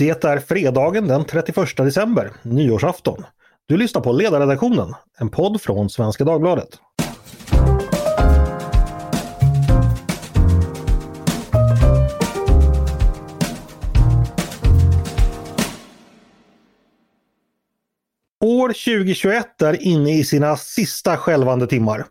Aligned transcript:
Det 0.00 0.24
är 0.24 0.38
fredagen 0.38 1.08
den 1.08 1.24
31 1.24 1.76
december, 1.76 2.32
nyårsafton. 2.42 3.24
Du 3.66 3.76
lyssnar 3.76 4.02
på 4.02 4.12
Ledarredaktionen, 4.12 4.94
en 5.18 5.28
podd 5.28 5.60
från 5.60 5.90
Svenska 5.90 6.24
Dagbladet. 6.24 6.68
År 18.44 18.68
2021 18.68 19.62
är 19.62 19.82
inne 19.82 20.18
i 20.18 20.24
sina 20.24 20.56
sista 20.56 21.16
skälvande 21.16 21.66
timmar. 21.66 22.06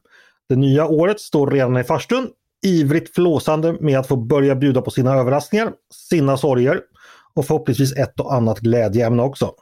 Det 0.50 0.56
nya 0.56 0.88
året 0.88 1.20
står 1.20 1.52
redan 1.52 1.78
i 1.78 1.84
farstun, 1.84 2.30
ivrigt 2.66 3.16
flåsande 3.16 3.78
med 3.80 4.00
att 4.00 4.08
få 4.08 4.16
börja 4.16 4.56
bjuda 4.56 4.82
på 4.82 4.92
sina 4.92 5.14
överraskningar, 5.16 5.72
sina 6.10 6.38
sorger 6.38 6.82
och 7.38 7.46
förhoppningsvis 7.46 7.98
ett 7.98 8.20
och 8.20 8.34
annat 8.34 8.60
glädjeämne 8.60 9.24
också. 9.24 9.54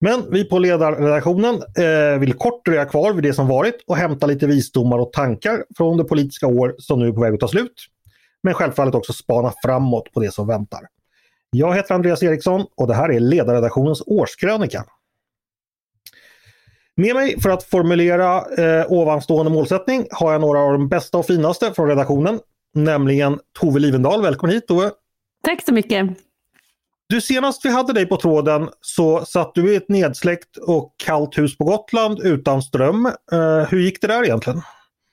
Men 0.00 0.30
vi 0.30 0.44
på 0.44 0.58
ledarredaktionen 0.58 1.54
eh, 1.54 2.18
vill 2.18 2.34
kort 2.34 2.64
dröja 2.64 2.84
kvar 2.84 3.12
vid 3.12 3.24
det 3.24 3.34
som 3.34 3.48
varit 3.48 3.84
och 3.86 3.96
hämta 3.96 4.26
lite 4.26 4.46
visdomar 4.46 4.98
och 4.98 5.12
tankar 5.12 5.64
från 5.76 5.96
det 5.96 6.04
politiska 6.04 6.46
år 6.46 6.74
som 6.78 6.98
nu 6.98 7.08
är 7.08 7.12
på 7.12 7.20
väg 7.20 7.34
att 7.34 7.40
ta 7.40 7.48
slut. 7.48 7.74
Men 8.42 8.54
självfallet 8.54 8.94
också 8.94 9.12
spana 9.12 9.52
framåt 9.64 10.12
på 10.12 10.20
det 10.20 10.30
som 10.34 10.46
väntar. 10.46 10.80
Jag 11.50 11.74
heter 11.74 11.94
Andreas 11.94 12.22
Eriksson 12.22 12.66
och 12.76 12.86
det 12.86 12.94
här 12.94 13.12
är 13.12 13.20
ledarredaktionens 13.20 14.02
årskrönika. 14.06 14.84
Med 16.96 17.14
mig 17.14 17.40
för 17.40 17.50
att 17.50 17.64
formulera 17.64 18.36
eh, 18.36 18.92
ovanstående 18.92 19.52
målsättning 19.52 20.06
har 20.10 20.32
jag 20.32 20.40
några 20.40 20.58
av 20.58 20.72
de 20.72 20.88
bästa 20.88 21.18
och 21.18 21.26
finaste 21.26 21.72
från 21.74 21.88
redaktionen, 21.88 22.40
nämligen 22.74 23.38
Tove 23.60 23.80
Livendal. 23.80 24.22
Välkommen 24.22 24.54
hit 24.54 24.66
Tove! 24.66 24.90
Tack 25.44 25.64
så 25.64 25.72
mycket! 25.72 26.08
Du 27.08 27.20
senast 27.20 27.64
vi 27.64 27.70
hade 27.70 27.92
dig 27.92 28.06
på 28.06 28.16
tråden 28.16 28.68
så 28.80 29.24
satt 29.24 29.54
du 29.54 29.72
i 29.72 29.76
ett 29.76 29.88
nedsläckt 29.88 30.56
och 30.56 30.94
kallt 31.04 31.38
hus 31.38 31.58
på 31.58 31.64
Gotland 31.64 32.20
utan 32.22 32.62
ström. 32.62 33.06
Eh, 33.06 33.68
hur 33.70 33.80
gick 33.80 34.00
det 34.00 34.06
där 34.06 34.24
egentligen? 34.24 34.58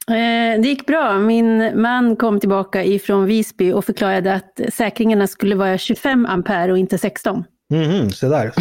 Eh, 0.10 0.62
det 0.62 0.68
gick 0.68 0.86
bra. 0.86 1.20
Min 1.20 1.82
man 1.82 2.16
kom 2.16 2.40
tillbaka 2.40 2.84
ifrån 2.84 3.26
Visby 3.26 3.72
och 3.72 3.86
förklarade 3.86 4.34
att 4.34 4.74
säkringarna 4.74 5.28
skulle 5.28 5.56
vara 5.56 5.78
25 5.78 6.26
ampere 6.26 6.72
och 6.72 6.78
inte 6.78 6.98
16. 6.98 7.44
Mm, 7.74 8.10
se 8.10 8.28
där. 8.28 8.52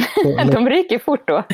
de 0.52 0.68
ryker 0.68 0.98
fort 0.98 1.28
då. 1.28 1.34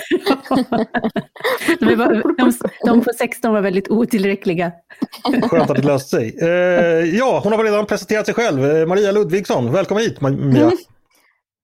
de, 1.81 1.97
var, 1.97 2.36
de, 2.39 2.53
de 2.84 3.05
på 3.05 3.11
16 3.19 3.53
var 3.53 3.61
väldigt 3.61 3.89
otillräckliga. 3.89 4.73
Skönt 5.42 5.70
att 5.70 5.77
det 5.77 5.83
löste 5.83 6.17
sig. 6.17 6.36
Eh, 6.42 7.17
ja, 7.17 7.41
hon 7.45 7.53
har 7.53 7.64
redan 7.64 7.86
presenterat 7.86 8.27
sig 8.27 8.34
själv. 8.34 8.89
Maria 8.89 9.12
Ludvigsson, 9.12 9.73
välkommen 9.73 10.03
hit 10.03 10.20
Maria. 10.20 10.70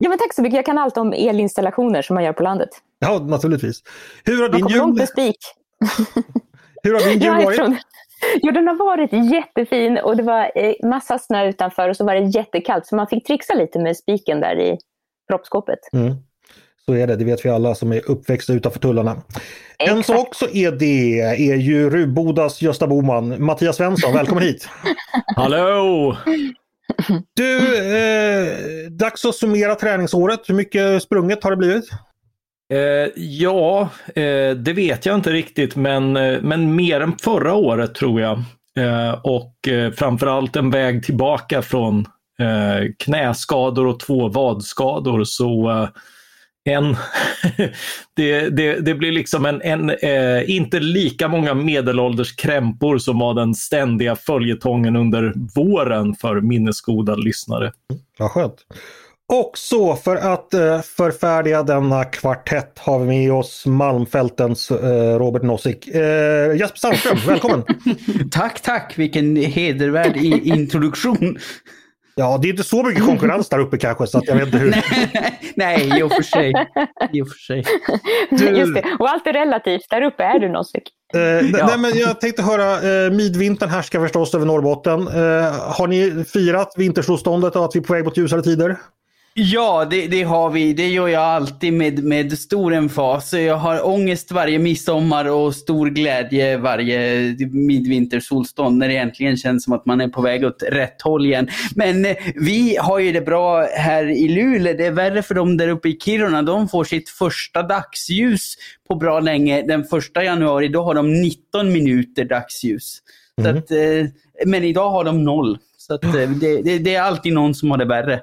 Ja, 0.03 0.09
men 0.09 0.19
tack 0.19 0.35
så 0.35 0.43
mycket. 0.43 0.57
Jag 0.57 0.67
kan 0.67 0.79
allt 0.79 0.97
om 0.97 1.13
elinstallationer 1.13 2.03
som 2.03 2.15
man 2.15 2.25
gör 2.25 2.33
på 2.33 2.43
landet. 2.43 2.69
Ja, 2.99 3.19
naturligtvis. 3.19 3.83
Hur 4.25 4.43
har 4.43 4.49
din 4.49 4.67
jul... 4.69 4.79
långt 4.79 4.99
med 4.99 5.09
spik. 5.09 5.37
Hur 6.83 6.93
har 6.93 7.01
din 7.01 7.21
jul 7.21 7.45
varit? 7.45 7.57
Från... 7.57 7.77
Jo, 8.43 8.53
den 8.53 8.69
har 8.69 8.75
varit 8.75 9.33
jättefin 9.33 9.99
och 9.99 10.17
det 10.17 10.23
var 10.23 10.51
eh, 10.55 10.75
massa 10.89 11.19
snö 11.19 11.49
utanför 11.49 11.89
och 11.89 11.97
så 11.97 12.05
var 12.05 12.15
det 12.15 12.21
jättekallt 12.21 12.87
så 12.87 12.97
man 12.97 13.07
fick 13.07 13.27
trixa 13.27 13.55
lite 13.55 13.79
med 13.79 13.97
spiken 13.97 14.41
där 14.41 14.61
i 14.61 14.79
proppskåpet. 15.29 15.79
Mm. 15.93 16.15
Så 16.87 16.95
är 16.95 17.07
det, 17.07 17.17
det 17.17 17.25
vet 17.25 17.45
vi 17.45 17.51
alla 17.51 17.75
som 17.75 17.93
är 17.93 18.11
uppväxta 18.11 18.53
utanför 18.53 18.79
tullarna. 18.79 19.11
Exakt. 19.13 19.99
En 19.99 20.03
som 20.03 20.17
också 20.17 20.51
är 20.53 20.73
det 20.73 21.21
är 21.21 21.57
ju 21.57 21.91
Rubodas 21.91 22.63
Gösta 22.63 22.87
Boman. 22.87 23.45
Mattias 23.45 23.77
Svensson, 23.77 24.15
välkommen 24.15 24.43
hit! 24.43 24.69
Hallå! 25.37 26.17
Du, 27.37 27.77
eh, 27.97 28.91
dags 28.91 29.25
att 29.25 29.35
summera 29.35 29.75
träningsåret. 29.75 30.41
Hur 30.47 30.55
mycket 30.55 31.03
sprunget 31.03 31.45
har 31.45 31.51
det 31.51 31.57
blivit? 31.57 31.85
Eh, 32.73 33.11
ja, 33.17 33.89
eh, 34.15 34.51
det 34.57 34.73
vet 34.73 35.07
jag 35.07 35.15
inte 35.15 35.33
riktigt, 35.33 35.77
men, 35.77 36.17
eh, 36.17 36.39
men 36.43 36.75
mer 36.75 37.01
än 37.01 37.19
förra 37.19 37.55
året 37.55 37.95
tror 37.95 38.21
jag. 38.21 38.39
Eh, 38.79 39.13
och 39.23 39.69
eh, 39.69 39.93
framförallt 39.93 40.57
en 40.57 40.71
väg 40.71 41.05
tillbaka 41.05 41.63
från 41.63 41.99
eh, 42.39 42.91
knäskador 42.99 43.87
och 43.87 44.01
två 44.01 44.29
vadskador. 44.29 45.25
Så 45.25 45.71
eh, 45.71 45.89
en, 46.65 46.85
det, 48.17 48.49
det, 48.49 48.81
det, 48.81 48.95
blir 48.95 49.13
liksom 49.13 49.47
en, 49.47 49.63
en 49.63 49.91
eh, 49.91 50.51
inte 50.51 50.81
lika 50.81 51.29
många 51.29 51.55
medelålders 51.55 52.37
krämpor 52.37 52.99
som 52.99 53.19
var 53.19 53.35
den 53.35 53.55
ständiga 53.55 54.17
följetongen 54.17 54.97
under 54.97 55.33
våren 55.55 56.15
för 56.15 56.41
minnesgoda 56.41 57.15
lyssnare. 57.15 57.73
Vad 58.19 58.31
skönt. 58.31 58.67
Och 59.29 59.59
så 59.59 59.97
för 59.97 60.17
att 60.17 60.55
eh, 60.55 60.81
förfärdiga 60.81 61.63
denna 61.63 62.05
kvartett 62.05 62.79
har 62.79 62.99
vi 62.99 63.07
med 63.07 63.33
oss 63.33 63.67
Malmfältens 63.67 64.71
eh, 64.71 65.19
Robert 65.19 65.43
Nossik. 65.43 65.89
Eh, 65.89 66.57
Jesper 66.57 66.79
Sandström, 66.79 67.19
välkommen! 67.27 67.65
tack, 68.31 68.63
tack! 68.63 68.95
Vilken 68.97 69.37
hedervärd 69.37 70.17
introduktion! 70.17 71.39
Ja, 72.15 72.39
det 72.43 72.49
är 72.49 72.51
inte 72.51 72.65
så 72.65 72.83
mycket 72.83 73.05
konkurrens 73.05 73.49
där 73.49 73.59
uppe 73.59 73.79
kanske 73.79 74.07
så 74.07 74.19
att 74.19 74.27
jag 74.27 74.35
vet 74.35 74.47
inte 74.47 74.59
hur. 74.59 74.75
nej, 75.57 75.99
i 75.99 76.03
och 76.03 76.13
för 76.13 76.23
sig. 76.23 76.53
I 77.13 77.23
och 77.23 77.29
för 77.29 77.39
sig. 77.39 77.65
Du... 78.31 78.45
Just 78.45 78.75
det, 78.75 78.85
och 78.99 79.11
allt 79.11 79.27
är 79.27 79.33
relativt. 79.33 79.91
Där 79.91 80.03
uppe 80.03 80.25
är 80.25 80.39
du 80.39 80.49
Nossik. 80.49 80.83
Eh, 81.15 81.21
ja. 81.21 81.67
Nej, 81.67 81.79
men 81.79 81.99
jag 81.99 82.21
tänkte 82.21 82.43
höra, 82.43 83.05
eh, 83.05 83.11
midvintern 83.13 83.69
härskar 83.69 84.01
förstås 84.01 84.35
över 84.35 84.47
Norrbotten. 84.47 85.01
Eh, 85.01 85.53
har 85.77 85.87
ni 85.87 86.25
firat 86.25 86.75
vintersolståndet 86.77 87.57
och 87.57 87.65
att 87.65 87.75
vi 87.75 87.81
är 87.81 87.85
på 87.85 87.93
väg 87.93 88.05
mot 88.05 88.17
ljusare 88.17 88.43
tider? 88.43 88.77
Ja, 89.35 89.87
det, 89.91 90.07
det, 90.07 90.23
har 90.23 90.51
vi. 90.51 90.73
Det 90.73 90.89
gör 90.89 91.09
jag 91.09 91.23
alltid 91.23 91.73
med, 91.73 92.05
med 92.05 92.39
stor 92.39 92.75
emfas. 92.75 93.33
Jag 93.33 93.57
har 93.57 93.87
ångest 93.87 94.33
varje 94.33 94.59
midsommar 94.59 95.25
och 95.25 95.55
stor 95.55 95.91
glädje 95.91 96.57
varje 96.57 97.37
midvintersolstånd 97.53 98.79
när 98.79 98.89
det 98.89 98.95
egentligen 98.95 99.37
känns 99.37 99.65
som 99.65 99.73
att 99.73 99.87
man 99.87 100.01
är 100.01 100.09
på 100.09 100.23
väg 100.23 100.45
åt 100.45 100.63
rätt 100.63 101.03
håll 101.03 101.27
igen. 101.27 101.49
Men 101.75 102.05
eh, 102.05 102.17
vi 102.35 102.77
har 102.77 102.99
ju 102.99 103.13
det 103.13 103.21
bra 103.21 103.67
här 103.77 104.05
i 104.11 104.29
Luleå. 104.29 104.77
Det 104.77 104.87
är 104.87 104.91
värre 104.91 105.23
för 105.23 105.35
dem 105.35 105.57
där 105.57 105.69
uppe 105.69 105.89
i 105.89 105.99
Kiruna. 106.05 106.43
De 106.43 106.69
får 106.69 106.85
sitt 106.85 107.09
första 107.09 107.63
dagsljus 107.63 108.55
på 108.89 108.95
bra 108.95 109.21
länge. 109.21 109.63
Den 109.63 109.85
första 109.85 110.25
januari, 110.25 110.69
då 110.69 110.83
har 110.83 110.95
de 110.95 111.13
19 111.23 111.73
minuter 111.73 112.25
dagsljus. 112.25 112.99
Mm. 113.41 113.57
Att, 113.57 113.71
eh, 113.71 114.07
men 114.47 114.65
idag 114.65 114.91
har 114.91 115.05
de 115.05 115.25
noll. 115.25 115.59
Så 115.77 115.95
att, 115.95 116.05
eh, 116.05 116.13
det, 116.13 116.63
det, 116.63 116.79
det 116.79 116.95
är 116.95 117.03
alltid 117.03 117.33
någon 117.33 117.55
som 117.55 117.71
har 117.71 117.79
det 117.79 117.85
värre 117.85 118.21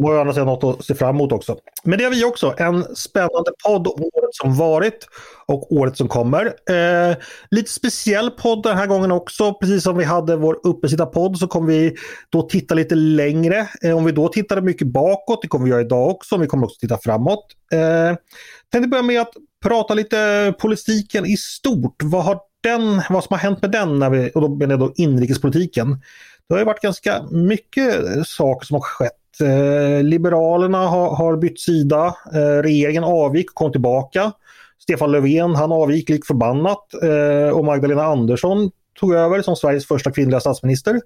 må 0.00 0.12
å 0.12 0.20
andra 0.20 0.32
sidan 0.32 0.46
något 0.46 0.64
att 0.64 0.84
se 0.84 0.94
fram 0.94 1.16
emot 1.16 1.32
också. 1.32 1.56
Men 1.84 1.98
det 1.98 2.04
har 2.04 2.10
vi 2.10 2.24
också. 2.24 2.54
En 2.58 2.96
spännande 2.96 3.50
podd 3.64 3.86
om 3.86 4.02
året 4.02 4.34
som 4.34 4.56
varit 4.56 5.06
och 5.46 5.72
året 5.72 5.96
som 5.96 6.08
kommer. 6.08 6.46
Eh, 6.46 7.16
lite 7.50 7.70
speciell 7.70 8.30
podd 8.30 8.62
den 8.62 8.76
här 8.76 8.86
gången 8.86 9.12
också. 9.12 9.54
Precis 9.54 9.82
som 9.82 9.96
vi 9.96 10.04
hade 10.04 10.36
vår 10.36 10.60
uppesittarpodd 10.62 11.38
så 11.38 11.46
kommer 11.46 11.72
vi 11.72 11.94
då 12.30 12.42
titta 12.42 12.74
lite 12.74 12.94
längre. 12.94 13.68
Eh, 13.82 13.96
om 13.96 14.04
vi 14.04 14.12
då 14.12 14.28
tittade 14.28 14.62
mycket 14.62 14.86
bakåt, 14.86 15.42
det 15.42 15.48
kommer 15.48 15.64
vi 15.64 15.70
göra 15.70 15.80
idag 15.80 16.10
också. 16.10 16.34
Men 16.34 16.40
Vi 16.40 16.46
kommer 16.46 16.66
också 16.66 16.80
titta 16.80 16.98
framåt. 16.98 17.46
Eh, 17.72 18.16
tänkte 18.72 18.88
börja 18.88 19.02
med 19.02 19.20
att 19.20 19.32
prata 19.62 19.94
lite 19.94 20.54
politiken 20.58 21.26
i 21.26 21.36
stort. 21.36 22.02
Vad 22.02 22.24
har 22.24 22.40
den, 22.62 23.02
vad 23.10 23.24
som 23.24 23.34
har 23.34 23.38
hänt 23.38 23.62
med 23.62 23.70
den, 23.70 23.98
när 23.98 24.10
vi, 24.10 24.30
och 24.34 24.40
då 24.40 24.48
menar 24.48 24.72
jag 24.72 24.80
då 24.80 24.92
inrikespolitiken. 24.96 26.00
Det 26.48 26.54
har 26.54 26.58
ju 26.58 26.64
varit 26.64 26.82
ganska 26.82 27.22
mycket 27.30 27.94
saker 28.26 28.66
som 28.66 28.74
har 28.74 28.80
skett 28.80 29.19
Eh, 29.40 30.02
Liberalerna 30.02 30.78
har, 30.78 31.16
har 31.16 31.36
bytt 31.36 31.60
sida. 31.60 32.14
Eh, 32.34 32.62
regeringen 32.62 33.04
avgick 33.04 33.50
och 33.50 33.54
kom 33.54 33.72
tillbaka. 33.72 34.32
Stefan 34.82 35.12
Löfven 35.12 35.54
han 35.54 35.72
avgick 35.72 36.08
lik 36.08 36.26
förbannat 36.26 36.94
eh, 37.02 37.56
och 37.56 37.64
Magdalena 37.64 38.04
Andersson 38.04 38.70
tog 39.00 39.14
över 39.14 39.42
som 39.42 39.56
Sveriges 39.56 39.86
första 39.86 40.10
kvinnliga 40.10 40.40
statsminister. 40.40 41.00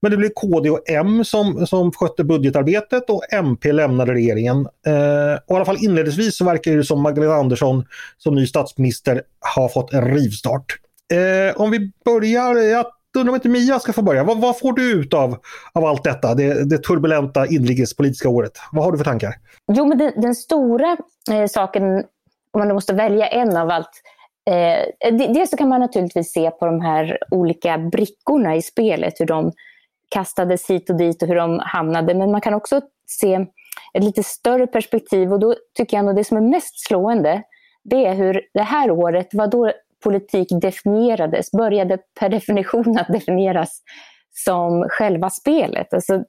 Men 0.00 0.10
det 0.10 0.16
blev 0.16 0.28
KD 0.28 0.70
och 0.70 0.90
M 0.90 1.24
som, 1.24 1.66
som 1.66 1.92
skötte 1.92 2.24
budgetarbetet 2.24 3.10
och 3.10 3.32
MP 3.32 3.72
lämnade 3.72 4.14
regeringen. 4.14 4.56
Eh, 4.86 5.38
och 5.46 5.54
I 5.54 5.56
alla 5.56 5.64
fall 5.64 5.84
inledningsvis 5.84 6.36
så 6.36 6.44
verkar 6.44 6.76
det 6.76 6.84
som 6.84 7.02
Magdalena 7.02 7.34
Andersson 7.34 7.84
som 8.18 8.34
ny 8.34 8.46
statsminister 8.46 9.22
har 9.40 9.68
fått 9.68 9.92
en 9.92 10.14
rivstart. 10.14 10.78
Eh, 11.12 11.60
om 11.60 11.70
vi 11.70 11.92
börjar, 12.04 12.56
jag 12.56 12.86
undrar 13.16 13.30
om 13.30 13.34
inte 13.34 13.48
Mia 13.48 13.78
ska 13.78 13.92
få 13.92 14.02
börja. 14.02 14.24
Vad, 14.24 14.40
vad 14.40 14.58
får 14.58 14.72
du 14.72 14.92
ut 14.92 15.14
av, 15.14 15.36
av 15.72 15.84
allt 15.84 16.04
detta, 16.04 16.34
det, 16.34 16.68
det 16.70 16.78
turbulenta 16.78 17.46
inrikespolitiska 17.46 18.28
året? 18.28 18.52
Vad 18.72 18.84
har 18.84 18.92
du 18.92 18.98
för 18.98 19.04
tankar? 19.04 19.34
Jo, 19.72 19.86
men 19.86 19.98
den, 19.98 20.12
den 20.16 20.34
stora 20.34 20.96
eh, 21.30 21.46
saken, 21.46 21.96
om 22.52 22.58
man 22.58 22.68
måste 22.68 22.94
välja 22.94 23.26
en 23.26 23.56
av 23.56 23.70
allt, 23.70 23.90
eh, 24.50 25.14
dels 25.14 25.50
så 25.50 25.56
kan 25.56 25.68
man 25.68 25.80
naturligtvis 25.80 26.32
se 26.32 26.50
på 26.50 26.66
de 26.66 26.80
här 26.80 27.18
olika 27.30 27.78
brickorna 27.78 28.56
i 28.56 28.62
spelet, 28.62 29.20
hur 29.20 29.26
de 29.26 29.52
kastades 30.08 30.70
hit 30.70 30.90
och 30.90 30.96
dit 30.96 31.22
och 31.22 31.28
hur 31.28 31.34
de 31.34 31.60
hamnade. 31.64 32.14
Men 32.14 32.30
man 32.30 32.40
kan 32.40 32.54
också 32.54 32.80
se 33.06 33.46
ett 33.94 34.04
lite 34.04 34.22
större 34.22 34.66
perspektiv 34.66 35.32
och 35.32 35.40
då 35.40 35.54
tycker 35.74 35.96
jag 35.96 36.06
nog 36.06 36.16
det 36.16 36.24
som 36.24 36.36
är 36.36 36.50
mest 36.50 36.86
slående, 36.86 37.42
det 37.84 38.06
är 38.06 38.14
hur 38.14 38.40
det 38.54 38.62
här 38.62 38.90
året 38.90 39.28
var 39.32 39.46
då 39.46 39.72
politik 40.06 40.48
definierades, 40.60 41.50
började 41.50 41.98
per 42.20 42.28
definition 42.28 42.98
att 42.98 43.08
definieras 43.08 43.80
som 44.44 44.86
själva 44.88 45.30
spelet. 45.30 45.94
Alltså, 45.94 46.24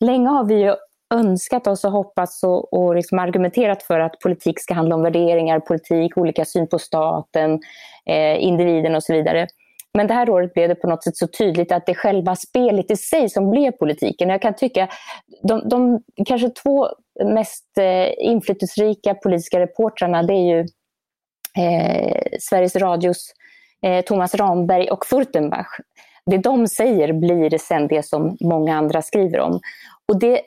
länge 0.00 0.28
har 0.28 0.44
vi 0.44 0.54
ju 0.54 0.74
önskat 1.14 1.66
oss 1.66 1.84
och 1.84 1.92
hoppats 1.92 2.42
och, 2.42 2.72
och 2.72 2.94
liksom 2.94 3.18
argumenterat 3.18 3.82
för 3.82 4.00
att 4.00 4.18
politik 4.22 4.60
ska 4.60 4.74
handla 4.74 4.94
om 4.94 5.02
värderingar, 5.02 5.60
politik, 5.60 6.18
olika 6.18 6.44
syn 6.44 6.68
på 6.68 6.78
staten, 6.78 7.60
eh, 8.06 8.44
individen 8.44 8.94
och 8.94 9.02
så 9.02 9.12
vidare. 9.12 9.46
Men 9.94 10.06
det 10.06 10.14
här 10.14 10.30
året 10.30 10.54
blev 10.54 10.68
det 10.68 10.74
på 10.74 10.88
något 10.88 11.04
sätt 11.04 11.16
så 11.16 11.26
tydligt 11.26 11.72
att 11.72 11.86
det 11.86 11.92
är 11.92 11.94
själva 11.94 12.36
spelet 12.36 12.90
i 12.90 12.96
sig 12.96 13.28
som 13.28 13.50
blev 13.50 13.72
politiken. 13.72 14.28
Jag 14.28 14.42
kan 14.42 14.54
tycka 14.54 14.88
de, 15.48 15.68
de 15.68 16.02
kanske 16.26 16.50
två 16.50 16.88
mest 17.24 17.78
eh, 17.78 18.26
inflytelserika 18.26 19.14
politiska 19.14 19.60
reportrarna 19.60 20.22
det 20.22 20.32
är 20.32 20.56
ju 20.56 20.66
Eh, 21.56 22.22
Sveriges 22.40 22.76
Radios 22.76 23.32
eh, 23.82 24.04
Thomas 24.04 24.34
Ramberg 24.34 24.90
och 24.90 25.06
Furtenbach. 25.06 25.78
Det 26.26 26.38
de 26.38 26.68
säger 26.68 27.12
blir 27.12 27.58
sen 27.58 27.88
det 27.88 28.06
som 28.06 28.36
många 28.40 28.76
andra 28.76 29.02
skriver 29.02 29.40
om. 29.40 29.60
Och 30.08 30.18
det, 30.18 30.34
eh, 30.34 30.40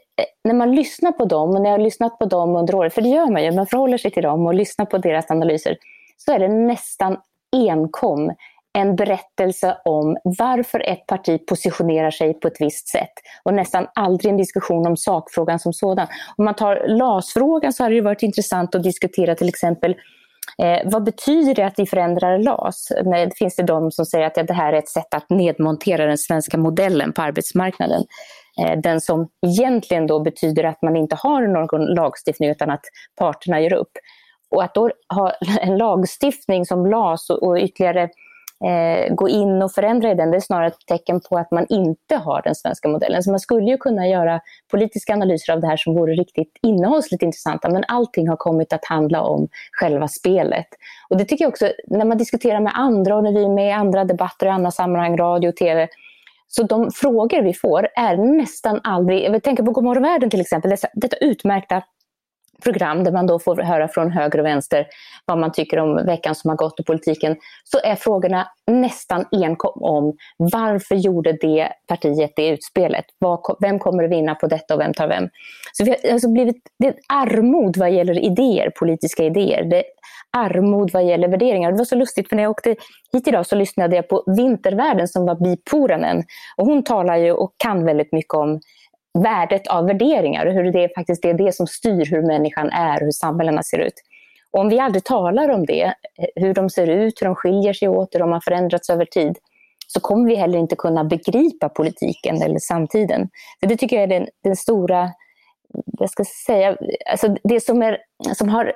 när 0.43 0.53
man 0.53 0.75
lyssnar 0.75 1.11
på 1.11 1.25
dem, 1.25 1.49
och 1.49 1.61
när 1.61 1.69
jag 1.69 1.77
har 1.77 1.83
lyssnat 1.83 2.19
på 2.19 2.25
dem 2.25 2.55
under 2.55 2.75
året, 2.75 2.93
för 2.93 3.01
det 3.01 3.09
gör 3.09 3.31
man 3.31 3.43
ju, 3.43 3.51
man 3.51 3.67
förhåller 3.67 3.97
sig 3.97 4.11
till 4.11 4.23
dem 4.23 4.45
och 4.45 4.53
lyssnar 4.53 4.85
på 4.85 4.97
deras 4.97 5.31
analyser, 5.31 5.77
så 6.17 6.31
är 6.31 6.39
det 6.39 6.47
nästan 6.47 7.17
enkom 7.51 8.31
en 8.73 8.95
berättelse 8.95 9.77
om 9.85 10.17
varför 10.23 10.79
ett 10.79 11.07
parti 11.07 11.45
positionerar 11.45 12.11
sig 12.11 12.33
på 12.33 12.47
ett 12.47 12.61
visst 12.61 12.87
sätt 12.87 13.11
och 13.43 13.53
nästan 13.53 13.87
aldrig 13.95 14.31
en 14.31 14.37
diskussion 14.37 14.87
om 14.87 14.97
sakfrågan 14.97 15.59
som 15.59 15.73
sådan. 15.73 16.07
Om 16.37 16.45
man 16.45 16.55
tar 16.55 16.87
LAS-frågan 16.87 17.73
så 17.73 17.83
har 17.83 17.89
det 17.89 18.01
varit 18.01 18.23
intressant 18.23 18.75
att 18.75 18.83
diskutera 18.83 19.35
till 19.35 19.49
exempel 19.49 19.95
Eh, 20.63 20.91
vad 20.91 21.03
betyder 21.03 21.55
det 21.55 21.63
att 21.63 21.79
vi 21.79 21.85
förändrar 21.85 22.37
LAS? 22.39 22.87
Det 22.87 23.37
finns 23.37 23.55
det 23.55 23.63
de 23.63 23.91
som 23.91 24.05
säger 24.05 24.27
att 24.27 24.37
ja, 24.37 24.43
det 24.43 24.53
här 24.53 24.73
är 24.73 24.77
ett 24.77 24.89
sätt 24.89 25.13
att 25.13 25.29
nedmontera 25.29 26.05
den 26.05 26.17
svenska 26.17 26.57
modellen 26.57 27.13
på 27.13 27.21
arbetsmarknaden. 27.21 28.03
Eh, 28.61 28.79
den 28.79 29.01
som 29.01 29.27
egentligen 29.47 30.07
då 30.07 30.19
betyder 30.19 30.63
att 30.63 30.81
man 30.81 30.95
inte 30.95 31.15
har 31.15 31.41
någon 31.41 31.85
lagstiftning 31.85 32.49
utan 32.49 32.69
att 32.69 32.81
parterna 33.19 33.61
gör 33.61 33.73
upp. 33.73 33.91
Och 34.49 34.63
att 34.63 34.73
då 34.73 34.91
ha 35.13 35.31
en 35.61 35.77
lagstiftning 35.77 36.65
som 36.65 36.85
LAS 36.85 37.29
och 37.29 37.57
ytterligare 37.57 38.09
eh, 38.65 39.13
gå 39.13 39.29
in 39.29 39.61
och 39.61 39.71
förändra 39.71 40.11
i 40.11 40.15
den, 40.15 40.31
det 40.31 40.37
är 40.37 40.41
snarare 40.41 40.67
ett 40.67 40.85
tecken 40.87 41.21
på 41.29 41.37
att 41.37 41.51
man 41.51 41.65
inte 41.69 42.15
har 42.15 42.41
den 42.41 42.55
svenska 42.55 42.87
modellen. 42.87 43.23
Så 43.23 43.29
man 43.29 43.39
skulle 43.39 43.71
ju 43.71 43.77
kunna 43.77 44.07
göra 44.07 44.41
politiska 44.71 45.13
analyser 45.13 45.53
av 45.53 45.61
det 45.61 45.67
här 45.67 45.77
som 45.77 45.93
vore 45.93 46.13
riktigt 46.13 46.57
innehållsligt 46.61 47.23
intressanta, 47.23 47.69
men 47.69 47.83
allting 47.87 48.29
har 48.29 48.35
kommit 48.35 48.73
att 48.73 48.85
handla 48.85 49.21
om 49.21 49.47
själva 49.71 50.07
spelet. 50.07 50.67
Och 51.09 51.17
det 51.17 51.25
tycker 51.25 51.45
jag 51.45 51.49
också, 51.49 51.71
när 51.87 52.05
man 52.05 52.17
diskuterar 52.17 52.59
med 52.59 52.73
andra 52.75 53.15
och 53.15 53.23
när 53.23 53.33
vi 53.33 53.43
är 53.43 53.49
med 53.49 53.67
i 53.67 53.71
andra 53.71 54.05
debatter 54.05 54.47
och 54.47 54.53
andra 54.53 54.71
sammanhang, 54.71 55.17
radio 55.17 55.49
och 55.49 55.55
tv, 55.55 55.87
så 56.47 56.63
de 56.63 56.91
frågor 56.91 57.41
vi 57.41 57.53
får 57.53 57.87
är 57.95 58.17
nästan 58.17 58.79
aldrig, 58.83 59.23
jag 59.23 59.43
tänker 59.43 59.63
på 59.63 59.71
Gomorron 59.71 60.03
världen 60.03 60.29
till 60.29 60.41
exempel, 60.41 60.75
detta 60.93 61.17
utmärkta 61.17 61.81
program 62.63 63.03
där 63.03 63.11
man 63.11 63.27
då 63.27 63.39
får 63.39 63.55
höra 63.55 63.87
från 63.87 64.11
höger 64.11 64.39
och 64.39 64.45
vänster 64.45 64.87
vad 65.25 65.37
man 65.37 65.51
tycker 65.51 65.79
om 65.79 66.05
veckan 66.05 66.35
som 66.35 66.49
har 66.49 66.57
gått 66.57 66.79
och 66.79 66.85
politiken, 66.85 67.35
så 67.63 67.79
är 67.83 67.95
frågorna 67.95 68.47
nästan 68.71 69.25
enkom 69.31 69.83
om 69.83 70.15
varför 70.37 70.95
gjorde 70.95 71.33
det 71.33 71.69
partiet 71.87 72.31
det 72.35 72.47
utspelet? 72.47 73.05
Vem 73.61 73.79
kommer 73.79 74.03
att 74.03 74.11
vinna 74.11 74.35
på 74.35 74.47
detta 74.47 74.73
och 74.73 74.79
vem 74.79 74.93
tar 74.93 75.07
vem? 75.07 75.29
Så 75.73 75.83
vi 75.83 75.89
har 75.89 76.13
alltså 76.13 76.31
blivit, 76.31 76.55
det 76.79 76.87
är 76.87 76.91
ett 76.91 77.05
armod 77.13 77.77
vad 77.77 77.91
gäller 77.91 78.19
idéer, 78.19 78.69
politiska 78.79 79.23
idéer. 79.23 79.63
Det 79.63 79.77
är 79.77 79.83
armod 80.37 80.91
vad 80.93 81.05
gäller 81.05 81.27
värderingar. 81.27 81.71
Det 81.71 81.77
var 81.77 81.85
så 81.85 81.95
lustigt 81.95 82.29
för 82.29 82.35
när 82.35 82.43
jag 82.43 82.49
åkte 82.49 82.75
hit 83.13 83.27
idag 83.27 83.45
så 83.45 83.55
lyssnade 83.55 83.95
jag 83.95 84.07
på 84.09 84.23
Vintervärlden 84.37 85.07
som 85.07 85.25
var 85.25 85.35
Bi 85.35 85.57
Puranen. 85.71 86.23
Och 86.57 86.65
hon 86.65 86.83
talar 86.83 87.17
ju 87.17 87.31
och 87.31 87.53
kan 87.57 87.85
väldigt 87.85 88.13
mycket 88.13 88.33
om 88.33 88.59
värdet 89.13 89.67
av 89.67 89.85
värderingar 89.85 90.45
och 90.45 90.53
hur 90.53 90.71
det 90.71 90.95
faktiskt 90.95 91.25
är 91.25 91.33
det 91.33 91.55
som 91.55 91.67
styr 91.67 92.05
hur 92.05 92.21
människan 92.21 92.69
är 92.69 92.95
och 92.95 93.05
hur 93.05 93.11
samhällena 93.11 93.63
ser 93.63 93.79
ut. 93.79 93.93
Och 94.51 94.59
om 94.59 94.69
vi 94.69 94.79
aldrig 94.79 95.03
talar 95.03 95.49
om 95.49 95.65
det, 95.65 95.93
hur 96.35 96.53
de 96.53 96.69
ser 96.69 96.87
ut, 96.87 97.21
hur 97.21 97.25
de 97.25 97.35
skiljer 97.35 97.73
sig 97.73 97.87
åt, 97.87 98.15
hur 98.15 98.19
de 98.19 98.31
har 98.31 98.39
förändrats 98.39 98.89
över 98.89 99.05
tid, 99.05 99.37
så 99.87 99.99
kommer 99.99 100.29
vi 100.29 100.35
heller 100.35 100.59
inte 100.59 100.75
kunna 100.75 101.03
begripa 101.03 101.69
politiken 101.69 102.41
eller 102.41 102.59
samtiden. 102.59 103.29
Så 103.59 103.65
det 103.65 103.77
tycker 103.77 103.95
jag 103.95 104.03
är 104.03 104.19
den, 104.19 104.27
den 104.43 104.55
stora, 104.55 105.11
jag 105.99 106.09
ska 106.09 106.23
säga, 106.45 106.77
alltså 107.11 107.35
det 107.43 107.59
som, 107.59 107.81
är, 107.81 107.97
som 108.35 108.49
har, 108.49 108.73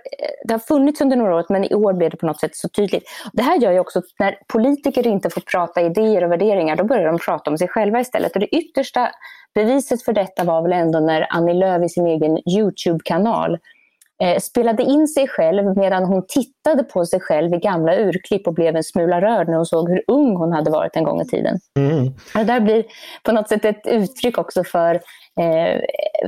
det 0.47 0.53
har 0.53 0.59
funnits 0.59 1.01
under 1.01 1.15
några 1.15 1.35
år 1.35 1.45
men 1.49 1.63
i 1.63 1.73
år 1.73 1.93
blev 1.93 2.09
det 2.11 2.17
på 2.17 2.25
något 2.25 2.39
sätt 2.39 2.55
så 2.55 2.69
tydligt. 2.69 3.03
Det 3.33 3.43
här 3.43 3.57
gör 3.57 3.71
ju 3.71 3.79
också 3.79 3.99
att 3.99 4.05
när 4.19 4.37
politiker 4.47 5.07
inte 5.07 5.29
får 5.29 5.41
prata 5.41 5.81
idéer 5.81 6.23
och 6.23 6.31
värderingar, 6.31 6.75
då 6.75 6.83
börjar 6.83 7.05
de 7.05 7.19
prata 7.19 7.51
om 7.51 7.57
sig 7.57 7.67
själva 7.67 7.99
istället. 7.99 8.33
Och 8.33 8.39
det 8.39 8.55
yttersta 8.55 9.11
Beviset 9.55 10.03
för 10.03 10.13
detta 10.13 10.43
var 10.43 10.61
väl 10.61 10.73
ändå 10.73 10.99
när 10.99 11.27
Annie 11.29 11.53
Lööf 11.53 11.83
i 11.83 11.89
sin 11.89 12.07
egen 12.07 12.49
Youtube-kanal 12.49 13.57
eh, 14.23 14.39
spelade 14.39 14.83
in 14.83 15.07
sig 15.07 15.27
själv 15.27 15.77
medan 15.77 16.05
hon 16.05 16.25
tittade 16.27 16.83
på 16.83 17.05
sig 17.05 17.19
själv 17.19 17.53
i 17.53 17.57
gamla 17.57 17.95
urklipp 17.95 18.47
och 18.47 18.53
blev 18.53 18.75
en 18.75 18.83
smula 18.83 19.21
rörd 19.21 19.47
när 19.47 19.55
hon 19.55 19.65
såg 19.65 19.89
hur 19.89 20.03
ung 20.07 20.35
hon 20.35 20.51
hade 20.51 20.71
varit 20.71 20.95
en 20.95 21.03
gång 21.03 21.21
i 21.21 21.25
tiden. 21.25 21.59
Mm. 21.79 22.13
Det 22.33 22.43
där 22.43 22.59
blir 22.59 22.85
på 23.23 23.31
något 23.31 23.49
sätt 23.49 23.65
ett 23.65 23.87
uttryck 23.87 24.37
också 24.37 24.63
för 24.63 24.95
eh, 25.39 25.81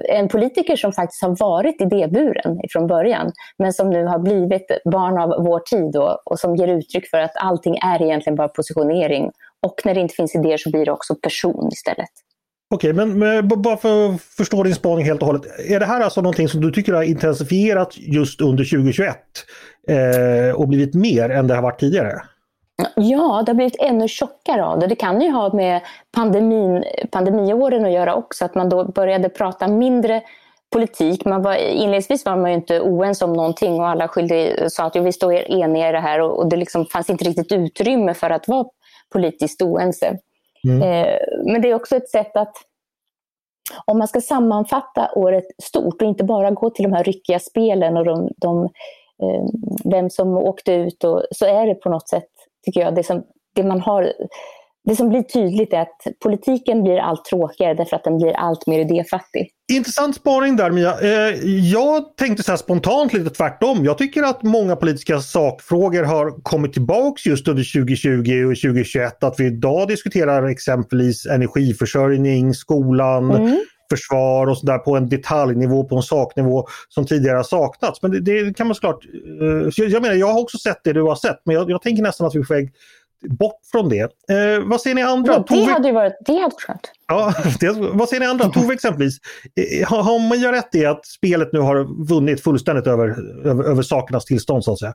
en 0.10 0.28
politiker 0.28 0.76
som 0.76 0.94
faktiskt 0.94 1.22
har 1.22 1.36
varit 1.40 1.82
idéburen 1.82 2.60
från 2.72 2.88
början, 2.88 3.32
men 3.58 3.74
som 3.74 3.90
nu 3.90 4.06
har 4.06 4.20
blivit 4.20 4.66
barn 4.92 5.18
av 5.18 5.30
vår 5.30 5.60
tid 5.60 5.96
och, 5.96 6.18
och 6.26 6.40
som 6.40 6.56
ger 6.56 6.68
uttryck 6.68 7.10
för 7.10 7.18
att 7.18 7.34
allting 7.36 7.78
är 7.78 8.02
egentligen 8.02 8.36
bara 8.36 8.48
positionering. 8.48 9.32
Och 9.68 9.82
när 9.86 9.94
det 9.94 10.00
inte 10.00 10.16
finns 10.16 10.36
idéer 10.36 10.58
så 10.58 10.72
blir 10.72 10.86
det 10.86 10.92
också 10.92 11.16
person 11.16 11.70
istället. 11.72 12.10
Okej, 12.70 12.94
men, 12.94 13.20
men, 13.20 13.48
bara 13.48 13.78
för 13.78 14.10
att 14.10 14.22
förstå 14.22 14.64
din 14.64 14.76
spaning 14.76 15.06
helt 15.06 15.22
och 15.22 15.28
hållet. 15.28 15.60
Är 15.70 15.80
det 15.80 15.86
här 15.86 16.02
alltså 16.02 16.22
någonting 16.22 16.48
som 16.48 16.62
du 16.62 16.72
tycker 16.72 16.94
har 16.94 17.04
intensifierat 17.04 17.98
just 17.98 18.42
under 18.42 18.64
2021 18.64 19.18
eh, 19.88 20.56
och 20.56 20.68
blivit 20.68 20.96
mer 20.96 21.30
än 21.30 21.48
det 21.48 21.56
har 21.56 21.62
varit 21.62 21.80
tidigare? 21.80 22.22
Ja, 22.96 23.44
det 23.46 23.52
har 23.52 23.54
blivit 23.54 23.76
ännu 23.80 24.08
tjockare 24.08 24.66
av 24.66 24.80
det. 24.80 24.88
Det 24.88 24.96
kan 24.96 25.22
ju 25.22 25.32
ha 25.32 25.54
med 25.54 25.82
pandemin, 26.12 26.84
pandemiåren 27.12 27.86
att 27.86 27.92
göra 27.92 28.16
också, 28.16 28.46
att 28.46 28.56
man 28.56 28.70
då 28.70 28.92
började 28.92 29.30
prata 29.30 29.68
mindre 29.68 30.22
politik. 30.72 31.26
Man 31.26 31.42
var, 31.42 31.56
inledningsvis 31.56 32.26
var 32.26 32.36
man 32.36 32.52
ju 32.52 32.56
inte 32.56 32.82
oense 32.82 33.26
om 33.26 33.34
någonting 33.34 33.80
och 33.80 33.88
alla 33.88 34.08
skyllde, 34.08 34.70
sa 34.70 34.86
att 34.86 34.96
vi 34.96 35.14
står 35.14 35.34
eniga 35.34 35.90
i 35.90 35.92
det 35.92 36.00
här 36.00 36.22
och, 36.22 36.40
och 36.40 36.50
det 36.50 36.56
liksom 36.56 36.86
fanns 36.86 37.10
inte 37.10 37.26
riktigt 37.26 37.52
utrymme 37.52 38.14
för 38.14 38.30
att 38.30 38.48
vara 38.48 38.66
politiskt 39.14 39.62
oense. 39.62 40.18
Mm. 40.64 40.82
Eh, 40.82 41.20
men 41.46 41.62
det 41.62 41.70
är 41.70 41.76
också 41.76 41.96
ett 41.96 42.10
sätt 42.10 42.38
att 42.38 42.54
om 43.86 43.98
man 43.98 44.08
ska 44.08 44.22
sammanfatta 44.22 45.12
året 45.16 45.46
stort 45.64 46.02
och 46.02 46.08
inte 46.08 46.24
bara 46.24 46.52
gå 46.52 46.70
till 46.70 46.84
de 46.84 46.94
här 46.94 47.04
ryckiga 47.04 47.40
spelen 47.40 47.98
och 47.98 48.06
de, 48.06 48.30
de 48.38 48.64
eh, 49.24 49.44
vem 49.92 50.10
som 50.10 50.38
åkte 50.38 50.74
ut, 50.74 51.04
och, 51.04 51.24
så 51.32 51.46
är 51.46 51.68
det 51.68 51.76
på 51.76 51.90
något 51.90 52.10
sätt, 52.10 52.30
tycker 52.66 52.82
jag, 52.82 52.96
det 52.96 53.04
som, 53.04 53.24
det 53.56 53.64
man 53.64 53.82
har 53.82 54.14
det 54.88 54.96
som 54.96 55.10
blir 55.10 55.22
tydligt 55.22 55.74
är 55.74 55.82
att 55.82 56.02
politiken 56.24 56.84
blir 56.84 56.98
allt 56.98 57.26
tråkigare 57.26 57.74
därför 57.74 57.96
att 57.96 58.04
den 58.04 58.18
blir 58.18 58.34
allt 58.34 58.68
mer 58.68 58.80
idéfattig. 58.80 59.50
Intressant 59.74 60.16
spaning 60.16 60.56
där 60.56 60.72
Mia. 60.72 61.00
Eh, 61.02 61.36
jag 61.72 62.18
tänkte 62.18 62.44
så 62.44 62.52
här 62.52 62.58
spontant 62.58 63.14
lite 63.14 63.30
tvärtom. 63.30 63.86
Jag 63.86 63.98
tycker 63.98 64.24
att 64.24 64.44
många 64.44 64.76
politiska 64.76 65.20
sakfrågor 65.20 66.04
har 66.04 66.44
kommit 66.44 66.74
tillbaks 66.74 67.26
just 67.26 67.48
under 67.48 67.82
2020 67.82 68.44
och 68.52 68.56
2021. 68.56 69.24
Att 69.24 69.40
vi 69.40 69.46
idag 69.46 69.88
diskuterar 69.88 70.48
exempelvis 70.48 71.26
energiförsörjning, 71.26 72.54
skolan, 72.54 73.32
mm 73.32 73.58
försvar 73.90 74.48
och 74.48 74.58
sådär 74.58 74.78
på 74.78 74.98
en 74.98 75.10
detaljnivå, 75.10 75.84
på 75.84 75.96
en 75.96 76.02
saknivå 76.02 76.68
som 76.90 77.06
tidigare 77.06 77.36
har 77.36 77.44
saknats. 77.44 78.02
Men 78.02 78.12
det, 78.12 78.20
det 78.20 78.58
kan 78.58 78.68
man 78.68 78.76
såklart... 78.76 79.06
Uh, 79.42 79.70
jag 79.76 80.02
menar, 80.02 80.16
jag 80.16 80.28
har 80.28 80.42
också 80.42 80.58
sett 80.58 80.84
det 80.84 80.94
du 80.94 81.02
har 81.02 81.16
sett 81.16 81.42
men 81.46 81.56
jag, 81.56 81.70
jag 81.70 81.82
tänker 81.82 82.04
nästan 82.04 82.28
att 82.28 82.36
vi 82.36 82.40
är 82.40 82.44
på 82.44 82.54
väg 82.54 82.74
bort 83.22 83.60
från 83.72 83.90
det. 83.90 84.02
Eh, 84.02 84.64
vad 84.66 84.82
ser 84.82 84.94
ni 84.94 85.02
andra? 85.02 85.34
Ja, 85.34 85.40
det 85.40 85.56
Tove... 85.56 85.72
hade 85.72 85.88
ju 85.88 85.94
varit, 85.94 86.14
det 86.26 86.32
hade 86.32 86.44
varit 86.44 86.62
skönt. 86.62 86.92
Ja, 87.08 87.34
det, 87.60 87.72
vad 87.94 88.10
ser 88.10 88.20
ni 88.20 88.26
andra? 88.26 88.46
Tove 88.46 88.74
exempelvis. 88.74 89.18
Eh, 89.56 89.88
har, 89.88 90.04
har 90.04 90.30
man 90.30 90.40
gör 90.40 90.54
rätt 90.54 90.76
i 90.76 90.86
att 90.86 91.06
spelet 91.06 91.50
nu 91.54 91.60
har 91.60 92.08
vunnit 92.08 92.44
fullständigt 92.44 92.88
över, 92.88 93.08
över, 93.46 93.64
över 93.64 93.82
sakernas 93.82 94.26
tillstånd 94.26 94.64
så 94.64 94.72
att 94.72 94.80
säga? 94.80 94.94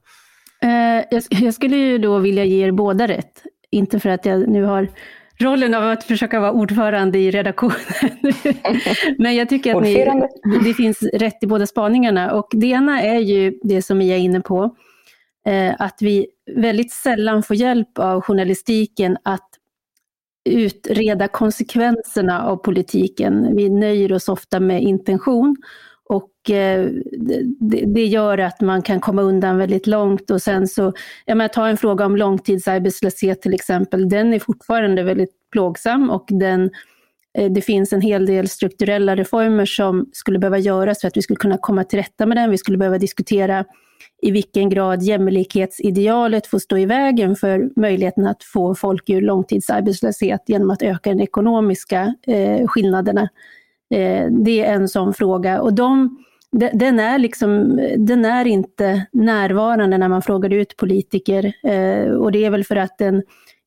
Eh, 0.62 1.04
jag, 1.10 1.22
jag, 1.28 1.54
skulle 1.54 1.76
ju 1.76 1.98
då 1.98 2.18
vilja 2.18 2.44
ge 2.44 2.66
er 2.66 2.72
båda 2.72 3.08
rätt. 3.08 3.42
Inte 3.70 4.00
för 4.00 4.08
att 4.08 4.26
jag 4.26 4.48
nu 4.48 4.64
har 4.64 4.88
rollen 5.38 5.74
av 5.74 5.90
att 5.90 6.04
försöka 6.04 6.40
vara 6.40 6.52
ordförande 6.52 7.18
i 7.18 7.30
redaktionen. 7.30 7.76
Men 9.18 9.34
jag 9.34 9.48
tycker 9.48 9.76
att 9.76 9.82
ni, 9.82 10.28
det 10.64 10.74
finns 10.74 11.02
rätt 11.02 11.38
i 11.42 11.46
båda 11.46 11.66
spaningarna. 11.66 12.32
Och 12.32 12.48
det 12.50 12.66
ena 12.66 13.02
är 13.02 13.18
ju 13.18 13.58
det 13.62 13.82
som 13.82 13.98
vi 13.98 14.12
är 14.12 14.16
inne 14.16 14.40
på 14.40 14.64
eh, 14.64 14.70
Eh, 15.46 15.74
att 15.78 16.02
vi 16.02 16.26
väldigt 16.54 16.92
sällan 16.92 17.42
får 17.42 17.56
hjälp 17.56 17.98
av 17.98 18.20
journalistiken 18.20 19.16
att 19.22 19.48
utreda 20.44 21.28
konsekvenserna 21.28 22.42
av 22.42 22.56
politiken. 22.56 23.56
Vi 23.56 23.68
nöjer 23.68 24.12
oss 24.12 24.28
ofta 24.28 24.60
med 24.60 24.82
intention 24.82 25.56
och 26.04 26.50
eh, 26.50 26.88
det, 27.60 27.84
det, 27.86 28.04
gör 28.04 28.38
att 28.38 28.60
man 28.60 28.82
kan 28.82 29.00
komma 29.00 29.22
undan 29.22 29.58
väldigt 29.58 29.86
långt 29.86 30.30
och 30.30 30.42
sen 30.42 30.68
så, 30.68 30.92
jag 31.24 31.36
menar, 31.36 31.48
ta 31.48 31.68
en 31.68 31.76
fråga 31.76 32.06
om 32.06 32.16
långtidsarbetslöshet 32.16 33.42
till 33.42 33.54
exempel, 33.54 34.08
den 34.08 34.32
är 34.34 34.38
fortfarande 34.38 35.02
väldigt 35.02 35.50
plågsam 35.52 36.10
och 36.10 36.24
den 36.28 36.70
eh, 37.38 37.52
det 37.52 37.62
finns 37.62 37.92
en 37.92 38.00
hel 38.00 38.26
del 38.26 38.48
strukturella 38.48 39.16
reformer 39.16 39.64
som 39.64 40.10
skulle 40.12 40.38
behöva 40.38 40.58
göras 40.58 41.00
för 41.00 41.08
att 41.08 41.16
vi 41.16 41.22
skulle 41.22 41.36
kunna 41.36 41.58
komma 41.58 41.84
till 41.84 41.98
rätta 41.98 42.26
med 42.26 42.36
den. 42.36 42.50
Vi 42.50 42.58
skulle 42.58 42.78
behöva 42.78 42.98
diskutera 42.98 43.64
i 44.22 44.30
vilken 44.30 44.68
grad 44.68 45.02
jämlikhetsidealet 45.02 46.46
får 46.46 46.58
stå 46.58 46.78
i 46.78 46.86
vägen 46.86 47.36
för 47.36 47.80
möjligheten 47.80 48.26
att 48.26 48.44
få 48.44 48.74
folk 48.74 49.10
ur 49.10 49.20
långtidsarbetslöshet 49.20 50.42
genom 50.46 50.70
att 50.70 50.82
öka 50.82 51.10
de 51.10 51.20
ekonomiska 51.20 52.14
eh, 52.26 52.66
skillnaderna. 52.66 53.28
Eh, 53.94 54.26
det 54.30 54.64
är 54.64 54.74
en 54.74 54.88
sån 54.88 55.14
fråga. 55.14 55.60
Och 55.60 55.74
de, 55.74 56.18
den, 56.72 57.00
är 57.00 57.18
liksom, 57.18 57.80
den 57.96 58.24
är 58.24 58.44
inte 58.44 59.06
närvarande 59.12 59.98
när 59.98 60.08
man 60.08 60.22
frågar 60.22 60.52
ut 60.52 60.76
politiker. 60.76 61.52
Eh, 61.64 62.12
och 62.12 62.32
det 62.32 62.44
är 62.44 62.50
väl 62.50 62.64
för 62.64 62.76
att 62.76 62.98
den 62.98 63.22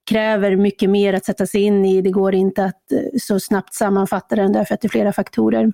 kräver 0.10 0.56
mycket 0.56 0.90
mer 0.90 1.14
att 1.14 1.26
sätta 1.26 1.46
sig 1.46 1.62
in 1.62 1.86
i. 1.86 2.02
Det 2.02 2.12
går 2.12 2.36
inte 2.36 2.66
att 2.66 2.92
eh, 2.92 3.00
så 3.22 3.40
snabbt 3.40 3.74
sammanfatta 3.74 4.36
den 4.36 4.54
därför 4.54 4.74
att 4.74 4.82
det 4.82 4.88
är 4.88 4.90
flera 4.90 5.14
faktorer. 5.14 5.72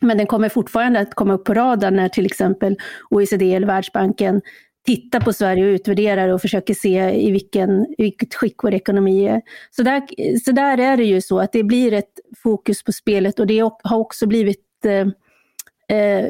Men 0.00 0.18
den 0.18 0.26
kommer 0.26 0.48
fortfarande 0.48 1.00
att 1.00 1.14
komma 1.14 1.34
upp 1.34 1.44
på 1.44 1.54
radarn 1.54 1.96
när 1.96 2.08
till 2.08 2.26
exempel 2.26 2.76
OECD 3.10 3.54
eller 3.54 3.66
Världsbanken 3.66 4.40
tittar 4.86 5.20
på 5.20 5.32
Sverige 5.32 5.64
och 5.64 5.74
utvärderar 5.74 6.28
och 6.28 6.40
försöker 6.40 6.74
se 6.74 7.10
i, 7.10 7.30
vilken, 7.30 7.86
i 7.98 8.02
vilket 8.02 8.34
skick 8.34 8.62
vår 8.62 8.74
ekonomi 8.74 9.26
är. 9.26 9.42
Så 9.70 9.82
där, 9.82 10.02
så 10.44 10.52
där 10.52 10.78
är 10.78 10.96
det 10.96 11.04
ju 11.04 11.20
så 11.20 11.40
att 11.40 11.52
det 11.52 11.64
blir 11.64 11.92
ett 11.92 12.12
fokus 12.42 12.84
på 12.84 12.92
spelet 12.92 13.40
och 13.40 13.46
det 13.46 13.58
har 13.82 13.98
också 13.98 14.26
blivit 14.26 14.84
eh, 14.84 15.96
eh, 15.98 16.26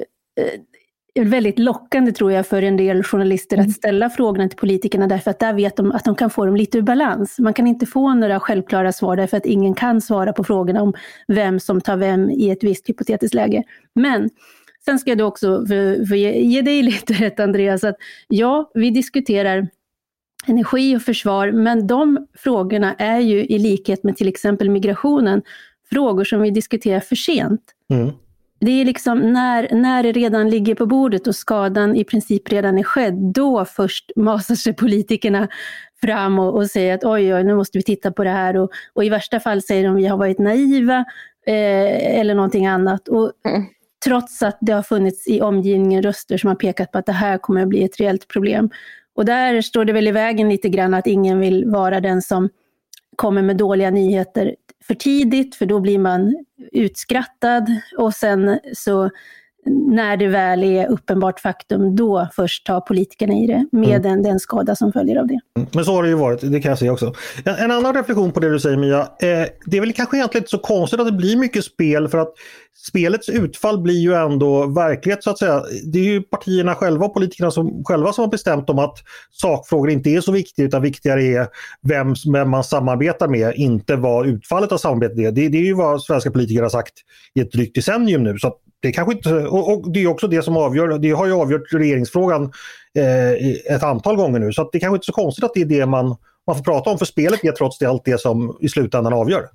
väldigt 1.14 1.58
lockande 1.58 2.12
tror 2.12 2.32
jag 2.32 2.46
för 2.46 2.62
en 2.62 2.76
del 2.76 3.02
journalister 3.02 3.56
att 3.56 3.64
mm. 3.64 3.72
ställa 3.72 4.10
frågorna 4.10 4.48
till 4.48 4.58
politikerna 4.58 5.06
därför 5.06 5.30
att 5.30 5.38
där 5.38 5.52
vet 5.52 5.76
de 5.76 5.92
att 5.92 6.04
de 6.04 6.14
kan 6.14 6.30
få 6.30 6.46
dem 6.46 6.56
lite 6.56 6.78
ur 6.78 6.82
balans. 6.82 7.38
Man 7.38 7.54
kan 7.54 7.66
inte 7.66 7.86
få 7.86 8.14
några 8.14 8.40
självklara 8.40 8.92
svar 8.92 9.16
därför 9.16 9.36
att 9.36 9.46
ingen 9.46 9.74
kan 9.74 10.00
svara 10.00 10.32
på 10.32 10.44
frågorna 10.44 10.82
om 10.82 10.94
vem 11.28 11.60
som 11.60 11.80
tar 11.80 11.96
vem 11.96 12.30
i 12.30 12.50
ett 12.50 12.64
visst 12.64 12.88
hypotetiskt 12.88 13.34
läge. 13.34 13.62
Men 13.94 14.30
sen 14.84 14.98
ska 14.98 15.10
jag 15.10 15.18
då 15.18 15.24
också 15.24 15.66
för, 15.66 16.06
för 16.06 16.14
ge, 16.14 16.40
ge 16.40 16.62
dig 16.62 16.82
lite 16.82 17.12
rätt 17.24 17.40
Andreas, 17.40 17.84
att 17.84 17.96
ja, 18.28 18.70
vi 18.74 18.90
diskuterar 18.90 19.68
energi 20.46 20.96
och 20.96 21.02
försvar, 21.02 21.52
men 21.52 21.86
de 21.86 22.26
frågorna 22.38 22.94
är 22.94 23.20
ju 23.20 23.44
i 23.44 23.58
likhet 23.58 24.04
med 24.04 24.16
till 24.16 24.28
exempel 24.28 24.70
migrationen 24.70 25.42
frågor 25.90 26.24
som 26.24 26.40
vi 26.40 26.50
diskuterar 26.50 27.00
för 27.00 27.16
sent. 27.16 27.62
Mm 27.90 28.10
det 28.60 28.70
är 28.70 28.84
liksom 28.84 29.32
när, 29.32 29.74
när 29.74 30.02
det 30.02 30.12
redan 30.12 30.50
ligger 30.50 30.74
på 30.74 30.86
bordet 30.86 31.26
och 31.26 31.36
skadan 31.36 31.96
i 31.96 32.04
princip 32.04 32.52
redan 32.52 32.78
är 32.78 32.82
skedd, 32.82 33.14
då 33.14 33.64
först 33.64 34.10
masar 34.16 34.54
sig 34.54 34.74
politikerna 34.74 35.48
fram 36.00 36.38
och, 36.38 36.54
och 36.54 36.66
säger 36.66 36.94
att 36.94 37.04
oj, 37.04 37.34
oj, 37.34 37.44
nu 37.44 37.54
måste 37.54 37.78
vi 37.78 37.84
titta 37.84 38.12
på 38.12 38.24
det 38.24 38.30
här. 38.30 38.56
Och, 38.56 38.70
och 38.92 39.04
i 39.04 39.08
värsta 39.08 39.40
fall 39.40 39.62
säger 39.62 39.84
de 39.84 39.94
att 39.94 40.02
vi 40.02 40.06
har 40.06 40.16
varit 40.16 40.38
naiva 40.38 41.04
eh, 41.46 42.18
eller 42.20 42.34
någonting 42.34 42.66
annat. 42.66 43.08
Och, 43.08 43.32
mm. 43.48 43.62
Trots 44.04 44.42
att 44.42 44.58
det 44.60 44.72
har 44.72 44.82
funnits 44.82 45.28
i 45.28 45.40
omgivningen 45.40 46.02
röster 46.02 46.38
som 46.38 46.48
har 46.48 46.54
pekat 46.54 46.92
på 46.92 46.98
att 46.98 47.06
det 47.06 47.12
här 47.12 47.38
kommer 47.38 47.62
att 47.62 47.68
bli 47.68 47.84
ett 47.84 48.00
reellt 48.00 48.28
problem. 48.28 48.70
Och 49.14 49.24
där 49.24 49.60
står 49.60 49.84
det 49.84 49.92
väl 49.92 50.08
i 50.08 50.12
vägen 50.12 50.48
lite 50.48 50.68
grann 50.68 50.94
att 50.94 51.06
ingen 51.06 51.40
vill 51.40 51.64
vara 51.66 52.00
den 52.00 52.22
som 52.22 52.48
kommer 53.16 53.42
med 53.42 53.56
dåliga 53.56 53.90
nyheter 53.90 54.54
för 54.90 54.94
tidigt, 54.94 55.54
för 55.54 55.66
då 55.66 55.80
blir 55.80 55.98
man 55.98 56.44
utskrattad. 56.72 57.66
Och 57.98 58.14
sen 58.14 58.60
så 58.74 59.10
när 59.66 60.16
det 60.16 60.28
väl 60.28 60.64
är 60.64 60.86
uppenbart 60.90 61.40
faktum, 61.40 61.96
då 61.96 62.28
först 62.36 62.66
tar 62.66 62.80
politikerna 62.80 63.34
i 63.34 63.46
det 63.46 63.66
med 63.72 63.88
mm. 63.88 64.02
den, 64.02 64.22
den 64.22 64.40
skada 64.40 64.76
som 64.76 64.92
följer 64.92 65.16
av 65.16 65.26
det. 65.26 65.40
Mm. 65.56 65.68
Men 65.72 65.84
så 65.84 65.94
har 65.94 66.02
det 66.02 66.08
ju 66.08 66.14
varit, 66.14 66.40
det 66.40 66.60
kan 66.60 66.68
jag 66.68 66.78
säga 66.78 66.92
också. 66.92 67.14
En, 67.44 67.54
en 67.54 67.70
annan 67.70 67.94
reflektion 67.94 68.32
på 68.32 68.40
det 68.40 68.50
du 68.50 68.60
säger 68.60 68.76
Mia, 68.76 69.00
eh, 69.00 69.48
det 69.66 69.76
är 69.76 69.80
väl 69.80 69.92
kanske 69.92 70.16
egentligen 70.16 70.42
inte 70.42 70.50
så 70.50 70.58
konstigt 70.58 71.00
att 71.00 71.06
det 71.06 71.12
blir 71.12 71.36
mycket 71.36 71.64
spel 71.64 72.08
för 72.08 72.18
att 72.18 72.34
spelets 72.86 73.28
utfall 73.28 73.82
blir 73.82 73.98
ju 74.00 74.14
ändå 74.14 74.66
verklighet 74.66 75.24
så 75.24 75.30
att 75.30 75.38
säga. 75.38 75.62
Det 75.92 75.98
är 75.98 76.04
ju 76.04 76.22
partierna 76.22 76.74
själva 76.74 77.06
och 77.06 77.14
politikerna 77.14 77.50
som, 77.50 77.84
själva 77.84 78.12
som 78.12 78.24
har 78.24 78.30
bestämt 78.30 78.70
om 78.70 78.78
att 78.78 78.98
sakfrågor 79.30 79.90
inte 79.90 80.10
är 80.10 80.20
så 80.20 80.32
viktiga 80.32 80.66
utan 80.66 80.82
viktigare 80.82 81.22
är 81.22 81.48
vem, 81.82 82.14
vem 82.32 82.50
man 82.50 82.64
samarbetar 82.64 83.28
med, 83.28 83.54
inte 83.54 83.96
vad 83.96 84.26
utfallet 84.26 84.72
av 84.72 84.78
samarbetet 84.78 85.18
är. 85.18 85.32
Det, 85.32 85.48
det 85.48 85.58
är 85.58 85.62
ju 85.64 85.74
vad 85.74 86.02
svenska 86.02 86.30
politiker 86.30 86.62
har 86.62 86.68
sagt 86.68 86.94
i 87.34 87.40
ett 87.40 87.52
drygt 87.52 87.74
decennium 87.74 88.22
nu. 88.22 88.38
Så 88.38 88.54
det 88.80 88.92
kanske 88.92 89.14
inte, 89.14 89.34
och, 89.34 89.72
och, 89.72 89.92
det 89.92 90.02
är 90.02 90.06
också 90.06 90.28
det 90.28 90.42
som 90.42 90.56
avgör, 90.56 90.98
det 90.98 91.10
har 91.10 91.26
ju 91.26 91.32
avgjort 91.32 91.72
regeringsfrågan 91.72 92.52
eh, 92.94 93.74
ett 93.74 93.82
antal 93.82 94.16
gånger 94.16 94.38
nu. 94.38 94.52
Så 94.52 94.70
det 94.72 94.80
kanske 94.80 94.96
inte 94.96 95.04
är 95.04 95.12
så 95.12 95.22
konstigt 95.22 95.44
att 95.44 95.54
det 95.54 95.60
är 95.60 95.64
det 95.64 95.86
man, 95.86 96.16
man 96.46 96.56
får 96.56 96.64
prata 96.64 96.90
om 96.90 96.98
för 96.98 97.04
spelet 97.04 97.44
är 97.44 97.52
trots 97.52 97.78
det 97.78 97.86
allt 97.86 98.04
det 98.04 98.20
som 98.20 98.58
i 98.60 98.68
slutändan 98.68 99.12
avgör. 99.12 99.48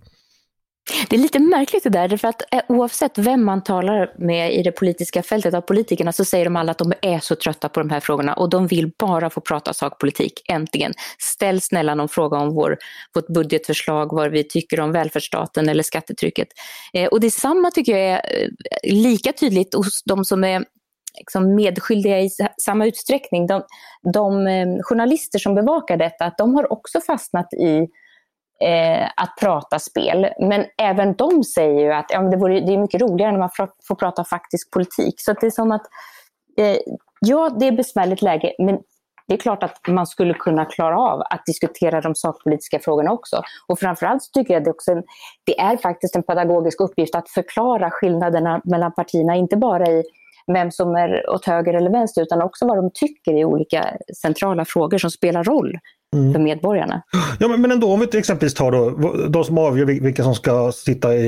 Det 1.10 1.16
är 1.16 1.20
lite 1.20 1.40
märkligt 1.40 1.84
det 1.84 1.90
där, 1.90 2.18
för 2.18 2.28
att 2.28 2.54
eh, 2.54 2.62
oavsett 2.68 3.18
vem 3.18 3.46
man 3.46 3.64
talar 3.64 4.14
med 4.18 4.54
i 4.54 4.64
det 4.64 4.72
politiska 4.72 5.24
fältet 5.24 5.54
av 5.54 5.62
politikerna 5.62 6.12
så 6.12 6.26
säger 6.26 6.46
de 6.46 6.56
alla 6.56 6.72
att 6.72 6.78
de 6.78 6.94
är 7.02 7.20
så 7.20 7.36
trötta 7.36 7.70
på 7.70 7.80
de 7.80 7.90
här 7.90 8.00
frågorna 8.00 8.34
och 8.34 8.50
de 8.50 8.68
vill 8.68 8.92
bara 9.00 9.30
få 9.30 9.42
prata 9.42 9.74
sakpolitik, 9.74 10.42
äntligen. 10.48 10.94
Ställ 11.18 11.62
snälla 11.62 11.96
någon 11.96 12.10
fråga 12.10 12.38
om 12.38 12.54
vår, 12.56 12.78
vårt 13.14 13.28
budgetförslag, 13.28 14.14
vad 14.14 14.32
vi 14.32 14.44
tycker 14.44 14.80
om 14.80 14.92
välfärdsstaten 14.92 15.70
eller 15.70 15.84
skattetrycket. 15.84 16.48
Eh, 16.94 17.08
och 17.08 17.20
detsamma 17.20 17.72
tycker 17.72 17.98
jag 17.98 18.02
är 18.02 18.16
eh, 18.16 18.94
lika 18.94 19.32
tydligt 19.32 19.74
hos 19.74 20.04
de 20.04 20.26
som 20.26 20.44
är 20.44 20.66
liksom 21.18 21.56
medskyldiga 21.56 22.22
i 22.22 22.30
samma 22.62 22.86
utsträckning. 22.86 23.48
De, 23.48 23.64
de 24.14 24.48
eh, 24.48 24.68
journalister 24.82 25.40
som 25.40 25.56
bevakar 25.56 25.98
detta, 25.98 26.26
att 26.26 26.38
de 26.38 26.56
har 26.56 26.72
också 26.72 27.02
fastnat 27.02 27.54
i 27.54 27.88
eh, 28.64 29.06
att 29.16 29.34
prata 29.42 29.80
spel. 29.80 30.28
Men 30.40 30.66
även 30.82 31.16
de 31.16 31.44
säger 31.44 31.82
ju 31.82 31.92
att 31.94 32.06
ja, 32.10 32.22
det, 32.22 32.38
vore, 32.38 32.60
det 32.60 32.74
är 32.74 32.78
mycket 32.78 33.02
roligare 33.02 33.32
när 33.32 33.40
man 33.40 33.50
får 33.88 33.96
prata 33.96 34.24
faktisk 34.24 34.72
politik. 34.72 35.16
Så 35.18 35.34
det 35.34 35.46
är 35.46 35.52
som 35.52 35.72
att, 35.72 35.86
eh, 36.58 36.78
ja 37.20 37.50
det 37.60 37.68
är 37.68 37.72
besvärligt 37.72 38.22
läge, 38.22 38.54
men 38.60 38.80
det 39.28 39.34
är 39.34 39.38
klart 39.38 39.64
att 39.64 39.88
man 39.88 40.08
skulle 40.08 40.34
kunna 40.34 40.66
klara 40.66 41.00
av 41.00 41.22
att 41.22 41.46
diskutera 41.46 42.02
de 42.02 42.16
sakpolitiska 42.16 42.80
frågorna 42.80 43.12
också. 43.12 43.42
Och 43.68 43.80
framförallt 43.80 44.24
så 44.24 44.32
tycker 44.32 44.54
jag 44.54 44.62
att 44.62 44.66
det, 44.66 44.72
också 44.72 44.92
en, 44.92 45.04
det 45.46 45.60
är 45.60 45.78
faktiskt 45.78 46.16
en 46.16 46.24
pedagogisk 46.24 46.82
uppgift 46.82 47.16
att 47.16 47.30
förklara 47.30 47.90
skillnaderna 47.92 48.62
mellan 48.64 48.92
partierna, 48.92 49.36
inte 49.36 49.58
bara 49.58 49.88
i 49.88 50.04
vem 50.54 50.72
som 50.72 50.96
är 50.96 51.30
åt 51.30 51.46
höger 51.46 51.74
eller 51.74 51.90
vänster, 51.90 52.22
utan 52.22 52.42
också 52.42 52.68
vad 52.68 52.78
de 52.78 52.92
tycker 52.94 53.34
i 53.34 53.46
olika 53.46 53.98
centrala 54.22 54.66
frågor 54.66 54.98
som 54.98 55.12
spelar 55.12 55.44
roll 55.44 55.80
mm. 56.16 56.34
för 56.34 56.40
medborgarna. 56.40 57.02
Ja, 57.40 57.48
men, 57.48 57.62
men 57.62 57.72
ändå 57.72 57.94
om 57.94 58.00
vi 58.00 58.08
till 58.08 58.20
exempel 58.20 58.52
tar 58.52 58.72
då 58.72 59.28
de 59.28 59.44
som 59.44 59.58
avgör 59.58 59.86
vilka 59.86 60.24
som 60.24 60.36
ska 60.36 60.72
sitta 60.72 61.16
i, 61.16 61.28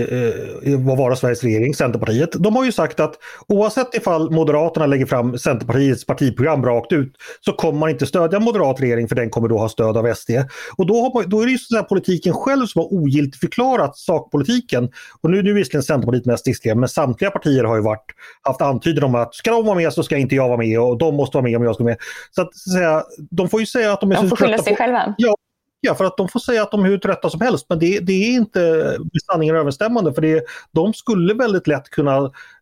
i, 0.63 0.75
vara 0.75 1.15
Sveriges 1.15 1.43
regering, 1.43 1.73
Centerpartiet. 1.73 2.29
De 2.31 2.55
har 2.55 2.65
ju 2.65 2.71
sagt 2.71 2.99
att 2.99 3.13
oavsett 3.47 3.95
ifall 3.95 4.31
Moderaterna 4.31 4.85
lägger 4.85 5.05
fram 5.05 5.37
Centerpartiets 5.37 6.05
partiprogram 6.05 6.65
rakt 6.65 6.91
ut 6.91 7.13
så 7.41 7.53
kommer 7.53 7.79
man 7.79 7.89
inte 7.89 8.05
stödja 8.05 8.39
moderat 8.39 8.81
regering 8.81 9.07
för 9.07 9.15
den 9.15 9.29
kommer 9.29 9.47
då 9.47 9.57
ha 9.57 9.69
stöd 9.69 9.97
av 9.97 10.13
SD. 10.13 10.31
Och 10.77 10.85
då, 10.85 11.01
har, 11.01 11.23
då 11.23 11.41
är 11.41 11.45
det 11.45 11.51
ju 11.51 11.57
så 11.57 11.83
politiken 11.83 12.33
själv 12.33 12.65
som 12.65 12.79
har 12.79 12.93
ogiltigförklarat 12.93 13.97
sakpolitiken. 13.97 14.89
Och 15.21 15.29
nu, 15.29 15.43
nu 15.43 15.49
är 15.49 15.53
visserligen 15.53 15.83
Centerpartiet 15.83 16.25
mest 16.25 16.47
extrem 16.47 16.79
men 16.79 16.89
samtliga 16.89 17.31
partier 17.31 17.63
har 17.63 17.75
ju 17.75 17.81
varit, 17.81 18.05
haft 18.41 18.61
antydan 18.61 19.03
om 19.03 19.15
att 19.15 19.35
ska 19.35 19.51
de 19.51 19.65
vara 19.65 19.75
med 19.75 19.93
så 19.93 20.03
ska 20.03 20.17
inte 20.17 20.35
jag 20.35 20.47
vara 20.47 20.57
med 20.57 20.79
och 20.79 20.97
de 20.97 21.15
måste 21.15 21.37
vara 21.37 21.43
med 21.43 21.57
om 21.57 21.63
jag 21.63 21.75
ska 21.75 21.83
vara 21.83 21.91
med. 21.91 21.97
Så 22.31 22.41
att, 22.41 22.55
så 22.55 22.69
att 22.69 22.73
säga, 22.73 23.03
de 23.31 23.49
får 23.49 23.59
ju 23.59 23.65
säga 23.65 23.93
att 23.93 24.01
de 24.01 24.11
är 24.11 24.15
de 24.15 24.29
så 24.29 24.35
trötta 24.35 24.63
på 24.63 24.75
själva? 24.77 25.15
Ja, 25.17 25.35
ja, 25.81 25.95
för 25.95 26.05
att 26.05 26.17
de 26.17 26.27
får 26.27 26.39
säga 26.39 26.63
att 26.63 26.71
de 26.71 26.85
är 26.85 26.89
hur 26.89 26.97
trötta 26.97 27.29
som 27.29 27.41
helst. 27.41 27.65
Men 27.69 27.79
det, 27.79 27.99
det 27.99 28.13
är 28.13 28.33
inte 28.33 28.59
med 28.99 29.21
sanningen 29.31 29.55
överensstämmande. 29.55 30.13
För 30.13 30.21
det, 30.21 30.43
de 30.71 30.93
skulle 30.93 31.33
väldigt 31.33 31.67
lätt 31.67 31.89
kunna 31.89 32.17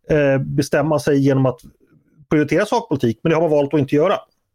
eh, 0.09 0.37
bestämma 0.37 0.99
sig 0.99 1.25
genom 1.25 1.45
att 1.45 1.59
prioritera 2.29 2.65
sakpolitik. 2.65 3.19
Men 3.23 3.29
det 3.29 3.35
har 3.35 3.41
man 3.41 3.51
valt 3.51 3.73
att 3.73 3.79
inte 3.79 3.95
göra. 3.95 4.13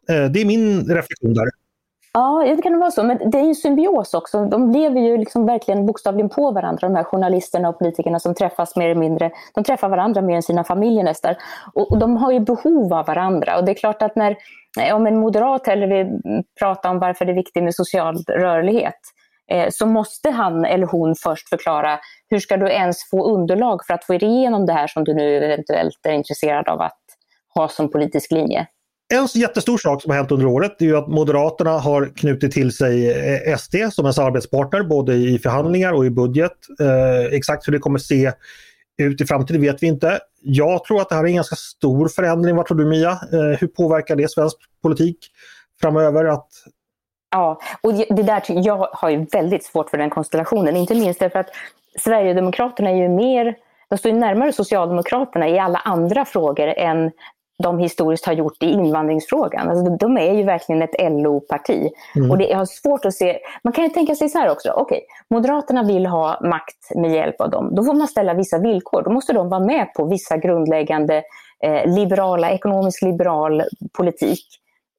Eh, 0.09 0.25
det 0.25 0.41
är 0.41 0.45
min 0.45 0.81
reflektion 0.81 1.35
där. 1.35 1.47
Ja, 2.13 2.45
det 2.57 2.63
kan 2.63 2.79
vara 2.79 2.91
så. 2.91 3.03
Men 3.03 3.31
det 3.31 3.39
är 3.39 3.43
en 3.43 3.55
symbios 3.55 4.15
också. 4.15 4.45
De 4.45 4.71
lever 4.71 5.01
ju 5.01 5.17
liksom 5.17 5.47
verkligen 5.47 5.87
bokstavligen 5.87 6.29
på 6.29 6.51
varandra, 6.51 6.89
de 6.89 6.95
här 6.97 7.05
journalisterna 7.05 7.69
och 7.69 7.79
politikerna 7.79 8.21
som 8.21 8.35
träffas 8.35 8.77
mer 8.77 8.89
eller 8.89 9.01
mindre. 9.01 9.31
De 9.55 9.65
träffar 9.65 9.89
varandra 9.89 10.23
mer 10.23 10.37
än 10.37 10.43
sina 10.43 10.65
familjer 10.65 11.05
nästan. 11.05 11.35
Och, 11.75 11.99
de 11.99 12.17
har 12.17 12.33
ju 12.33 12.41
behov 12.41 12.95
av 12.95 13.07
varandra. 13.07 13.59
Och 13.59 13.65
det 13.65 13.73
är 13.73 13.75
klart 13.75 14.03
att 14.03 14.17
när 14.17 14.37
om 14.93 15.07
en 15.07 15.17
moderat 15.17 15.67
hellre 15.67 15.87
vill 15.87 16.07
prata 16.59 16.91
om 16.91 16.99
varför 16.99 17.25
det 17.25 17.33
är 17.33 17.37
viktigt 17.37 17.65
med 17.65 17.75
social 17.75 18.25
rörlighet, 18.29 19.01
eh, 19.53 19.69
så 19.71 19.87
måste 19.87 20.31
han 20.31 20.65
eller 20.65 20.87
hon 20.87 21.15
först 21.15 21.49
förklara 21.49 21.99
hur 22.29 22.39
ska 22.39 22.57
du 22.57 22.71
ens 22.71 23.11
få 23.11 23.35
underlag 23.35 23.81
för 23.87 23.95
att 23.95 24.05
få 24.05 24.15
igenom 24.15 24.67
det 24.67 24.73
här 24.73 24.87
som 24.87 25.05
du 25.05 25.15
nu 25.15 25.37
eventuellt 25.37 26.07
är 26.09 26.13
intresserad 26.13 26.69
av 26.69 26.81
att 26.81 26.99
ha 27.55 27.69
som 27.69 27.91
politisk 27.91 28.31
linje. 28.31 28.67
En 29.15 29.27
jättestor 29.35 29.79
sak 29.79 30.03
som 30.03 30.11
har 30.11 30.17
hänt 30.17 30.33
under 30.33 30.47
året 30.47 30.83
är 30.83 30.87
ju 30.87 30.97
att 30.97 31.09
Moderaterna 31.09 31.71
har 31.71 32.13
knutit 32.17 32.53
till 32.53 32.73
sig 32.73 33.11
eh, 33.11 33.57
SD 33.57 33.77
som 33.93 34.07
en 34.07 34.15
samarbetspartner 34.15 34.83
både 34.83 35.15
i 35.15 35.39
förhandlingar 35.39 35.93
och 35.93 36.07
i 36.07 36.11
budget. 36.11 36.53
Eh, 36.81 37.37
exakt 37.37 37.69
hur 37.69 37.73
det 37.73 37.79
kommer 37.79 37.99
se 37.99 38.33
ut 39.03 39.21
i 39.21 39.27
framtiden 39.27 39.63
vet 39.63 39.83
vi 39.83 39.87
inte. 39.87 40.19
Jag 40.43 40.85
tror 40.85 41.01
att 41.01 41.09
det 41.09 41.15
här 41.15 41.25
är 41.25 41.29
en 41.29 41.35
ganska 41.35 41.57
stor 41.57 42.09
förändring. 42.09 42.57
Vad 42.57 42.67
tror 42.67 42.79
du 42.79 42.85
Mia? 42.85 43.11
Eh, 43.11 43.59
hur 43.61 43.67
påverkar 43.67 44.17
det 44.17 44.31
svensk 44.31 44.57
politik 44.83 45.19
framöver? 45.81 46.25
Att 46.25 46.49
Ja, 47.31 47.61
och 47.81 47.95
det 47.95 48.23
där, 48.23 48.43
jag 48.49 48.89
har 48.93 49.11
ju 49.11 49.25
väldigt 49.25 49.65
svårt 49.65 49.91
för 49.91 49.99
den 49.99 50.11
konstellationen. 50.11 50.77
Inte 50.77 50.95
minst 50.95 51.21
därför 51.21 51.39
att 51.39 51.51
Sverigedemokraterna 51.99 52.91
är 52.91 52.95
ju 52.95 53.09
mer, 53.09 53.57
de 53.89 53.99
står 53.99 54.13
ju 54.13 54.19
närmare 54.19 54.53
Socialdemokraterna 54.53 55.49
i 55.49 55.59
alla 55.59 55.79
andra 55.79 56.25
frågor 56.25 56.67
än 56.67 57.11
de 57.63 57.79
historiskt 57.79 58.27
har 58.27 58.33
gjort 58.33 58.63
i 58.63 58.67
invandringsfrågan. 58.67 59.69
Alltså, 59.69 59.97
de 59.97 60.19
är 60.19 60.35
ju 60.35 60.43
verkligen 60.43 60.83
ett 60.83 60.95
LO-parti. 60.99 61.91
Mm. 62.17 62.31
Och 62.31 62.39
det 62.39 62.53
är 62.53 62.65
svårt 62.65 63.05
att 63.05 63.15
se, 63.15 63.39
man 63.65 63.73
kan 63.73 63.85
ju 63.85 63.91
tänka 63.91 64.15
sig 64.15 64.29
så 64.29 64.39
här 64.39 64.51
också, 64.51 64.71
okej, 64.71 64.83
okay, 64.83 65.01
Moderaterna 65.31 65.83
vill 65.83 66.07
ha 66.07 66.41
makt 66.41 66.95
med 66.97 67.11
hjälp 67.11 67.41
av 67.41 67.51
dem. 67.51 67.75
Då 67.75 67.85
får 67.85 67.95
man 67.95 68.09
ställa 68.09 68.35
vissa 68.35 68.59
villkor. 68.59 69.03
Då 69.03 69.11
måste 69.11 69.33
de 69.33 69.49
vara 69.49 69.65
med 69.65 69.95
på 69.95 70.05
vissa 70.05 70.37
grundläggande 70.37 71.23
eh, 71.63 71.95
liberala, 71.97 72.51
ekonomisk 72.51 73.03
liberal 73.03 73.63
politik. 73.93 74.47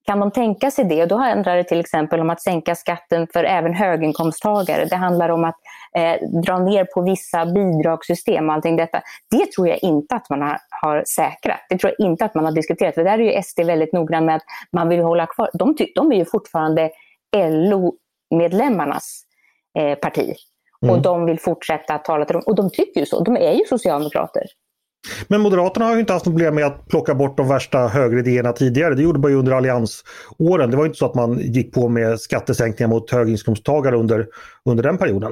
Kan 0.06 0.20
de 0.20 0.32
tänka 0.32 0.72
sig 0.72 0.86
det? 0.86 1.06
Då 1.06 1.16
handlar 1.16 1.58
det 1.58 1.64
till 1.64 1.80
exempel 1.80 2.20
om 2.20 2.30
att 2.30 2.42
sänka 2.42 2.76
skatten 2.76 3.28
för 3.34 3.44
även 3.44 3.74
höginkomsttagare. 3.74 4.86
Det 4.86 4.96
handlar 4.96 5.30
om 5.30 5.44
att 5.44 5.56
eh, 5.98 6.30
dra 6.46 6.60
ner 6.60 6.86
på 6.86 7.02
vissa 7.02 7.46
bidragssystem 7.46 8.50
och 8.50 8.56
allting 8.56 8.76
detta. 8.76 9.02
Det 9.32 9.52
tror 9.52 9.68
jag 9.68 9.84
inte 9.84 10.16
att 10.16 10.30
man 10.30 10.42
har, 10.42 10.58
har 10.82 11.04
säkrat. 11.16 11.60
Det 11.70 11.78
tror 11.78 11.94
jag 11.98 12.08
inte 12.08 12.26
att 12.26 12.36
man 12.36 12.46
har 12.46 12.52
diskuterat. 12.52 12.96
För 12.96 13.04
där 13.04 13.20
är 13.20 13.36
ju 13.36 13.42
SD 13.42 13.60
väldigt 13.60 13.94
noggrann 13.94 14.26
med 14.26 14.36
att 14.36 14.44
man 14.72 14.90
vill 14.90 15.00
hålla 15.00 15.26
kvar. 15.26 15.50
De, 15.54 15.76
de 15.96 16.12
är 16.12 16.16
ju 16.16 16.26
fortfarande 16.26 16.92
LO-medlemmarnas 17.36 19.24
eh, 19.80 19.96
parti. 19.96 20.36
Mm. 20.84 20.96
Och 20.96 21.02
de 21.02 21.26
vill 21.26 21.40
fortsätta 21.40 21.98
tala 21.98 22.26
till 22.26 22.34
dem. 22.34 22.44
Och 22.46 22.56
de 22.56 22.70
tycker 22.70 23.00
ju 23.00 23.06
så. 23.06 23.24
De 23.24 23.38
är 23.38 23.54
ju 23.54 23.66
socialdemokrater. 23.66 24.44
Men 25.28 25.42
Moderaterna 25.42 25.86
har 25.86 25.94
ju 25.94 26.00
inte 26.00 26.14
haft 26.14 26.26
problem 26.26 26.56
med 26.56 26.66
att 26.66 26.88
plocka 26.88 27.16
bort 27.16 27.38
de 27.38 27.48
värsta 27.48 27.88
högeridéerna 27.88 28.54
tidigare. 28.54 28.96
Det 28.96 29.02
gjorde 29.02 29.20
man 29.20 29.32
ju 29.32 29.38
under 29.38 29.52
alliansåren. 29.52 30.72
Det 30.72 30.78
var 30.78 30.86
inte 30.86 30.98
så 30.98 31.06
att 31.06 31.16
man 31.16 31.40
gick 31.40 31.74
på 31.74 31.90
med 31.90 32.20
skattesänkningar 32.20 32.90
mot 32.90 33.12
höginkomsttagare 33.12 33.98
under, 33.98 34.28
under 34.66 34.84
den 34.84 34.98
perioden. 34.98 35.32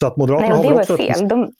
Så 0.00 0.06
att 0.06 0.16
Moderaterna 0.16 0.56
Nej, 0.56 0.68
det 0.68 0.74
var 0.74 0.96
fel. 0.96 1.28
De... 1.28 1.52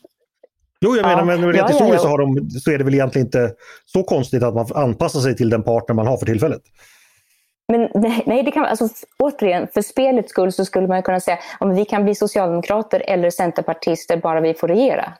Jo, 0.81 0.97
jag 0.97 1.07
menar, 1.07 1.25
men 1.25 1.43
rent 1.43 1.57
ja, 1.57 1.67
historiskt 1.67 1.89
ja, 1.89 1.95
ja. 1.95 1.99
Så, 1.99 2.09
har 2.09 2.19
de, 2.19 2.51
så 2.51 2.71
är 2.71 2.79
det 2.79 2.85
väl 2.85 2.95
egentligen 2.95 3.27
inte 3.27 3.53
så 3.85 4.03
konstigt 4.03 4.43
att 4.43 4.55
man 4.55 4.67
anpassar 4.75 5.21
sig 5.21 5.37
till 5.37 5.51
den 5.51 5.63
partner 5.63 5.95
man 5.95 6.07
har 6.07 6.17
för 6.17 6.27
tillfället. 6.27 6.63
Men 7.69 7.89
nej, 8.27 8.43
det 8.43 8.51
kan, 8.51 8.65
alltså, 8.65 8.89
återigen, 9.19 9.69
för 9.75 9.83
spelets 9.83 10.31
skull 10.31 10.53
så 10.53 10.65
skulle 10.65 10.89
man 10.89 11.03
kunna 11.03 11.21
säga 11.21 11.39
om 11.61 11.75
vi 11.75 11.85
kan 11.85 12.05
bli 12.05 12.15
socialdemokrater 12.15 13.03
eller 13.07 13.31
centerpartister 13.31 14.17
bara 14.17 14.41
vi 14.41 14.55
får 14.55 14.69
regera. 14.69 15.13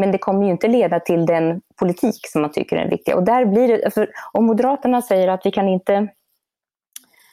Men 0.00 0.12
det 0.12 0.18
kommer 0.18 0.44
ju 0.44 0.50
inte 0.50 0.68
leda 0.68 1.00
till 1.00 1.26
den 1.26 1.60
politik 1.78 2.26
som 2.28 2.42
man 2.42 2.52
tycker 2.52 2.76
är 2.76 2.90
viktig. 2.90 3.16
Och 3.16 3.24
där 3.24 3.44
blir 3.44 3.68
det, 3.68 3.90
för 3.90 4.08
om 4.32 4.44
Moderaterna 4.46 5.02
säger 5.02 5.28
att 5.28 5.40
vi 5.44 5.50
kan 5.50 5.68
inte... 5.68 6.08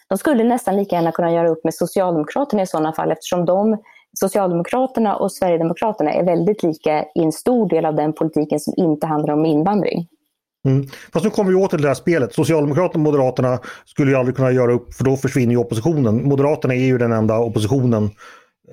De 0.10 0.18
skulle 0.18 0.44
nästan 0.44 0.78
lika 0.78 0.96
gärna 0.96 1.12
kunna 1.12 1.32
göra 1.32 1.50
upp 1.50 1.64
med 1.64 1.74
Socialdemokraterna 1.74 2.62
i 2.62 2.68
sådana 2.68 2.94
fall 2.94 3.12
eftersom 3.12 3.46
de, 3.46 3.78
Socialdemokraterna 4.20 5.16
och 5.16 5.32
Sverigedemokraterna 5.32 6.14
är 6.14 6.24
väldigt 6.24 6.64
lika 6.64 7.04
i 7.16 7.24
en 7.24 7.32
stor 7.32 7.70
del 7.70 7.86
av 7.86 7.96
den 7.96 8.14
politiken 8.14 8.60
som 8.60 8.74
inte 8.78 9.08
handlar 9.08 9.34
om 9.34 9.46
invandring. 9.46 10.08
Mm. 10.66 10.88
Fast 11.14 11.26
nu 11.26 11.32
kommer 11.32 11.52
vi 11.52 11.56
åter 11.56 11.78
till 11.78 11.82
det 11.82 11.88
här 11.88 11.96
spelet. 11.96 12.34
Socialdemokraterna 12.34 13.02
och 13.02 13.14
Moderaterna 13.14 13.60
skulle 13.86 14.12
ju 14.12 14.18
aldrig 14.18 14.36
kunna 14.36 14.52
göra 14.52 14.74
upp 14.74 14.94
för 14.94 15.04
då 15.04 15.18
försvinner 15.18 15.52
ju 15.52 15.58
oppositionen. 15.58 16.28
Moderaterna 16.30 16.74
är 16.74 16.86
ju 16.86 16.98
den 16.98 17.12
enda 17.12 17.40
oppositionen 17.40 18.10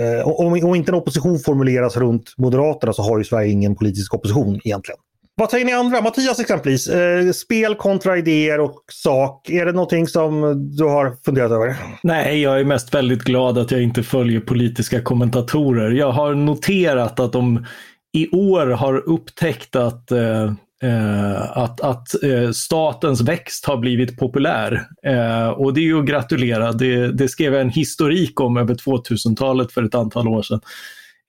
Eh, 0.00 0.28
om, 0.28 0.52
om 0.52 0.74
inte 0.74 0.90
en 0.90 0.94
opposition 0.94 1.38
formuleras 1.38 1.96
runt 1.96 2.34
Moderaterna 2.36 2.92
så 2.92 3.02
har 3.02 3.18
ju 3.18 3.24
Sverige 3.24 3.50
ingen 3.50 3.76
politisk 3.76 4.14
opposition 4.14 4.60
egentligen. 4.64 4.98
Vad 5.36 5.50
säger 5.50 5.64
ni 5.64 5.72
andra? 5.72 6.00
Mattias 6.00 6.40
exempelvis, 6.40 6.88
eh, 6.88 7.30
spel 7.32 7.74
kontra 7.74 8.18
idéer 8.18 8.60
och 8.60 8.80
sak. 8.92 9.50
Är 9.50 9.66
det 9.66 9.72
någonting 9.72 10.06
som 10.06 10.54
du 10.76 10.84
har 10.84 11.16
funderat 11.24 11.50
över? 11.52 11.76
Nej, 12.02 12.42
jag 12.42 12.60
är 12.60 12.64
mest 12.64 12.94
väldigt 12.94 13.22
glad 13.22 13.58
att 13.58 13.70
jag 13.70 13.82
inte 13.82 14.02
följer 14.02 14.40
politiska 14.40 15.02
kommentatorer. 15.02 15.90
Jag 15.90 16.12
har 16.12 16.34
noterat 16.34 17.20
att 17.20 17.32
de 17.32 17.66
i 18.12 18.28
år 18.30 18.66
har 18.66 19.08
upptäckt 19.08 19.76
att 19.76 20.10
eh, 20.10 20.52
Eh, 20.84 21.58
att, 21.58 21.80
att 21.80 22.22
eh, 22.22 22.50
statens 22.50 23.20
växt 23.20 23.64
har 23.66 23.76
blivit 23.76 24.18
populär. 24.18 24.86
Eh, 25.06 25.48
och 25.48 25.74
det 25.74 25.80
är 25.80 25.84
ju 25.84 25.98
att 25.98 26.06
gratulera. 26.06 26.72
Det, 26.72 27.12
det 27.12 27.28
skrev 27.28 27.52
jag 27.52 27.62
en 27.62 27.70
historik 27.70 28.40
om 28.40 28.56
över 28.56 28.74
2000-talet 28.74 29.72
för 29.72 29.82
ett 29.82 29.94
antal 29.94 30.28
år 30.28 30.42
sedan. 30.42 30.60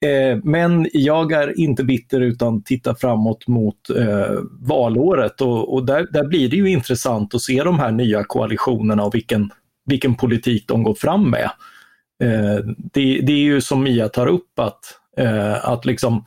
Eh, 0.04 0.38
men 0.44 0.88
jag 0.92 1.32
är 1.32 1.60
inte 1.60 1.84
bitter 1.84 2.20
utan 2.20 2.62
tittar 2.62 2.94
framåt 2.94 3.48
mot 3.48 3.90
eh, 3.90 4.38
valåret 4.60 5.40
och, 5.40 5.74
och 5.74 5.86
där, 5.86 6.06
där, 6.10 6.24
blir 6.24 6.48
det 6.48 6.56
ju 6.56 6.70
intressant 6.70 7.34
att 7.34 7.42
se 7.42 7.62
de 7.62 7.78
här 7.78 7.90
nya 7.92 8.24
koalitionerna 8.24 9.04
och 9.04 9.14
vilken, 9.14 9.50
vilken 9.86 10.14
politik 10.14 10.64
de 10.68 10.82
går 10.82 10.94
fram 10.94 11.30
med. 11.30 11.50
Eh, 12.22 12.64
det, 12.92 13.20
det, 13.20 13.32
är 13.32 13.44
ju 13.44 13.60
som 13.60 13.82
Mia 13.82 14.08
tar 14.08 14.26
upp 14.26 14.58
att, 14.58 14.80
eh, 15.18 15.68
att 15.68 15.84
liksom 15.84 16.24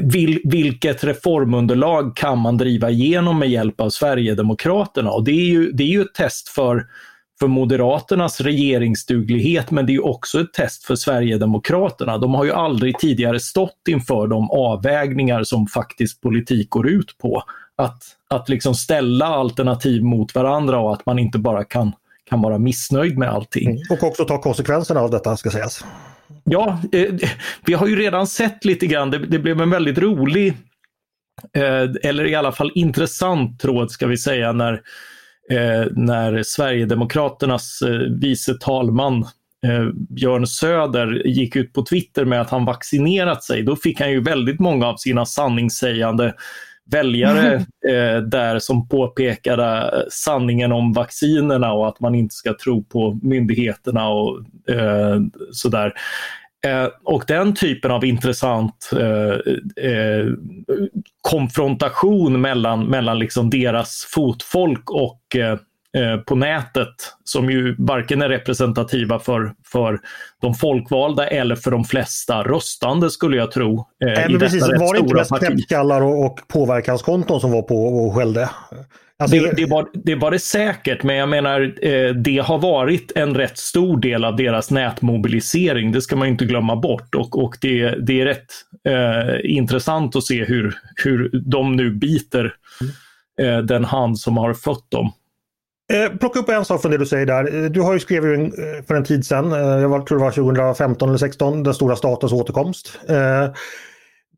vil, 0.00 0.40
vilket 0.44 1.04
reformunderlag 1.04 2.16
kan 2.16 2.38
man 2.38 2.56
driva 2.56 2.90
igenom 2.90 3.38
med 3.38 3.50
hjälp 3.50 3.80
av 3.80 3.90
Sverigedemokraterna? 3.90 5.10
Och 5.10 5.24
det 5.24 5.32
är 5.32 5.46
ju, 5.46 5.72
det 5.72 5.82
är 5.82 5.88
ju 5.88 6.02
ett 6.02 6.14
test 6.14 6.48
för, 6.48 6.86
för 7.40 7.46
Moderaternas 7.46 8.40
regeringsduglighet 8.40 9.70
men 9.70 9.86
det 9.86 9.94
är 9.94 10.06
också 10.06 10.40
ett 10.40 10.52
test 10.52 10.84
för 10.84 10.96
Sverigedemokraterna. 10.96 12.18
De 12.18 12.34
har 12.34 12.44
ju 12.44 12.52
aldrig 12.52 12.98
tidigare 12.98 13.40
stått 13.40 13.88
inför 13.88 14.26
de 14.26 14.50
avvägningar 14.50 15.44
som 15.44 15.66
faktiskt 15.66 16.20
politik 16.20 16.70
går 16.70 16.88
ut 16.88 17.18
på. 17.18 17.42
Att, 17.76 18.02
att 18.28 18.48
liksom 18.48 18.74
ställa 18.74 19.26
alternativ 19.26 20.02
mot 20.02 20.34
varandra 20.34 20.78
och 20.78 20.92
att 20.92 21.06
man 21.06 21.18
inte 21.18 21.38
bara 21.38 21.64
kan, 21.64 21.92
kan 22.30 22.42
vara 22.42 22.58
missnöjd 22.58 23.18
med 23.18 23.30
allting. 23.30 23.70
Mm. 23.70 23.82
Och 23.90 24.02
också 24.02 24.24
ta 24.24 24.40
konsekvenserna 24.40 25.00
av 25.00 25.10
detta 25.10 25.36
ska 25.36 25.50
sägas. 25.50 25.84
Ja, 26.44 26.80
eh, 26.92 27.14
vi 27.66 27.74
har 27.74 27.86
ju 27.86 27.96
redan 27.96 28.26
sett 28.26 28.64
lite 28.64 28.86
grann, 28.86 29.10
det, 29.10 29.18
det 29.18 29.38
blev 29.38 29.60
en 29.60 29.70
väldigt 29.70 29.98
rolig, 29.98 30.48
eh, 31.56 31.88
eller 32.02 32.26
i 32.26 32.34
alla 32.34 32.52
fall 32.52 32.72
intressant 32.74 33.60
tråd 33.60 33.90
ska 33.90 34.06
vi 34.06 34.16
säga, 34.16 34.52
när, 34.52 34.72
eh, 35.50 35.86
när 35.90 36.42
Sverigedemokraternas 36.42 37.82
eh, 37.82 37.98
vice 38.20 38.54
talman 38.54 39.22
eh, 39.66 39.86
Björn 39.94 40.46
Söder 40.46 41.26
gick 41.26 41.56
ut 41.56 41.72
på 41.72 41.82
Twitter 41.82 42.24
med 42.24 42.40
att 42.40 42.50
han 42.50 42.64
vaccinerat 42.64 43.44
sig. 43.44 43.62
Då 43.62 43.76
fick 43.76 44.00
han 44.00 44.10
ju 44.10 44.22
väldigt 44.22 44.60
många 44.60 44.86
av 44.86 44.96
sina 44.96 45.26
sanningssägande 45.26 46.34
väljare 46.90 47.54
eh, 47.88 48.22
där 48.22 48.58
som 48.58 48.88
påpekade 48.88 49.92
sanningen 50.10 50.72
om 50.72 50.92
vaccinerna 50.92 51.72
och 51.72 51.88
att 51.88 52.00
man 52.00 52.14
inte 52.14 52.34
ska 52.34 52.54
tro 52.64 52.84
på 52.84 53.18
myndigheterna 53.22 54.08
och 54.08 54.38
eh, 54.70 55.20
sådär. 55.52 55.92
Eh, 56.66 56.88
och 57.04 57.24
den 57.28 57.54
typen 57.54 57.90
av 57.90 58.04
intressant 58.04 58.90
eh, 58.92 59.90
eh, 59.90 60.26
konfrontation 61.20 62.40
mellan, 62.40 62.86
mellan 62.86 63.18
liksom 63.18 63.50
deras 63.50 64.06
fotfolk 64.14 64.90
och 64.90 65.36
eh, 65.36 65.54
Eh, 65.54 65.58
på 66.26 66.34
nätet 66.34 66.94
som 67.24 67.50
ju 67.50 67.74
varken 67.78 68.22
är 68.22 68.28
representativa 68.28 69.18
för, 69.18 69.52
för 69.72 70.00
de 70.40 70.54
folkvalda 70.54 71.26
eller 71.26 71.56
för 71.56 71.70
de 71.70 71.84
flesta 71.84 72.42
röstande 72.42 73.10
skulle 73.10 73.36
jag 73.36 73.52
tro. 73.52 73.78
Eh, 73.78 73.84
Nej, 74.00 74.26
men 74.28 74.40
precis, 74.40 74.62
var 74.62 74.94
det 74.94 75.00
inte 75.00 75.14
mest 75.14 75.38
knäppskallar 75.38 76.00
och, 76.00 76.24
och 76.26 76.40
påverkanskonton 76.48 77.40
som 77.40 77.52
var 77.52 77.62
på 77.62 77.86
och 77.86 78.14
skällde? 78.14 78.50
Alltså... 79.20 79.36
Det, 79.36 79.52
det, 79.56 79.66
var, 79.66 79.88
det 79.92 80.14
var 80.14 80.30
det 80.30 80.38
säkert, 80.38 81.02
men 81.02 81.16
jag 81.16 81.28
menar 81.28 81.74
eh, 81.86 82.14
det 82.14 82.38
har 82.38 82.58
varit 82.58 83.12
en 83.14 83.34
rätt 83.34 83.58
stor 83.58 84.00
del 84.00 84.24
av 84.24 84.36
deras 84.36 84.70
nätmobilisering. 84.70 85.92
Det 85.92 86.02
ska 86.02 86.16
man 86.16 86.28
inte 86.28 86.44
glömma 86.44 86.76
bort 86.76 87.14
och, 87.14 87.44
och 87.44 87.56
det, 87.60 88.06
det 88.06 88.20
är 88.20 88.24
rätt 88.24 88.52
eh, 88.88 89.50
intressant 89.56 90.16
att 90.16 90.24
se 90.24 90.44
hur, 90.44 90.74
hur 91.04 91.30
de 91.44 91.76
nu 91.76 91.90
biter 91.90 92.54
mm. 92.80 93.54
eh, 93.54 93.64
den 93.64 93.84
hand 93.84 94.18
som 94.18 94.36
har 94.36 94.54
fött 94.54 94.90
dem. 94.90 95.12
Eh, 95.90 96.16
plocka 96.18 96.38
upp 96.38 96.48
en 96.48 96.64
sak 96.64 96.82
från 96.82 96.90
det 96.90 96.98
du 96.98 97.06
säger 97.06 97.26
där. 97.26 97.64
Eh, 97.64 97.70
du 97.70 97.80
har 97.80 97.92
ju 97.92 98.00
skrivit 98.00 98.38
en, 98.38 98.44
eh, 98.44 98.84
för 98.86 98.94
en 98.94 99.04
tid 99.04 99.26
sedan, 99.26 99.52
eh, 99.52 99.58
jag 99.58 100.06
tror 100.06 100.18
det 100.18 100.24
var 100.24 100.30
2015 100.30 101.08
eller 101.08 101.18
2016, 101.18 101.62
den 101.62 101.74
stora 101.74 101.96
statens 101.96 102.32
återkomst. 102.32 102.98
Eh, 103.08 103.48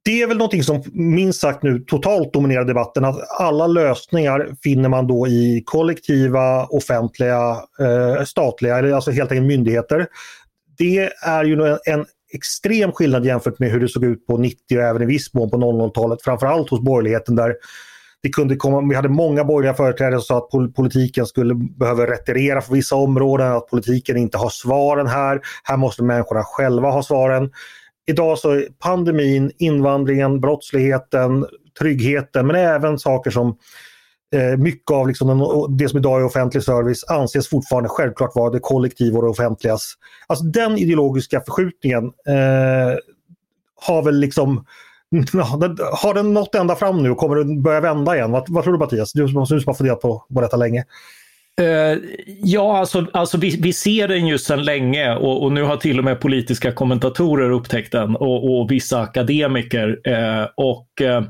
det 0.04 0.22
är 0.22 0.26
väl 0.26 0.36
någonting 0.36 0.62
som 0.62 0.82
minst 0.92 1.40
sagt 1.40 1.62
nu 1.62 1.78
totalt 1.78 2.32
dominerar 2.32 2.64
debatten. 2.64 3.04
Att 3.04 3.40
alla 3.40 3.66
lösningar 3.66 4.48
finner 4.62 4.88
man 4.88 5.06
då 5.06 5.28
i 5.28 5.62
kollektiva, 5.66 6.64
offentliga, 6.64 7.56
eh, 7.80 8.24
statliga 8.24 8.78
eller 8.78 8.92
alltså 8.92 9.10
helt 9.10 9.32
enkelt 9.32 9.46
myndigheter. 9.46 10.06
Det 10.78 11.10
är 11.22 11.44
ju 11.44 11.66
en, 11.66 11.78
en 11.84 12.06
extrem 12.34 12.92
skillnad 12.92 13.26
jämfört 13.26 13.58
med 13.58 13.70
hur 13.70 13.80
det 13.80 13.88
såg 13.88 14.04
ut 14.04 14.26
på 14.26 14.36
90 14.36 14.78
och 14.78 14.84
även 14.84 15.02
i 15.02 15.06
viss 15.06 15.34
mån 15.34 15.50
på 15.50 15.56
00-talet. 15.56 16.22
Framförallt 16.22 16.70
hos 16.70 16.80
borgerligheten 16.80 17.36
där 17.36 17.54
det 18.22 18.28
kunde 18.28 18.56
komma, 18.56 18.88
vi 18.88 18.94
hade 18.94 19.08
många 19.08 19.44
borgerliga 19.44 19.74
företrädare 19.74 20.20
som 20.20 20.22
sa 20.22 20.38
att 20.38 20.74
politiken 20.74 21.26
skulle 21.26 21.54
behöva 21.54 22.06
retirera 22.06 22.60
för 22.60 22.74
vissa 22.74 22.96
områden, 22.96 23.52
att 23.52 23.66
politiken 23.66 24.16
inte 24.16 24.38
har 24.38 24.50
svaren 24.50 25.06
här. 25.06 25.40
Här 25.64 25.76
måste 25.76 26.02
människorna 26.02 26.42
själva 26.44 26.90
ha 26.90 27.02
svaren. 27.02 27.50
Idag 28.06 28.38
så 28.38 28.50
är 28.50 28.68
pandemin, 28.78 29.52
invandringen, 29.58 30.40
brottsligheten, 30.40 31.46
tryggheten 31.78 32.46
men 32.46 32.56
även 32.56 32.98
saker 32.98 33.30
som 33.30 33.56
eh, 34.34 34.58
mycket 34.58 34.90
av 34.90 35.08
liksom 35.08 35.28
den, 35.28 35.76
det 35.76 35.88
som 35.88 35.98
idag 35.98 36.20
är 36.20 36.24
offentlig 36.24 36.62
service 36.62 37.04
anses 37.08 37.48
fortfarande 37.48 37.88
självklart 37.88 38.34
vara 38.34 38.50
det 38.50 38.60
kollektiva 38.60 39.18
och 39.18 39.24
det 39.24 39.30
offentligas. 39.30 39.94
Alltså 40.26 40.44
den 40.44 40.78
ideologiska 40.78 41.40
förskjutningen 41.40 42.04
eh, 42.04 42.98
har 43.86 44.02
väl 44.02 44.20
liksom 44.20 44.64
har 45.92 46.14
den 46.14 46.34
nått 46.34 46.54
ända 46.54 46.76
fram 46.76 47.02
nu 47.02 47.10
och 47.10 47.18
kommer 47.18 47.36
den 47.36 47.62
börja 47.62 47.80
vända 47.80 48.16
igen? 48.16 48.30
Vad, 48.30 48.44
vad 48.48 48.64
tror 48.64 48.72
du 48.72 48.78
Mattias? 48.78 49.12
Du 49.12 49.28
som, 49.28 49.44
du 49.44 49.60
som 49.60 49.62
har 49.66 49.74
funderat 49.74 50.00
på, 50.00 50.24
på 50.34 50.40
detta 50.40 50.56
länge. 50.56 50.84
Uh, 51.60 51.98
ja, 52.42 52.78
alltså, 52.78 53.06
alltså 53.12 53.38
vi, 53.38 53.56
vi, 53.62 53.72
ser 53.72 54.08
den 54.08 54.26
ju 54.26 54.38
sedan 54.38 54.64
länge 54.64 55.14
och, 55.14 55.42
och, 55.42 55.52
nu 55.52 55.62
har 55.62 55.76
till 55.76 55.98
och 55.98 56.04
med 56.04 56.20
politiska 56.20 56.72
kommentatorer 56.72 57.50
upptäckt 57.50 57.92
den 57.92 58.16
och, 58.16 58.60
och 58.60 58.70
vissa 58.70 59.00
akademiker. 59.00 59.88
Uh, 59.88 60.48
och 60.54 60.88
uh, 61.00 61.20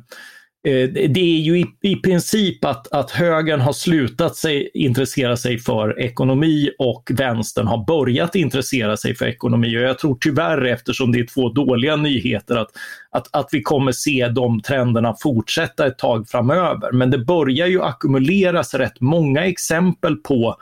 Eh, 0.65 0.89
det 0.89 1.21
är 1.21 1.41
ju 1.41 1.59
i, 1.59 1.67
i 1.83 1.97
princip 1.97 2.65
att, 2.65 2.93
att 2.93 3.11
högern 3.11 3.61
har 3.61 3.73
slutat 3.73 4.37
sig, 4.37 4.71
intressera 4.75 5.37
sig 5.37 5.59
för 5.59 6.01
ekonomi 6.01 6.71
och 6.79 7.11
vänstern 7.15 7.67
har 7.67 7.85
börjat 7.87 8.35
intressera 8.35 8.97
sig 8.97 9.15
för 9.15 9.27
ekonomi. 9.27 9.77
Och 9.79 9.83
jag 9.83 9.99
tror 9.99 10.19
tyvärr, 10.21 10.67
eftersom 10.67 11.13
det 11.13 11.19
är 11.19 11.27
två 11.27 11.49
dåliga 11.49 11.97
nyheter, 11.97 12.57
att, 12.57 12.71
att, 13.11 13.37
att 13.37 13.49
vi 13.53 13.63
kommer 13.63 13.93
se 13.93 14.29
de 14.29 14.61
trenderna 14.61 15.15
fortsätta 15.21 15.87
ett 15.87 15.99
tag 15.99 16.29
framöver. 16.29 16.93
Men 16.93 17.11
det 17.11 17.19
börjar 17.19 17.67
ju 17.67 17.83
ackumuleras 17.83 18.75
rätt 18.75 19.01
många 19.01 19.47
exempel 19.47 20.17
på 20.17 20.57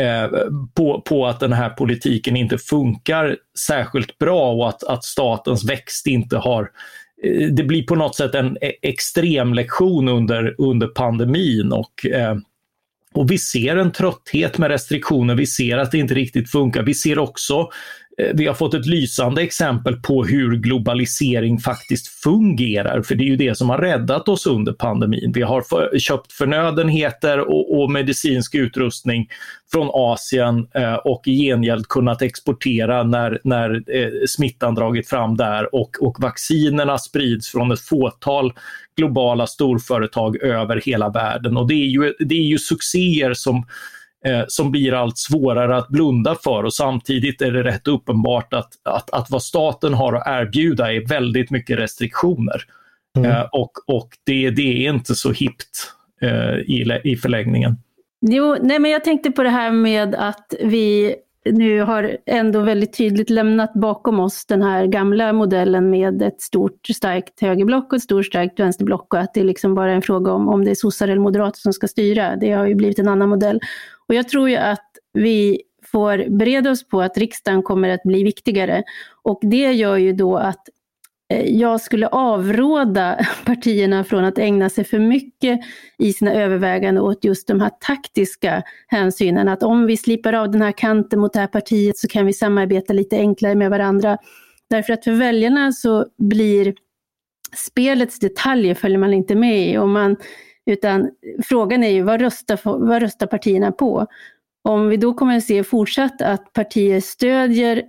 eh, 0.00 0.40
på, 0.74 1.00
på 1.00 1.26
att 1.26 1.40
den 1.40 1.52
här 1.52 1.70
politiken 1.70 2.36
inte 2.36 2.58
funkar 2.58 3.36
särskilt 3.66 4.18
bra 4.18 4.52
och 4.52 4.68
att, 4.68 4.84
att 4.84 5.04
statens 5.04 5.64
växt 5.70 6.06
inte 6.06 6.36
har 6.36 6.70
Eh, 7.24 7.48
det 7.48 7.64
blir 7.64 7.82
på 7.82 7.94
något 7.94 8.16
sätt 8.16 8.34
en 8.34 8.56
e- 8.60 8.72
extrem 8.82 9.54
lektion 9.54 10.08
under, 10.08 10.54
under 10.58 10.86
pandemin 10.86 11.72
och 11.72 12.06
eh, 12.06 12.36
och 13.14 13.30
vi 13.30 13.38
ser 13.38 13.76
en 13.76 13.92
trötthet 13.92 14.58
med 14.58 14.70
restriktioner, 14.70 15.34
vi 15.34 15.46
ser 15.46 15.78
att 15.78 15.90
det 15.90 15.98
inte 15.98 16.14
riktigt 16.14 16.50
funkar. 16.50 16.82
Vi 16.82 16.94
ser 16.94 17.18
också 17.18 17.68
Eh, 18.18 18.30
vi 18.34 18.46
har 18.46 18.54
fått 18.54 18.74
ett 18.74 18.86
lysande 18.86 19.42
exempel 19.42 19.96
på 19.96 20.24
hur 20.24 20.56
globalisering 20.56 21.58
faktiskt 21.58 22.08
fungerar, 22.08 23.02
för 23.02 23.14
det 23.14 23.24
är 23.24 23.28
ju 23.28 23.36
det 23.36 23.54
som 23.54 23.70
har 23.70 23.78
räddat 23.78 24.28
oss 24.28 24.46
under 24.46 24.72
pandemin. 24.72 25.32
Vi 25.34 25.42
har 25.42 25.62
för, 25.62 25.98
köpt 25.98 26.32
förnödenheter 26.32 27.38
och, 27.38 27.82
och, 27.82 27.90
medicinsk 27.90 28.54
utrustning 28.54 29.28
från 29.72 29.90
Asien 29.92 30.66
eh, 30.74 30.94
och 30.94 31.22
i 31.28 31.46
gengäld 31.46 31.88
kunnat 31.88 32.22
exportera 32.22 33.02
när, 33.02 33.40
när 33.44 33.96
eh, 33.96 34.10
smittan 34.28 34.74
dragit 34.74 35.08
fram 35.08 35.36
där 35.36 35.74
och, 35.74 35.90
och 36.00 36.16
vaccinerna 36.20 36.98
sprids 36.98 37.48
från 37.48 37.72
ett 37.72 37.80
fåtal 37.80 38.52
globala 38.96 39.46
storföretag 39.46 40.42
över 40.42 40.82
hela 40.84 41.08
världen. 41.08 41.56
Och 41.56 41.68
det 41.68 41.74
är 41.74 41.88
ju, 41.88 42.14
det 42.18 42.34
är 42.34 42.46
ju 42.46 42.58
succéer 42.58 43.34
som 43.34 43.66
eh, 44.24 44.44
som 44.48 44.70
blir 44.70 44.92
allt 44.94 45.18
svårare 45.18 45.76
att 45.76 45.88
blunda 45.88 46.36
för 46.44 46.64
och 46.64 46.74
samtidigt 46.74 47.42
är 47.42 47.52
det 47.52 47.62
rätt 47.62 47.88
uppenbart 47.88 48.54
att, 48.54 48.68
att, 48.82 49.10
att 49.10 49.30
vad 49.30 49.42
staten 49.42 49.94
har 49.94 50.12
att 50.12 50.26
erbjuda 50.26 50.92
är 50.92 51.08
väldigt 51.08 51.50
mycket 51.50 51.78
restriktioner. 51.78 52.62
Mm. 53.18 53.30
Eh, 53.30 53.42
och 53.52 53.72
och 53.86 54.08
det, 54.24 54.50
det 54.50 54.86
är 54.86 54.92
inte 54.92 55.14
så 55.14 55.32
hippt 55.32 55.92
eh, 56.22 56.54
i, 56.54 57.00
i 57.04 57.16
förlängningen. 57.16 57.76
Jo, 58.20 58.56
nej 58.62 58.78
men 58.78 58.90
jag 58.90 59.04
tänkte 59.04 59.30
på 59.30 59.42
det 59.42 59.48
här 59.48 59.70
med 59.70 60.14
att 60.14 60.54
vi 60.60 61.16
nu 61.52 61.80
har 61.80 62.16
ändå 62.26 62.60
väldigt 62.60 62.96
tydligt 62.96 63.30
lämnat 63.30 63.72
bakom 63.74 64.20
oss 64.20 64.46
den 64.46 64.62
här 64.62 64.86
gamla 64.86 65.32
modellen 65.32 65.90
med 65.90 66.22
ett 66.22 66.40
stort 66.40 66.86
starkt 66.94 67.40
högerblock 67.40 67.92
och 67.92 67.96
ett 67.96 68.02
stort 68.02 68.26
starkt 68.26 68.60
vänsterblock 68.60 69.14
och 69.14 69.20
att 69.20 69.34
det 69.34 69.44
liksom 69.44 69.74
bara 69.74 69.90
är 69.90 69.94
en 69.94 70.02
fråga 70.02 70.32
om 70.32 70.48
om 70.48 70.64
det 70.64 70.70
är 70.70 70.74
sossar 70.74 71.08
eller 71.08 71.20
moderater 71.20 71.60
som 71.60 71.72
ska 71.72 71.88
styra. 71.88 72.36
Det 72.36 72.50
har 72.50 72.66
ju 72.66 72.74
blivit 72.74 72.98
en 72.98 73.08
annan 73.08 73.28
modell. 73.28 73.60
Och 74.08 74.14
jag 74.14 74.28
tror 74.28 74.50
ju 74.50 74.56
att 74.56 74.90
vi 75.12 75.62
får 75.92 76.38
bereda 76.38 76.70
oss 76.70 76.88
på 76.88 77.02
att 77.02 77.18
riksdagen 77.18 77.62
kommer 77.62 77.88
att 77.88 78.02
bli 78.02 78.24
viktigare. 78.24 78.82
Och 79.22 79.38
det 79.42 79.72
gör 79.72 79.96
ju 79.96 80.12
då 80.12 80.36
att 80.36 80.68
eh, 81.32 81.56
jag 81.56 81.80
skulle 81.80 82.06
avråda 82.08 83.26
partierna 83.46 84.04
från 84.04 84.24
att 84.24 84.38
ägna 84.38 84.70
sig 84.70 84.84
för 84.84 84.98
mycket 84.98 85.60
i 85.98 86.12
sina 86.12 86.34
överväganden 86.34 87.04
åt 87.04 87.24
just 87.24 87.48
de 87.48 87.60
här 87.60 87.70
taktiska 87.80 88.62
hänsynen. 88.86 89.48
Att 89.48 89.62
om 89.62 89.86
vi 89.86 89.96
slipar 89.96 90.32
av 90.32 90.50
den 90.50 90.62
här 90.62 90.72
kanten 90.72 91.20
mot 91.20 91.32
det 91.32 91.40
här 91.40 91.46
partiet 91.46 91.98
så 91.98 92.08
kan 92.08 92.26
vi 92.26 92.32
samarbeta 92.32 92.92
lite 92.92 93.16
enklare 93.16 93.54
med 93.54 93.70
varandra. 93.70 94.18
Därför 94.70 94.92
att 94.92 95.04
för 95.04 95.12
väljarna 95.12 95.72
så 95.72 96.06
blir 96.18 96.74
spelets 97.56 98.18
detaljer 98.18 98.74
följer 98.74 98.98
man 98.98 99.14
inte 99.14 99.34
med 99.34 99.68
i. 99.68 99.78
Och 99.78 99.88
man 99.88 100.16
utan 100.66 101.10
frågan 101.44 101.84
är 101.84 101.90
ju 101.90 102.02
vad 102.02 102.20
röstar, 102.20 102.60
vad 102.64 103.02
röstar 103.02 103.26
partierna 103.26 103.72
på? 103.72 104.06
Om 104.62 104.88
vi 104.88 104.96
då 104.96 105.14
kommer 105.14 105.36
att 105.36 105.44
se 105.44 105.64
fortsatt 105.64 106.22
att 106.22 106.52
partier 106.52 107.00
stödjer 107.00 107.82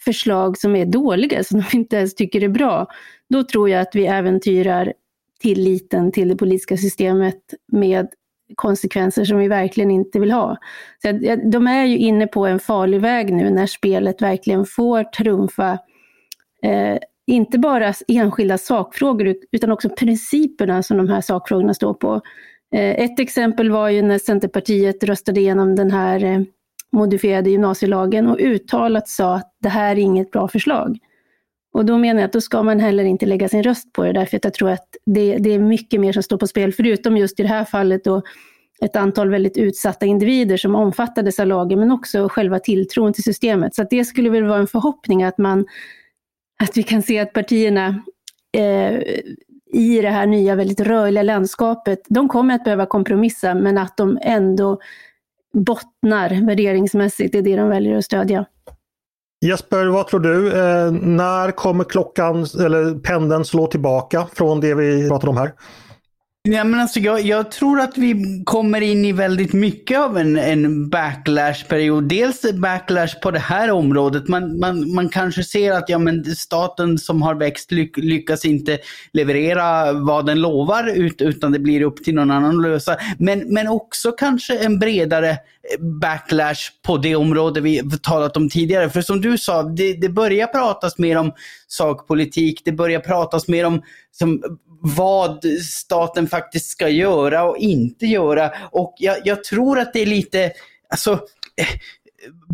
förslag 0.00 0.58
som 0.58 0.76
är 0.76 0.86
dåliga, 0.86 1.44
som 1.44 1.60
de 1.60 1.76
inte 1.76 1.96
ens 1.96 2.14
tycker 2.14 2.44
är 2.44 2.48
bra, 2.48 2.86
då 3.28 3.44
tror 3.44 3.70
jag 3.70 3.80
att 3.80 3.94
vi 3.94 4.06
äventyrar 4.06 4.92
tilliten 5.40 6.12
till 6.12 6.28
det 6.28 6.36
politiska 6.36 6.76
systemet 6.76 7.54
med 7.72 8.08
konsekvenser 8.54 9.24
som 9.24 9.38
vi 9.38 9.48
verkligen 9.48 9.90
inte 9.90 10.20
vill 10.20 10.30
ha. 10.30 10.56
Så 11.02 11.12
de 11.50 11.66
är 11.66 11.84
ju 11.84 11.98
inne 11.98 12.26
på 12.26 12.46
en 12.46 12.58
farlig 12.58 13.00
väg 13.00 13.32
nu 13.32 13.50
när 13.50 13.66
spelet 13.66 14.22
verkligen 14.22 14.66
får 14.66 15.04
trumfa 15.04 15.78
eh, 16.62 16.98
inte 17.26 17.58
bara 17.58 17.94
enskilda 18.08 18.58
sakfrågor 18.58 19.34
utan 19.52 19.72
också 19.72 19.88
principerna 19.88 20.82
som 20.82 20.96
de 20.96 21.08
här 21.08 21.20
sakfrågorna 21.20 21.74
står 21.74 21.94
på. 21.94 22.20
Eh, 22.74 22.90
ett 22.90 23.20
exempel 23.20 23.70
var 23.70 23.88
ju 23.88 24.02
när 24.02 24.18
Centerpartiet 24.18 25.04
röstade 25.04 25.40
igenom 25.40 25.76
den 25.76 25.90
här 25.90 26.24
eh, 26.24 26.40
modifierade 26.92 27.50
gymnasielagen 27.50 28.26
och 28.26 28.38
uttalat 28.40 29.08
sa 29.08 29.34
att 29.34 29.56
det 29.60 29.68
här 29.68 29.90
är 29.96 30.00
inget 30.00 30.30
bra 30.30 30.48
förslag. 30.48 30.98
Och 31.72 31.84
då 31.84 31.98
menar 31.98 32.20
jag 32.20 32.26
att 32.26 32.32
då 32.32 32.40
ska 32.40 32.62
man 32.62 32.80
heller 32.80 33.04
inte 33.04 33.26
lägga 33.26 33.48
sin 33.48 33.62
röst 33.62 33.92
på 33.92 34.04
det, 34.04 34.12
därför 34.12 34.36
att 34.36 34.44
jag 34.44 34.54
tror 34.54 34.70
att 34.70 34.88
det, 35.06 35.36
det 35.36 35.54
är 35.54 35.58
mycket 35.58 36.00
mer 36.00 36.12
som 36.12 36.22
står 36.22 36.36
på 36.36 36.46
spel, 36.46 36.72
förutom 36.72 37.16
just 37.16 37.40
i 37.40 37.42
det 37.42 37.48
här 37.48 37.64
fallet 37.64 38.04
då 38.04 38.22
ett 38.82 38.96
antal 38.96 39.30
väldigt 39.30 39.56
utsatta 39.56 40.06
individer 40.06 40.56
som 40.56 40.74
omfattades 40.74 41.40
av 41.40 41.46
lagen, 41.46 41.78
men 41.78 41.90
också 41.90 42.28
själva 42.28 42.58
tilltron 42.58 43.12
till 43.12 43.22
systemet. 43.22 43.74
Så 43.74 43.86
det 43.90 44.04
skulle 44.04 44.30
väl 44.30 44.44
vara 44.44 44.58
en 44.58 44.66
förhoppning 44.66 45.22
att 45.22 45.38
man 45.38 45.66
att 46.62 46.76
vi 46.76 46.82
kan 46.82 47.02
se 47.02 47.18
att 47.18 47.32
partierna 47.32 48.02
eh, 48.56 49.02
i 49.72 50.02
det 50.02 50.10
här 50.10 50.26
nya 50.26 50.54
väldigt 50.54 50.80
rörliga 50.80 51.22
landskapet, 51.22 52.00
de 52.08 52.28
kommer 52.28 52.54
att 52.54 52.64
behöva 52.64 52.86
kompromissa 52.86 53.54
men 53.54 53.78
att 53.78 53.96
de 53.96 54.18
ändå 54.22 54.78
bottnar 55.52 56.46
värderingsmässigt 56.46 57.34
i 57.34 57.40
det 57.40 57.56
de 57.56 57.68
väljer 57.68 57.96
att 57.96 58.04
stödja. 58.04 58.46
Jesper, 59.44 59.86
vad 59.86 60.06
tror 60.06 60.20
du? 60.20 60.48
Eh, 60.48 60.92
när 60.92 61.50
kommer 61.50 61.84
klockan 61.84 62.46
eller 62.64 62.98
pendeln 62.98 63.44
slå 63.44 63.66
tillbaka 63.66 64.26
från 64.34 64.60
det 64.60 64.74
vi 64.74 65.08
pratade 65.08 65.30
om 65.30 65.36
här? 65.36 65.52
Ja, 66.48 66.64
men 66.64 66.80
alltså, 66.80 67.00
jag, 67.00 67.20
jag, 67.20 67.50
tror 67.50 67.80
att 67.80 67.98
vi 67.98 68.42
kommer 68.44 68.80
in 68.80 69.04
i 69.04 69.12
väldigt 69.12 69.52
mycket 69.52 69.98
av 69.98 70.18
en, 70.18 70.36
en 70.36 70.88
backlash-period. 70.88 72.08
Dels 72.08 72.52
backlash 72.52 73.20
på 73.22 73.30
det 73.30 73.38
här 73.38 73.70
området. 73.70 74.28
Man, 74.28 74.58
man, 74.58 74.94
man 74.94 75.08
kanske 75.08 75.44
ser 75.44 75.72
att 75.72 75.88
ja, 75.88 75.98
men 75.98 76.24
staten 76.24 76.98
som 76.98 77.22
har 77.22 77.34
växt 77.34 77.72
lyck, 77.72 77.96
lyckas 77.96 78.44
inte 78.44 78.78
leverera 79.12 79.92
vad 79.92 80.26
den 80.26 80.40
lovar 80.40 80.88
ut, 80.88 81.22
utan 81.22 81.52
det 81.52 81.58
blir 81.58 81.82
upp 81.82 82.04
till 82.04 82.14
någon 82.14 82.30
annan 82.30 82.56
att 82.56 82.62
lösa. 82.62 82.96
Men, 83.18 83.54
men 83.54 83.68
också 83.68 84.12
kanske 84.12 84.58
en 84.58 84.78
bredare 84.78 85.38
backlash 86.00 86.70
på 86.86 86.96
det 86.96 87.16
område 87.16 87.60
vi 87.60 87.82
talat 88.02 88.36
om 88.36 88.48
tidigare. 88.48 88.90
För 88.90 89.02
som 89.02 89.20
du 89.20 89.38
sa, 89.38 89.62
det, 89.62 89.92
det 89.92 90.08
börjar 90.08 90.46
pratas 90.46 90.98
mer 90.98 91.18
om 91.18 91.32
sakpolitik, 91.68 92.62
det 92.64 92.72
börjar 92.72 93.00
pratas 93.00 93.48
mer 93.48 93.66
om 93.66 93.82
som, 94.12 94.42
vad 94.82 95.44
staten 95.44 96.28
faktiskt 96.28 96.70
ska 96.70 96.88
göra 96.88 97.44
och 97.44 97.56
inte 97.56 98.06
göra. 98.06 98.52
Och 98.70 98.94
jag, 98.98 99.16
jag 99.24 99.44
tror 99.44 99.78
att 99.78 99.92
det 99.92 100.02
är 100.02 100.06
lite, 100.06 100.52
alltså 100.88 101.12
eh, 101.56 101.66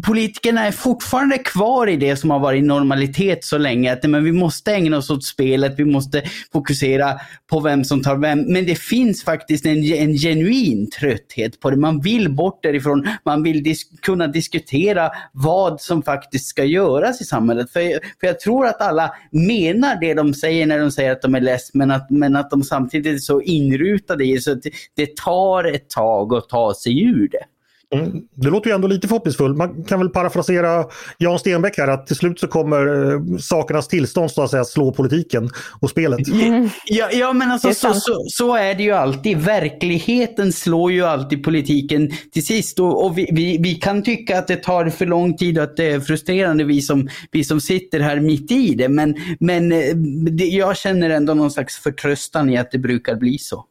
politikerna 0.07 0.67
är 0.67 0.73
fortfarande 0.73 1.39
kvar 1.39 1.87
i 1.87 1.97
det 1.97 2.17
som 2.17 2.31
har 2.31 2.39
varit 2.39 2.65
normalitet 2.65 3.45
så 3.45 3.59
länge. 3.59 3.93
Att 3.93 4.03
men 4.03 4.25
vi 4.25 4.33
måste 4.33 4.75
ägna 4.75 4.97
oss 4.97 5.11
åt 5.11 5.25
spelet, 5.25 5.75
vi 5.79 5.85
måste 5.85 6.23
fokusera 6.53 7.21
på 7.51 7.61
vem 7.61 7.85
som 7.85 8.03
tar 8.03 8.17
vem. 8.17 8.41
Men 8.41 8.67
det 8.67 8.79
finns 8.79 9.25
faktiskt 9.25 9.67
en, 9.67 9.85
en 9.85 10.15
genuin 10.15 10.91
trötthet 10.91 11.61
på 11.61 11.71
det. 11.71 11.77
Man 11.77 12.01
vill 12.01 12.35
bort 12.35 12.63
därifrån, 12.63 13.09
man 13.25 13.43
vill 13.43 13.63
dis 13.63 13.83
kunna 14.03 14.27
diskutera 14.27 15.11
vad 15.33 15.81
som 15.81 16.03
faktiskt 16.03 16.47
ska 16.47 16.65
göras 16.65 17.21
i 17.21 17.25
samhället. 17.25 17.73
För, 17.73 17.81
för 18.21 18.27
jag 18.27 18.41
tror 18.41 18.67
att 18.67 18.81
alla 18.81 19.15
menar 19.31 20.01
det 20.01 20.15
de 20.15 20.35
säger 20.35 20.67
när 20.67 20.79
de 20.79 20.91
säger 20.91 21.13
att 21.13 21.23
de 21.23 21.35
är 21.35 21.41
less, 21.41 21.75
men 21.75 21.91
att, 21.91 22.11
men 22.11 22.37
att 22.37 22.51
de 22.51 22.63
samtidigt 22.63 23.15
är 23.15 23.19
så 23.19 23.41
inrutade 23.41 24.25
i 24.25 24.35
det 24.35 24.41
så 24.41 24.53
att 24.53 24.63
det 24.97 25.17
tar 25.17 25.65
ett 25.65 25.91
tag 25.91 26.35
att 26.35 26.49
ta 26.49 26.75
sig 26.75 27.03
ur 27.03 27.29
det. 27.29 27.58
Mm. 27.95 28.23
Det 28.35 28.51
låter 28.51 28.71
ju 28.71 28.75
ändå 28.75 28.89
lite 28.89 29.09
förhoppningsfullt. 29.09 29.57
Man 29.57 29.85
kan 29.85 29.99
väl 29.99 30.09
parafrasera 30.09 30.85
Jan 31.19 31.39
Stenbeck 31.39 31.79
här 31.79 31.89
att 31.89 32.07
till 32.07 32.17
slut 32.17 32.41
så 32.41 32.47
kommer 32.47 33.13
eh, 33.13 33.39
sakernas 33.39 33.89
tillstånd 33.89 34.31
så 34.31 34.43
att 34.43 34.51
säga 34.51 34.65
slå 34.65 34.93
politiken 34.93 35.51
och 35.81 35.91
spelet. 35.91 36.29
Mm. 36.29 36.69
Ja, 36.87 37.09
ja 37.13 37.33
men 37.33 37.51
alltså 37.51 37.75
så, 37.75 37.95
så, 37.95 38.25
så, 38.29 38.57
är 38.57 38.75
det 38.75 38.83
ju 38.83 38.93
alltid. 38.93 39.39
Verkligheten 39.39 40.53
slår 40.53 40.93
ju 40.93 41.05
alltid 41.05 41.45
politiken 41.45 42.11
till 42.33 42.47
sist. 42.47 42.79
Och, 42.79 43.05
och 43.05 43.19
vi, 43.19 43.29
vi, 43.33 43.59
vi, 43.59 43.75
kan 43.75 44.03
tycka 44.03 44.39
att 44.39 44.47
det 44.47 44.57
tar 44.57 44.91
för 44.91 45.07
lång 45.07 45.37
tid 45.37 45.59
och 45.59 45.65
att 45.65 45.77
det 45.77 45.91
är 45.91 46.01
frustrerande 46.01 46.65
vi 46.65 46.83
som, 46.83 47.09
vi 47.31 47.45
som 47.45 47.61
sitter 47.61 48.01
här 48.01 48.21
mitt 48.21 48.51
i 48.51 48.75
det. 48.75 48.89
Men, 48.89 49.15
men 49.41 49.73
eh, 49.73 49.97
det, 50.31 50.45
jag 50.45 50.77
känner 50.77 51.11
ändå 51.11 51.35
någon 51.35 51.51
slags 51.51 51.79
förtröstan 51.79 52.51
i 52.51 52.57
att 52.57 52.71
det 52.71 52.79
brukar 52.79 53.15
bli 53.15 53.39
så. 53.39 53.65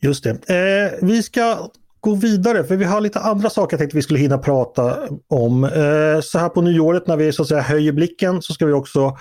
Just 0.00 0.24
det. 0.24 0.30
Eh, 0.30 1.06
vi 1.06 1.22
ska 1.22 1.70
gå 2.02 2.14
vidare 2.14 2.64
för 2.64 2.76
vi 2.76 2.84
har 2.84 3.00
lite 3.00 3.20
andra 3.20 3.50
saker 3.50 3.74
jag 3.74 3.78
tänkte 3.78 3.96
vi 3.96 4.02
skulle 4.02 4.18
hinna 4.18 4.38
prata 4.38 4.98
om. 5.28 5.64
Eh, 5.64 6.20
så 6.22 6.38
här 6.38 6.48
på 6.48 6.60
nyåret 6.60 7.06
när 7.06 7.16
vi 7.16 7.32
så 7.32 7.42
att 7.42 7.48
säga 7.48 7.60
höjer 7.60 7.92
blicken 7.92 8.42
så 8.42 8.52
ska 8.52 8.66
vi 8.66 8.72
också 8.72 9.16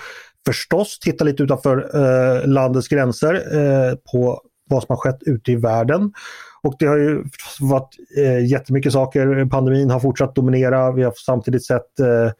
förstås 0.45 0.99
titta 0.99 1.23
lite 1.23 1.43
utanför 1.43 1.89
eh, 1.93 2.47
landets 2.47 2.87
gränser 2.87 3.33
eh, 3.33 3.95
på 4.11 4.41
vad 4.69 4.83
som 4.83 4.93
har 4.93 4.97
skett 4.97 5.19
ute 5.21 5.51
i 5.51 5.55
världen. 5.55 6.13
Och 6.63 6.75
det 6.79 6.85
har 6.85 6.97
ju 6.97 7.23
varit 7.59 7.95
eh, 8.17 8.45
jättemycket 8.45 8.93
saker. 8.93 9.49
Pandemin 9.49 9.89
har 9.89 9.99
fortsatt 9.99 10.35
dominera. 10.35 10.91
Vi 10.91 11.03
har 11.03 11.13
samtidigt 11.25 11.65
sett 11.65 11.99
eh, 11.99 12.31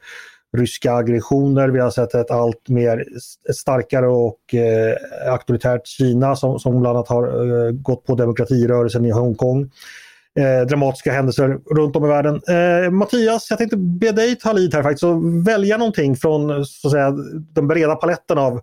ryska 0.56 0.92
aggressioner. 0.92 1.68
Vi 1.68 1.80
har 1.80 1.90
sett 1.90 2.14
ett 2.14 2.30
allt 2.30 2.68
mer 2.68 3.04
starkare 3.54 4.08
och 4.08 4.54
eh, 4.54 4.96
auktoritärt 5.32 5.86
Kina 5.86 6.36
som, 6.36 6.58
som 6.58 6.80
bland 6.80 6.96
annat 6.96 7.08
har 7.08 7.24
eh, 7.26 7.70
gått 7.72 8.04
på 8.04 8.14
demokratirörelsen 8.14 9.04
i 9.04 9.10
Hongkong. 9.10 9.70
Eh, 10.38 10.66
dramatiska 10.66 11.12
händelser 11.12 11.58
runt 11.74 11.96
om 11.96 12.04
i 12.04 12.08
världen. 12.08 12.40
Eh, 12.48 12.90
Mattias, 12.90 13.46
jag 13.50 13.58
tänkte 13.58 13.76
be 13.76 14.12
dig 14.12 14.36
ta 14.36 14.52
lid 14.52 14.74
här 14.74 14.82
faktiskt 14.82 15.04
och 15.04 15.46
välja 15.46 15.76
någonting 15.76 16.16
från 16.16 16.66
så 16.66 16.88
att 16.88 16.92
säga, 16.92 17.10
den 17.54 17.68
breda 17.68 17.94
paletten 17.94 18.38
av 18.38 18.60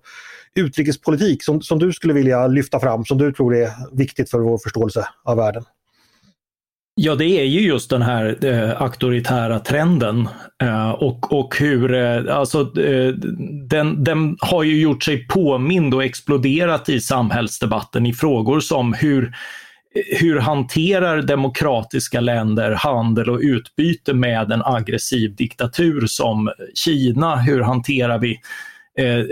utrikespolitik 0.56 1.44
som, 1.44 1.62
som 1.62 1.80
du 1.80 1.94
skulle 1.94 2.14
vilja 2.14 2.48
lyfta 2.48 2.80
fram, 2.80 3.06
som 3.06 3.18
du 3.18 3.32
tror 3.32 3.56
är 3.56 3.70
viktigt 3.92 4.30
för 4.30 4.40
vår 4.40 4.58
förståelse 4.58 5.08
av 5.24 5.38
världen. 5.38 5.64
Ja, 7.02 7.16
det 7.16 7.26
är 7.26 7.44
ju 7.44 7.60
just 7.60 7.90
den 7.90 8.02
här 8.02 8.46
eh, 8.46 8.82
auktoritära 8.82 9.60
trenden 9.60 10.30
eh, 10.64 10.90
och, 10.90 11.34
och 11.40 11.58
hur, 11.60 11.94
eh, 11.94 12.38
alltså 12.38 12.80
eh, 12.80 13.14
den, 13.70 14.04
den 14.04 14.38
har 14.40 14.64
ju 14.64 14.82
gjort 14.82 15.04
sig 15.04 15.28
påmind 15.28 15.94
och 15.94 16.04
exploderat 16.04 16.90
i 16.90 17.02
samhällsdebatten 17.02 18.06
i 18.06 18.14
frågor 18.14 18.60
som 18.60 18.94
hur, 18.94 19.34
hur 19.94 20.40
hanterar 20.40 21.22
demokratiska 21.22 22.20
länder 22.20 22.72
handel 22.72 23.30
och 23.30 23.40
utbyte 23.40 24.14
med 24.14 24.52
en 24.52 24.62
aggressiv 24.66 25.36
diktatur 25.36 26.08
som 26.08 26.52
Kina? 26.74 27.36
Hur 27.36 27.62
hanterar 27.62 28.20
vi 28.20 28.40
eh, 28.98 29.20
eh, 29.20 29.26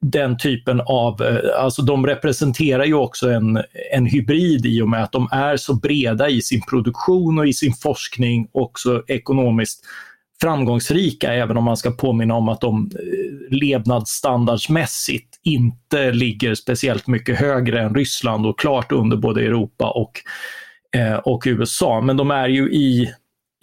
den 0.00 0.38
typen 0.38 0.80
av, 0.80 1.22
eh, 1.22 1.62
alltså 1.62 1.82
de 1.82 2.06
representerar 2.06 2.84
ju 2.84 2.94
också 2.94 3.30
en, 3.30 3.62
en 3.92 4.06
hybrid 4.06 4.66
i 4.66 4.82
och 4.82 4.88
med 4.88 5.04
att 5.04 5.12
de 5.12 5.28
är 5.32 5.56
så 5.56 5.74
breda 5.74 6.28
i 6.28 6.42
sin 6.42 6.62
produktion 6.62 7.38
och 7.38 7.48
i 7.48 7.52
sin 7.52 7.72
forskning 7.72 8.48
också 8.52 9.02
ekonomiskt 9.06 9.84
framgångsrika, 10.40 11.34
även 11.34 11.56
om 11.56 11.64
man 11.64 11.76
ska 11.76 11.90
påminna 11.90 12.34
om 12.34 12.48
att 12.48 12.60
de 12.60 12.90
eh, 12.94 13.56
levnadsstandardsmässigt 13.56 15.40
inte 15.44 16.12
ligger 16.12 16.54
speciellt 16.54 17.06
mycket 17.06 17.38
högre 17.38 17.80
än 17.80 17.94
Ryssland 17.94 18.46
och 18.46 18.58
klart 18.58 18.92
under 18.92 19.16
både 19.16 19.40
Europa 19.40 19.90
och, 19.90 20.12
eh, 21.00 21.14
och 21.16 21.42
USA. 21.46 22.00
Men 22.00 22.16
de 22.16 22.30
är 22.30 22.48
ju 22.48 22.70
i, 22.70 23.12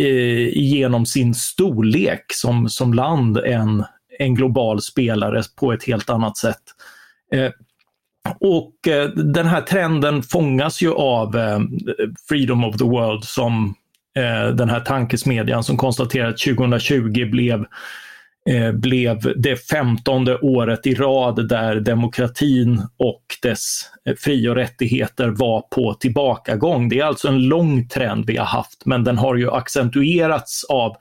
eh, 0.01 0.57
genom 0.57 1.05
sin 1.05 1.33
storlek 1.33 2.25
som, 2.33 2.69
som 2.69 2.93
land 2.93 3.37
en, 3.37 3.83
en 4.19 4.35
global 4.35 4.81
spelare 4.81 5.43
på 5.59 5.73
ett 5.73 5.83
helt 5.83 6.09
annat 6.09 6.37
sätt. 6.37 6.63
Eh, 7.33 7.51
och 8.39 8.87
eh, 8.87 9.09
den 9.09 9.45
här 9.45 9.61
trenden 9.61 10.23
fångas 10.23 10.81
ju 10.81 10.93
av 10.93 11.37
eh, 11.37 11.59
Freedom 12.29 12.63
of 12.63 12.77
the 12.77 12.83
World 12.83 13.23
som 13.23 13.75
Eh, 14.19 14.47
den 14.47 14.69
här 14.69 14.79
tankesmedjan 14.79 15.63
som 15.63 15.77
konstaterar 15.77 16.29
att 16.29 16.37
2020 16.37 17.25
blev 17.31 17.65
eh, 18.49 18.71
blev 18.71 19.33
det 19.35 19.55
femtonde 19.55 20.37
året 20.37 20.87
i 20.87 20.93
rad 20.93 21.49
där 21.49 21.75
demokratin 21.79 22.81
och 22.97 23.23
dess 23.41 23.81
eh, 24.05 24.15
fri 24.15 24.47
och 24.47 24.55
rättigheter 24.55 25.27
var 25.27 25.61
på 25.61 25.93
tillbakagång. 25.93 26.89
Det 26.89 26.99
är 26.99 27.05
alltså 27.05 27.27
en 27.27 27.47
lång 27.47 27.87
trend 27.87 28.25
vi 28.25 28.37
har 28.37 28.45
haft, 28.45 28.85
men 28.85 29.03
den 29.03 29.17
har 29.17 29.35
ju 29.35 29.51
accentuerats 29.51 30.63
av 30.63 30.95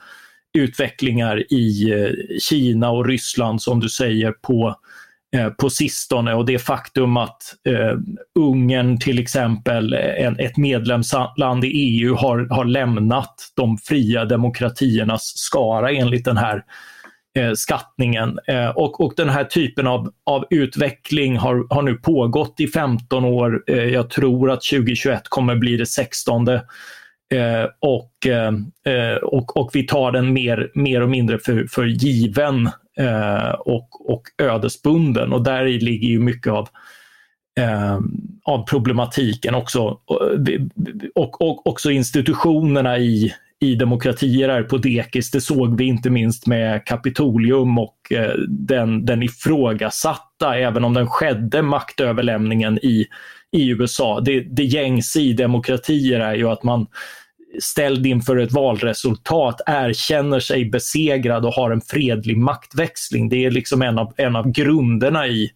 utvecklingar 0.59 1.53
i 1.53 1.93
Kina 2.41 2.91
och 2.91 3.07
Ryssland 3.07 3.63
som 3.63 3.81
du 3.81 3.89
säger 3.89 4.33
på, 4.33 4.69
eh, 4.69 4.75
Eh, 5.35 5.49
på 5.49 5.71
sistone 5.71 6.35
och 6.35 6.47
det 6.47 6.59
faktum 6.59 7.17
att 7.17 7.43
eh, 7.69 7.99
Ungern 8.39 8.99
till 8.99 9.19
exempel, 9.19 9.93
eh, 9.93 10.27
en, 10.27 10.39
ett 10.39 10.57
medlemsland 10.57 11.65
i 11.65 11.69
EU, 11.69 12.15
har, 12.15 12.47
har 12.51 12.65
lämnat 12.65 13.35
de 13.57 13.79
fria 13.79 14.25
demokratiernas 14.25 15.33
skara 15.37 15.91
enligt 15.91 16.25
den 16.25 16.37
här 16.37 16.63
eh, 17.39 17.53
skattningen. 17.53 18.39
Eh, 18.47 18.69
och, 18.69 19.01
och 19.01 19.13
den 19.17 19.29
här 19.29 19.45
typen 19.45 19.87
av, 19.87 20.13
av 20.27 20.45
utveckling 20.51 21.37
har, 21.37 21.75
har 21.75 21.83
nu 21.83 21.95
pågått 21.95 22.61
i 22.61 22.67
15 22.67 23.25
år. 23.25 23.63
Eh, 23.67 23.85
jag 23.85 24.11
tror 24.11 24.51
att 24.51 24.63
2021 24.63 25.23
kommer 25.29 25.57
bli 25.57 25.77
det 25.77 25.87
16 25.87 26.49
Eh, 27.35 27.67
och, 27.81 28.27
eh, 28.27 28.53
eh, 28.95 29.17
och, 29.17 29.57
och 29.57 29.71
vi 29.73 29.87
tar 29.87 30.13
den 30.13 30.33
mer, 30.33 30.71
mer 30.75 31.01
och 31.01 31.11
mindre 31.11 31.39
för, 31.39 31.67
för 31.71 31.87
given 31.87 32.71
Eh, 32.99 33.51
och, 33.51 34.13
och 34.13 34.23
ödesbunden. 34.39 35.33
Och 35.33 35.45
där 35.45 35.65
ligger 35.65 36.09
ju 36.09 36.19
mycket 36.19 36.53
av, 36.53 36.69
eh, 37.61 37.99
av 38.45 38.67
problematiken 38.67 39.55
också. 39.55 39.99
Och, 41.15 41.43
och 41.43 41.67
också 41.67 41.91
institutionerna 41.91 42.99
i, 42.99 43.35
i 43.61 43.75
demokratier 43.75 44.49
är 44.49 44.63
på 44.63 44.79
dekis. 44.79 45.31
Det 45.31 45.41
såg 45.41 45.79
vi 45.79 45.85
inte 45.85 46.11
minst 46.11 46.47
med 46.47 46.87
Kapitolium 46.87 47.79
och 47.79 48.13
eh, 48.13 48.35
den, 48.49 49.05
den 49.07 49.23
ifrågasatta, 49.23 50.59
även 50.59 50.85
om 50.85 50.95
den 50.95 51.07
skedde, 51.07 51.63
maktöverlämningen 51.63 52.79
i, 52.79 53.07
i 53.53 53.69
USA. 53.69 54.21
Det, 54.21 54.41
det 54.41 54.65
gängse 54.65 55.21
i 55.21 55.33
demokratier 55.33 56.21
är 56.21 56.35
ju 56.35 56.49
att 56.49 56.63
man 56.63 56.87
ställd 57.59 58.07
inför 58.07 58.37
ett 58.37 58.53
valresultat 58.53 59.61
erkänner 59.67 60.41
sig 60.41 60.71
besegrad 60.71 61.45
och 61.45 61.53
har 61.53 61.71
en 61.71 61.81
fredlig 61.81 62.37
maktväxling. 62.39 63.29
Det 63.29 63.45
är 63.45 63.51
liksom 63.51 63.83
en 63.83 63.99
av, 63.99 64.15
en 64.17 64.37
av 64.37 64.51
grunderna 64.51 65.27
i, 65.27 65.51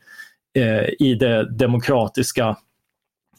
eh, 0.57 1.07
i 1.07 1.15
det 1.15 1.59
demokratiska 1.59 2.57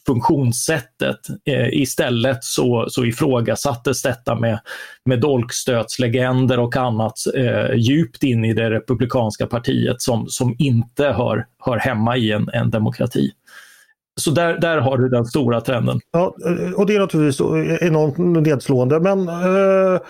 funktionssättet. 0.06 1.18
Eh, 1.44 1.68
istället 1.68 2.44
så, 2.44 2.86
så 2.88 3.04
ifrågasattes 3.04 4.02
detta 4.02 4.34
med, 4.34 4.60
med 5.04 5.20
dolkstötslegender 5.20 6.58
och 6.58 6.76
annat 6.76 7.14
eh, 7.36 7.74
djupt 7.76 8.22
in 8.22 8.44
i 8.44 8.54
det 8.54 8.70
republikanska 8.70 9.46
partiet 9.46 10.02
som, 10.02 10.26
som 10.28 10.56
inte 10.58 11.04
hör, 11.04 11.46
hör 11.58 11.78
hemma 11.78 12.16
i 12.16 12.32
en, 12.32 12.48
en 12.52 12.70
demokrati. 12.70 13.30
Så 14.20 14.30
där, 14.30 14.58
där 14.58 14.78
har 14.78 14.98
du 14.98 15.08
den 15.08 15.24
stora 15.24 15.60
trenden. 15.60 16.00
Ja, 16.10 16.34
och 16.76 16.86
det 16.86 16.94
är 16.94 17.00
naturligtvis 17.00 17.40
enormt 17.82 18.46
nedslående. 18.46 19.00
Men 19.00 19.28
eh, 19.28 20.00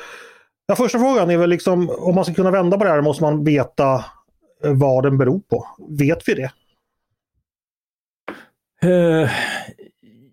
ja, 0.67 0.77
första 0.77 0.99
frågan 0.99 1.31
är 1.31 1.37
väl 1.37 1.51
liksom 1.51 1.91
om 1.91 2.15
man 2.15 2.25
ska 2.25 2.35
kunna 2.35 2.51
vända 2.51 2.79
på 2.79 2.85
det 2.85 2.91
här 2.91 3.01
måste 3.01 3.23
man 3.23 3.45
veta 3.45 4.05
eh, 4.65 4.73
vad 4.73 5.05
den 5.05 5.19
beror 5.19 5.41
på. 5.41 5.67
Vet 5.99 6.29
vi 6.29 6.35
det? 6.35 6.51
Uh, 8.85 9.31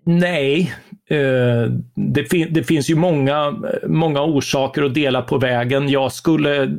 nej, 0.05 0.73
uh, 1.11 1.71
det, 1.95 2.25
fin 2.25 2.53
det, 2.53 2.63
finns 2.63 2.89
ju 2.89 2.95
många, 2.95 3.55
många 3.87 4.21
orsaker 4.21 4.83
att 4.83 4.93
dela 4.93 5.21
på 5.21 5.37
vägen. 5.37 5.89
Jag 5.89 6.11
skulle 6.11 6.77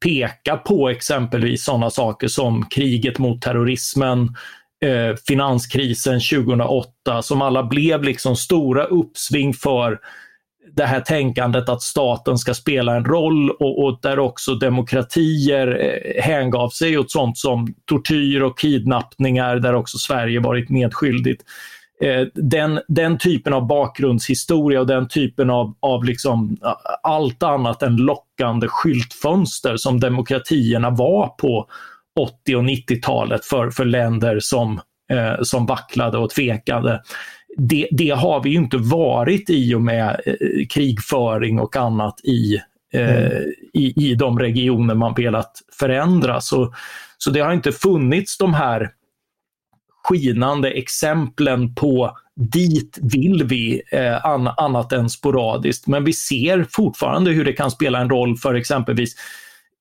peka 0.00 0.56
på 0.56 0.88
exempelvis 0.88 1.64
sådana 1.64 1.90
saker 1.90 2.28
som 2.28 2.64
kriget 2.64 3.18
mot 3.18 3.42
terrorismen, 3.42 4.34
eh, 4.84 5.16
finanskrisen 5.28 6.20
2008 6.20 7.22
som 7.22 7.42
alla 7.42 7.62
blev 7.62 8.02
liksom 8.02 8.36
stora 8.36 8.84
uppsving 8.84 9.54
för 9.54 9.98
det 10.76 10.86
här 10.86 11.00
tänkandet 11.00 11.68
att 11.68 11.82
staten 11.82 12.38
ska 12.38 12.54
spela 12.54 12.96
en 12.96 13.04
roll 13.04 13.50
och, 13.50 13.84
och 13.84 13.98
där 14.02 14.18
också 14.18 14.54
demokratier 14.54 15.80
eh, 15.80 16.22
hängav 16.22 16.68
sig 16.68 16.98
åt 16.98 17.10
sånt 17.10 17.38
som 17.38 17.74
tortyr 17.84 18.40
och 18.40 18.58
kidnappningar 18.58 19.56
där 19.56 19.74
också 19.74 19.98
Sverige 19.98 20.40
varit 20.40 20.68
medskyldigt. 20.70 21.42
Eh, 22.00 22.26
den, 22.34 22.80
den 22.88 23.18
typen 23.18 23.52
av 23.52 23.66
bakgrundshistoria 23.66 24.80
och 24.80 24.86
den 24.86 25.08
typen 25.08 25.50
av, 25.50 25.74
av 25.80 26.04
liksom 26.04 26.56
allt 27.02 27.42
annat 27.42 27.82
än 27.82 27.96
lockande 27.96 28.66
skyltfönster 28.68 29.76
som 29.76 30.00
demokratierna 30.00 30.90
var 30.90 31.26
på 31.28 31.68
80 32.20 32.56
och 32.56 32.64
90-talet 32.64 33.44
för, 33.44 33.70
för 33.70 33.84
länder 33.84 34.38
som, 34.40 34.80
eh, 35.10 35.42
som 35.42 35.66
vacklade 35.66 36.18
och 36.18 36.30
tvekade. 36.30 37.02
det, 37.56 37.88
det, 37.90 38.10
har 38.10 38.42
vi 38.42 38.50
ju 38.50 38.56
inte 38.56 38.76
varit 38.76 39.50
i 39.50 39.74
och 39.74 39.82
med 39.82 40.20
eh, 40.26 40.66
krigföring 40.70 41.60
och 41.60 41.76
annat 41.76 42.20
i, 42.24 42.56
eh, 42.92 43.26
mm. 43.26 43.42
i, 43.72 44.10
i 44.10 44.14
de 44.14 44.38
regioner 44.38 44.94
man 44.94 45.14
velat 45.14 45.52
förändra. 45.78 46.40
Så, 46.40 46.74
så 47.18 47.30
det 47.30 47.40
har 47.40 47.52
inte 47.52 47.72
funnits 47.72 48.38
de 48.38 48.54
här 48.54 48.90
skinande 50.04 50.70
exemplen 50.70 51.74
på 51.74 52.16
dit 52.38 52.98
vill 53.02 53.44
vi 53.44 53.82
eh, 53.92 54.26
annat 54.56 54.92
än 54.92 55.10
sporadiskt. 55.10 55.86
Men 55.86 56.04
vi 56.04 56.12
ser 56.12 56.66
fortfarande 56.70 57.30
hur 57.30 57.44
det 57.44 57.52
kan 57.52 57.70
spela 57.70 57.98
en 57.98 58.10
roll 58.10 58.36
för 58.36 58.54
exempelvis 58.54 59.14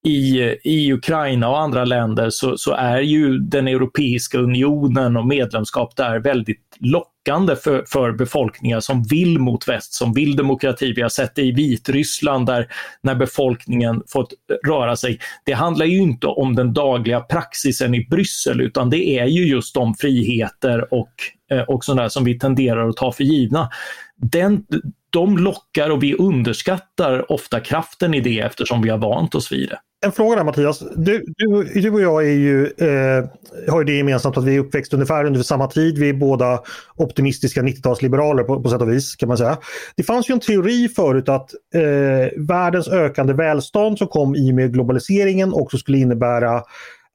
i, 0.07 0.57
i 0.63 0.93
Ukraina 0.93 1.49
och 1.49 1.59
andra 1.59 1.85
länder 1.85 2.29
så, 2.29 2.57
så 2.57 2.71
är 2.73 2.99
ju 2.99 3.37
den 3.39 3.67
Europeiska 3.67 4.37
unionen 4.37 5.17
och 5.17 5.27
medlemskap 5.27 5.95
där 5.95 6.19
väldigt 6.19 6.77
lockande 6.79 7.55
för, 7.55 7.83
för 7.87 8.11
befolkningar 8.11 8.79
som 8.79 9.03
vill 9.03 9.39
mot 9.39 9.67
väst, 9.67 9.93
som 9.93 10.13
vill 10.13 10.35
demokrati. 10.35 10.93
Vi 10.93 11.01
har 11.01 11.09
sett 11.09 11.35
det 11.35 11.41
i 11.41 11.51
Vitryssland 11.51 12.45
där 12.45 12.67
när 13.01 13.15
befolkningen 13.15 14.03
fått 14.07 14.33
röra 14.67 14.95
sig. 14.95 15.19
Det 15.45 15.53
handlar 15.53 15.85
ju 15.85 15.97
inte 15.97 16.27
om 16.27 16.55
den 16.55 16.73
dagliga 16.73 17.19
praxisen 17.19 17.95
i 17.95 18.07
Bryssel 18.09 18.61
utan 18.61 18.89
det 18.89 19.19
är 19.19 19.25
ju 19.25 19.47
just 19.47 19.73
de 19.73 19.93
friheter 19.93 20.93
och, 20.93 21.13
eh, 21.51 21.61
och 21.61 21.83
sådär 21.83 22.09
som 22.09 22.23
vi 22.23 22.39
tenderar 22.39 22.89
att 22.89 22.97
ta 22.97 23.11
för 23.11 23.23
givna. 23.23 23.69
Den, 24.17 24.65
de 25.09 25.37
lockar 25.37 25.89
och 25.89 26.03
vi 26.03 26.15
underskattar 26.15 27.31
ofta 27.31 27.59
kraften 27.59 28.13
i 28.13 28.21
det 28.21 28.39
eftersom 28.39 28.81
vi 28.81 28.89
har 28.89 28.97
vant 28.97 29.35
oss 29.35 29.51
vid 29.51 29.69
det. 29.69 29.79
En 30.05 30.11
fråga 30.11 30.35
där 30.35 30.43
Mattias. 30.43 30.83
Du, 30.95 31.23
du, 31.37 31.63
du 31.81 31.89
och 31.91 32.01
jag 32.01 32.25
är 32.25 32.33
ju, 32.33 32.65
eh, 32.65 33.25
har 33.71 33.79
ju 33.79 33.85
det 33.85 33.97
gemensamt 33.97 34.37
att 34.37 34.43
vi 34.43 34.55
är 34.55 34.59
uppväxt 34.59 34.93
ungefär 34.93 35.25
under 35.25 35.41
samma 35.41 35.67
tid. 35.67 35.97
Vi 35.97 36.09
är 36.09 36.13
båda 36.13 36.59
optimistiska 36.95 37.61
90-talsliberaler 37.61 38.43
på, 38.43 38.63
på 38.63 38.69
sätt 38.69 38.81
och 38.81 38.91
vis 38.91 39.15
kan 39.15 39.27
man 39.27 39.37
säga. 39.37 39.57
Det 39.95 40.03
fanns 40.03 40.29
ju 40.29 40.33
en 40.33 40.39
teori 40.39 40.89
förut 40.89 41.29
att 41.29 41.51
eh, 41.75 42.41
världens 42.47 42.87
ökande 42.87 43.33
välstånd 43.33 43.97
som 43.97 44.07
kom 44.07 44.35
i 44.35 44.51
och 44.51 44.55
med 44.55 44.73
globaliseringen 44.73 45.53
också 45.53 45.77
skulle 45.77 45.97
innebära 45.97 46.63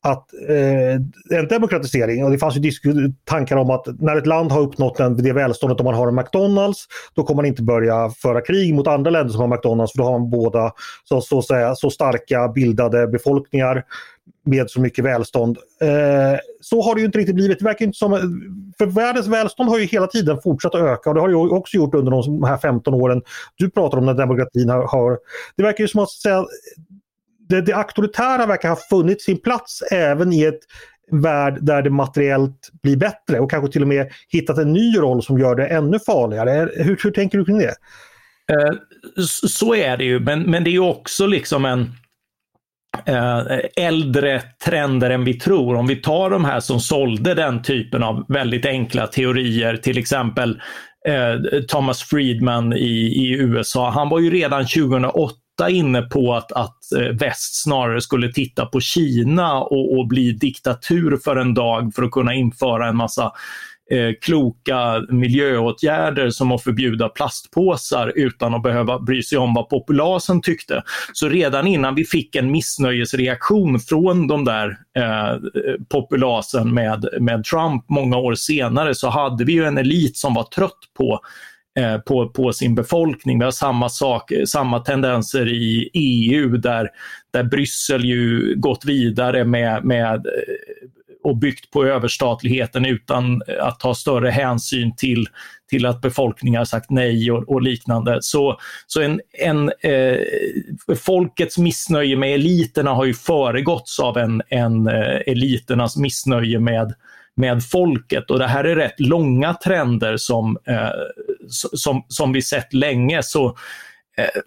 att 0.03 0.29
eh, 0.49 1.39
en 1.39 1.49
demokratisering, 1.49 2.25
och 2.25 2.31
det 2.31 2.39
fanns 2.39 2.57
ju 2.57 3.13
tankar 3.25 3.57
om 3.57 3.71
att 3.71 3.87
när 4.01 4.17
ett 4.17 4.27
land 4.27 4.53
har 4.53 4.61
uppnått 4.61 4.97
den, 4.97 5.17
det 5.17 5.33
välståndet 5.33 5.81
om 5.81 5.85
man 5.85 5.95
har 5.95 6.09
en 6.09 6.15
McDonalds, 6.15 6.87
då 7.15 7.23
kommer 7.23 7.37
man 7.37 7.47
inte 7.47 7.63
börja 7.63 8.11
föra 8.11 8.41
krig 8.41 8.75
mot 8.75 8.87
andra 8.87 9.11
länder 9.11 9.33
som 9.33 9.41
har 9.41 9.49
McDonalds, 9.49 9.93
för 9.93 9.99
då 9.99 10.05
har 10.05 10.19
man 10.19 10.31
båda 10.31 10.73
så, 11.05 11.21
så, 11.21 11.43
säga, 11.43 11.75
så 11.75 11.91
starka 11.91 12.49
bildade 12.49 13.07
befolkningar 13.07 13.85
med 14.45 14.71
så 14.71 14.81
mycket 14.81 15.05
välstånd. 15.05 15.59
Eh, 15.81 16.39
så 16.61 16.83
har 16.83 16.95
det 16.95 17.01
ju 17.01 17.07
inte 17.07 17.19
riktigt 17.19 17.35
blivit. 17.35 17.59
Det 17.59 17.65
verkar 17.65 17.85
inte 17.85 17.99
som, 17.99 18.13
för 18.79 18.87
världens 18.87 19.27
välstånd 19.27 19.69
har 19.69 19.79
ju 19.79 19.85
hela 19.85 20.07
tiden 20.07 20.39
fortsatt 20.43 20.75
att 20.75 20.81
öka 20.81 21.11
och 21.11 21.15
det 21.15 21.21
har 21.21 21.29
det 21.29 21.35
också 21.37 21.77
gjort 21.77 21.95
under 21.95 22.13
de 22.13 22.45
här 22.45 22.59
15 22.59 22.95
åren. 22.95 23.23
Du 23.57 23.71
pratar 23.71 23.99
om 23.99 24.07
när 24.07 24.15
demokratin 24.15 24.69
har... 24.69 24.87
har 24.87 25.19
det 25.57 25.63
verkar 25.63 25.85
ju 25.85 25.89
som 25.89 26.01
att 26.01 26.11
säga, 26.11 26.45
det, 27.55 27.61
det 27.61 27.73
auktoritära 27.73 28.47
verkar 28.47 28.69
ha 28.69 28.77
funnit 28.77 29.23
sin 29.23 29.41
plats 29.41 29.83
även 29.91 30.33
i 30.33 30.45
ett 30.45 30.61
värld 31.11 31.59
där 31.61 31.83
det 31.83 31.91
materiellt 31.91 32.71
blir 32.83 32.97
bättre 32.97 33.41
och 33.41 33.51
kanske 33.51 33.73
till 33.73 33.83
och 33.83 33.89
med 33.89 34.13
hittat 34.29 34.59
en 34.59 34.73
ny 34.73 34.99
roll 34.99 35.23
som 35.23 35.39
gör 35.39 35.55
det 35.55 35.67
ännu 35.67 35.99
farligare. 35.99 36.69
Hur, 36.77 36.99
hur 37.03 37.11
tänker 37.11 37.39
du 37.39 37.45
kring 37.45 37.59
det? 37.59 37.75
Eh, 38.53 38.73
så 39.49 39.75
är 39.75 39.97
det 39.97 40.05
ju, 40.05 40.21
men, 40.21 40.43
men 40.43 40.65
det 40.65 40.71
är 40.71 40.79
också 40.79 41.27
liksom 41.27 41.65
en 41.65 41.81
eh, 43.07 43.59
äldre 43.77 44.43
trender 44.65 45.11
än 45.11 45.25
vi 45.25 45.35
tror. 45.35 45.75
Om 45.75 45.87
vi 45.87 45.97
tar 45.97 46.31
de 46.31 46.45
här 46.45 46.61
som 46.61 46.81
sålde 46.81 47.35
den 47.35 47.63
typen 47.63 48.03
av 48.03 48.25
väldigt 48.29 48.67
enkla 48.67 49.07
teorier, 49.07 49.77
till 49.77 49.99
exempel 49.99 50.61
eh, 51.09 51.61
Thomas 51.69 52.03
Friedman 52.03 52.73
i, 52.73 53.25
i 53.25 53.33
USA. 53.39 53.91
Han 53.91 54.09
var 54.09 54.21
ju 54.21 54.31
redan 54.31 54.67
2008 54.67 55.42
ofta 55.63 55.71
inne 55.71 56.03
på 56.03 56.35
att, 56.35 56.53
att 56.53 56.93
eh, 56.93 57.17
väst 57.17 57.63
snarare 57.63 58.01
skulle 58.01 58.33
titta 58.33 58.67
på 58.67 58.81
Kina 58.81 59.61
och, 59.61 59.99
och 59.99 60.09
bli 60.09 60.33
diktatur 60.33 61.19
för 61.25 61.37
en 61.37 61.55
dag 61.55 61.93
för 61.95 62.03
att 62.03 62.11
kunna 62.11 62.35
införa 62.35 62.89
en 62.89 62.97
massa 62.97 63.33
eh, 63.91 64.13
kloka 64.21 65.03
miljöåtgärder 65.09 66.31
som 66.31 66.53
att 66.53 66.63
förbjuda 66.63 67.09
plastpåsar 67.09 68.13
utan 68.15 68.55
att 68.55 68.63
behöva 68.63 68.99
bry 68.99 69.23
sig 69.23 69.39
om 69.39 69.55
vad 69.55 69.69
populasen 69.69 70.43
tyckte. 70.43 70.83
Så 71.13 71.29
redan 71.29 71.67
innan 71.67 71.95
vi 71.95 72.05
fick 72.05 72.37
en 72.37 72.51
missnöjesreaktion 72.51 73.81
från 73.81 74.27
de 74.27 74.45
där 74.45 74.69
eh, 74.97 75.37
populasen 75.89 76.75
med, 76.75 77.09
med 77.21 77.45
Trump 77.45 77.85
många 77.89 78.17
år 78.17 78.35
senare 78.35 78.95
så 78.95 79.09
hade 79.09 79.45
vi 79.45 79.53
ju 79.53 79.65
en 79.65 79.79
elit 79.79 80.17
som 80.17 80.35
var 80.35 80.45
trött 80.45 80.81
på 80.99 81.21
Eh, 81.79 81.99
på, 81.99 82.29
på 82.29 82.53
sin 82.53 82.75
befolkning. 82.75 83.39
Vi 83.39 83.45
har 83.45 83.53
samma, 83.53 83.89
sak, 83.89 84.33
samma 84.47 84.81
tendenser 84.81 85.49
i 85.49 85.91
EU 85.95 86.57
där, 86.57 86.89
där 87.33 87.43
Bryssel 87.43 88.05
ju 88.05 88.55
gått 88.57 88.85
vidare 88.85 89.45
med, 89.45 89.85
med 89.85 90.27
eh, 90.27 90.89
och 91.25 91.37
byggt 91.37 91.71
på 91.71 91.85
överstatligheten 91.85 92.85
utan 92.85 93.43
att 93.61 93.81
ta 93.81 93.95
större 93.95 94.31
hänsyn 94.31 94.97
till, 94.97 95.27
till 95.71 95.87
att 95.87 96.01
befolkningar 96.01 96.65
sagt 96.65 96.91
nej 96.91 97.31
och, 97.31 97.49
och 97.49 97.63
liknande. 97.63 98.19
Så, 98.21 98.59
så 98.87 99.01
en, 99.01 99.21
en, 99.39 99.73
eh, 99.81 100.19
folkets 100.97 101.59
missnöje 101.59 102.17
med 102.17 102.35
eliterna 102.35 102.91
har 102.91 103.05
ju 103.05 103.15
föregåtts 103.15 104.01
av 104.01 104.19
en, 104.19 104.43
en 104.49 104.87
eh, 104.87 105.21
eliternas 105.27 105.97
missnöje 105.97 106.61
med 106.61 106.95
med 107.35 107.65
folket. 107.65 108.31
Och 108.31 108.39
det 108.39 108.47
här 108.47 108.65
är 108.65 108.77
rätt 108.77 109.01
långa 109.01 109.55
trender 109.55 110.17
som, 110.17 110.59
eh, 110.67 110.91
som, 111.49 112.05
som 112.09 112.33
vi 112.33 112.43
sett 112.43 112.73
länge. 112.73 113.23
Så, 113.23 113.47
eh, 114.17 114.41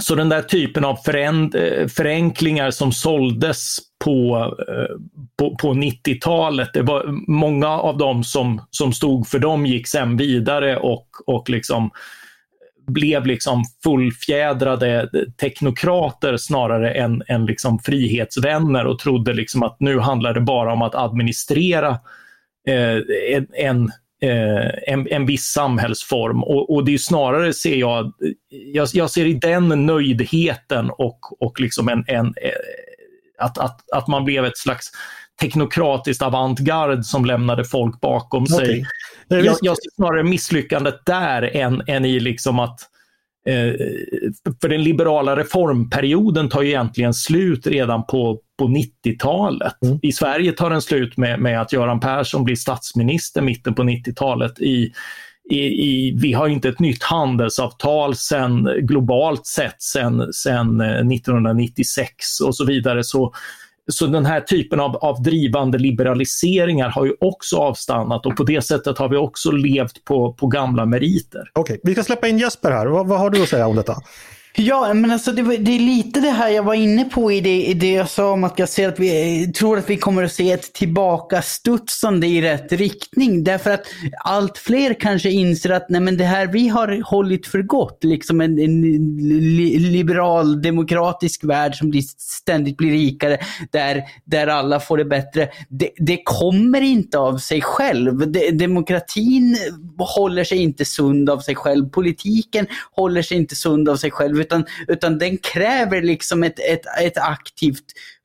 så 0.00 0.14
den 0.14 0.28
där 0.28 0.42
typen 0.42 0.84
av 0.84 0.96
föränd, 0.96 1.54
eh, 1.54 1.86
förenklingar 1.86 2.70
som 2.70 2.92
såldes 2.92 3.76
på, 4.04 4.36
eh, 4.68 4.96
på, 5.38 5.56
på 5.56 5.74
90-talet, 5.74 6.70
det 6.74 6.82
var 6.82 7.30
många 7.30 7.68
av 7.68 7.98
dem 7.98 8.24
som, 8.24 8.62
som 8.70 8.92
stod 8.92 9.28
för 9.28 9.38
dem 9.38 9.66
gick 9.66 9.88
sen 9.88 10.16
vidare 10.16 10.76
och, 10.76 11.08
och 11.26 11.50
liksom 11.50 11.90
blev 12.88 13.26
liksom 13.26 13.64
fullfjädrade 13.82 15.08
teknokrater 15.40 16.36
snarare 16.36 16.92
än, 16.92 17.22
än 17.26 17.46
liksom 17.46 17.78
frihetsvänner 17.78 18.86
och 18.86 18.98
trodde 18.98 19.32
liksom 19.32 19.62
att 19.62 19.76
nu 19.80 19.98
handlar 19.98 20.34
det 20.34 20.40
bara 20.40 20.72
om 20.72 20.82
att 20.82 20.94
administrera 20.94 21.90
eh, 22.68 22.98
en, 23.34 23.46
en 23.52 23.90
en, 24.20 25.08
en 25.10 25.26
viss 25.26 25.44
samhällsform. 25.44 26.42
Och, 26.42 26.74
och, 26.74 26.84
det 26.84 26.94
är 26.94 26.98
snarare, 26.98 27.52
ser 27.54 27.76
jag, 27.76 28.12
jag, 28.48 28.88
jag, 28.92 29.10
ser 29.10 29.26
i 29.26 29.34
den 29.34 29.86
nöjdheten 29.86 30.90
och, 30.90 31.42
och 31.42 31.60
liksom 31.60 31.88
en, 31.88 32.04
en, 32.06 32.26
eh, 32.26 32.50
att, 33.38 33.58
att, 33.58 33.92
att 33.92 34.08
man 34.08 34.24
blev 34.24 34.44
ett 34.44 34.58
slags 34.58 34.90
teknokratiskt 35.40 36.22
avantgard 36.22 37.04
som 37.04 37.24
lämnade 37.24 37.64
folk 37.64 38.00
bakom 38.00 38.42
okay. 38.42 38.56
sig. 38.56 38.86
Jag, 39.28 39.56
jag 39.60 39.76
ser 39.76 39.90
snarare 39.94 40.22
misslyckandet 40.22 41.06
där 41.06 41.56
än, 41.56 41.82
än 41.86 42.04
i 42.04 42.20
liksom 42.20 42.58
att 42.58 42.80
eh, 43.46 43.72
för 44.60 44.68
den 44.68 44.82
liberala 44.82 45.36
reformperioden 45.36 46.48
tar 46.48 46.62
ju 46.62 46.68
egentligen 46.68 47.14
slut 47.14 47.66
redan 47.66 48.06
på, 48.06 48.40
på 48.58 48.64
90-talet. 48.64 49.82
Mm. 49.84 49.98
I 50.02 50.12
Sverige 50.12 50.52
tar 50.52 50.70
den 50.70 50.82
slut 50.82 51.16
med, 51.16 51.40
med 51.40 51.60
att 51.60 51.72
Göran 51.72 52.00
Persson 52.00 52.44
blir 52.44 52.56
statsminister 52.56 53.42
mitten 53.42 53.74
på 53.74 53.82
90-talet. 53.82 54.60
I, 54.60 54.92
i, 55.50 55.58
i, 55.58 56.14
vi 56.16 56.32
har 56.32 56.48
inte 56.48 56.68
ett 56.68 56.80
nytt 56.80 57.02
handelsavtal 57.02 58.16
sen, 58.16 58.68
globalt 58.80 59.46
sett 59.46 59.82
sen, 59.82 60.32
sen 60.32 60.80
1996 60.80 62.40
eh, 62.40 62.46
och 62.46 62.56
så 62.56 62.64
vidare. 62.64 63.04
Så 63.04 63.34
så 63.92 64.06
den 64.06 64.26
här 64.26 64.40
typen 64.40 64.80
av, 64.80 64.96
av 64.96 65.22
drivande 65.22 65.78
liberaliseringar 65.78 66.88
har 66.88 67.04
ju 67.04 67.14
också 67.20 67.56
avstannat 67.56 68.26
och 68.26 68.36
på 68.36 68.44
det 68.44 68.62
sättet 68.62 68.98
har 68.98 69.08
vi 69.08 69.16
också 69.16 69.50
levt 69.50 70.04
på, 70.04 70.32
på 70.32 70.46
gamla 70.46 70.86
meriter. 70.86 71.50
Okej, 71.52 71.62
okay. 71.62 71.78
vi 71.82 71.92
ska 71.92 72.04
släppa 72.04 72.28
in 72.28 72.38
Jesper 72.38 72.70
här. 72.70 72.86
Vad, 72.86 73.08
vad 73.08 73.18
har 73.18 73.30
du 73.30 73.42
att 73.42 73.48
säga 73.48 73.66
om 73.66 73.76
detta? 73.76 73.96
Ja, 74.60 74.94
men 74.94 75.10
alltså 75.10 75.32
det, 75.32 75.56
det, 75.56 75.70
är 75.70 75.78
lite 75.78 76.20
det 76.20 76.30
här 76.30 76.48
jag 76.48 76.62
var 76.62 76.74
inne 76.74 77.04
på 77.04 77.32
i 77.32 77.40
det, 77.40 77.66
i 77.66 77.74
det 77.74 77.92
jag 77.92 78.08
sa 78.08 78.32
om 78.32 78.44
att 78.44 78.58
jag 78.58 78.68
ser 78.68 78.88
att 78.88 78.98
vi 78.98 79.42
eh, 79.44 79.50
tror 79.50 79.78
att 79.78 79.90
vi 79.90 79.96
kommer 79.96 80.22
att 80.22 80.32
se 80.32 80.52
ett 80.52 80.72
tillbakastudsande 80.72 82.26
i 82.26 82.42
rätt 82.42 82.72
riktning. 82.72 83.44
Därför 83.44 83.70
att 83.70 83.86
allt 84.24 84.58
fler 84.58 84.94
kanske 84.94 85.30
inser 85.30 85.70
att 85.70 85.88
nej, 85.88 86.00
men 86.00 86.16
det 86.16 86.24
här 86.24 86.46
vi 86.46 86.68
har 86.68 87.02
hållit 87.04 87.46
för 87.46 87.62
gott, 87.62 88.04
liksom 88.04 88.40
en, 88.40 88.58
en 88.58 88.80
liberal 89.92 90.62
demokratisk 90.62 91.44
värld 91.44 91.74
som 91.74 91.90
blir, 91.90 92.02
ständigt 92.18 92.76
blir 92.76 92.90
rikare, 92.90 93.38
där, 93.70 94.02
där 94.24 94.46
alla 94.46 94.80
får 94.80 94.98
det 94.98 95.04
bättre. 95.04 95.48
Det, 95.68 95.90
det 95.96 96.22
kommer 96.24 96.80
inte 96.80 97.18
av 97.18 97.38
sig 97.38 97.62
själv. 97.62 98.30
De, 98.32 98.50
demokratin 98.50 99.56
håller 99.98 100.44
sig 100.44 100.58
inte 100.58 100.84
sund 100.84 101.30
av 101.30 101.38
sig 101.38 101.54
själv. 101.54 101.88
Politiken 101.90 102.66
håller 102.92 103.22
sig 103.22 103.36
inte 103.36 103.56
sund 103.56 103.88
av 103.88 103.96
sig 103.96 104.10
själv 104.10 104.47
utan, 104.48 104.64
utan 104.88 105.18
den 105.18 105.38
kräver 105.38 106.02
liksom 106.02 106.42
ett, 106.42 106.58
ett, 106.58 106.86
ett 107.02 107.18
aktivt 107.18 107.84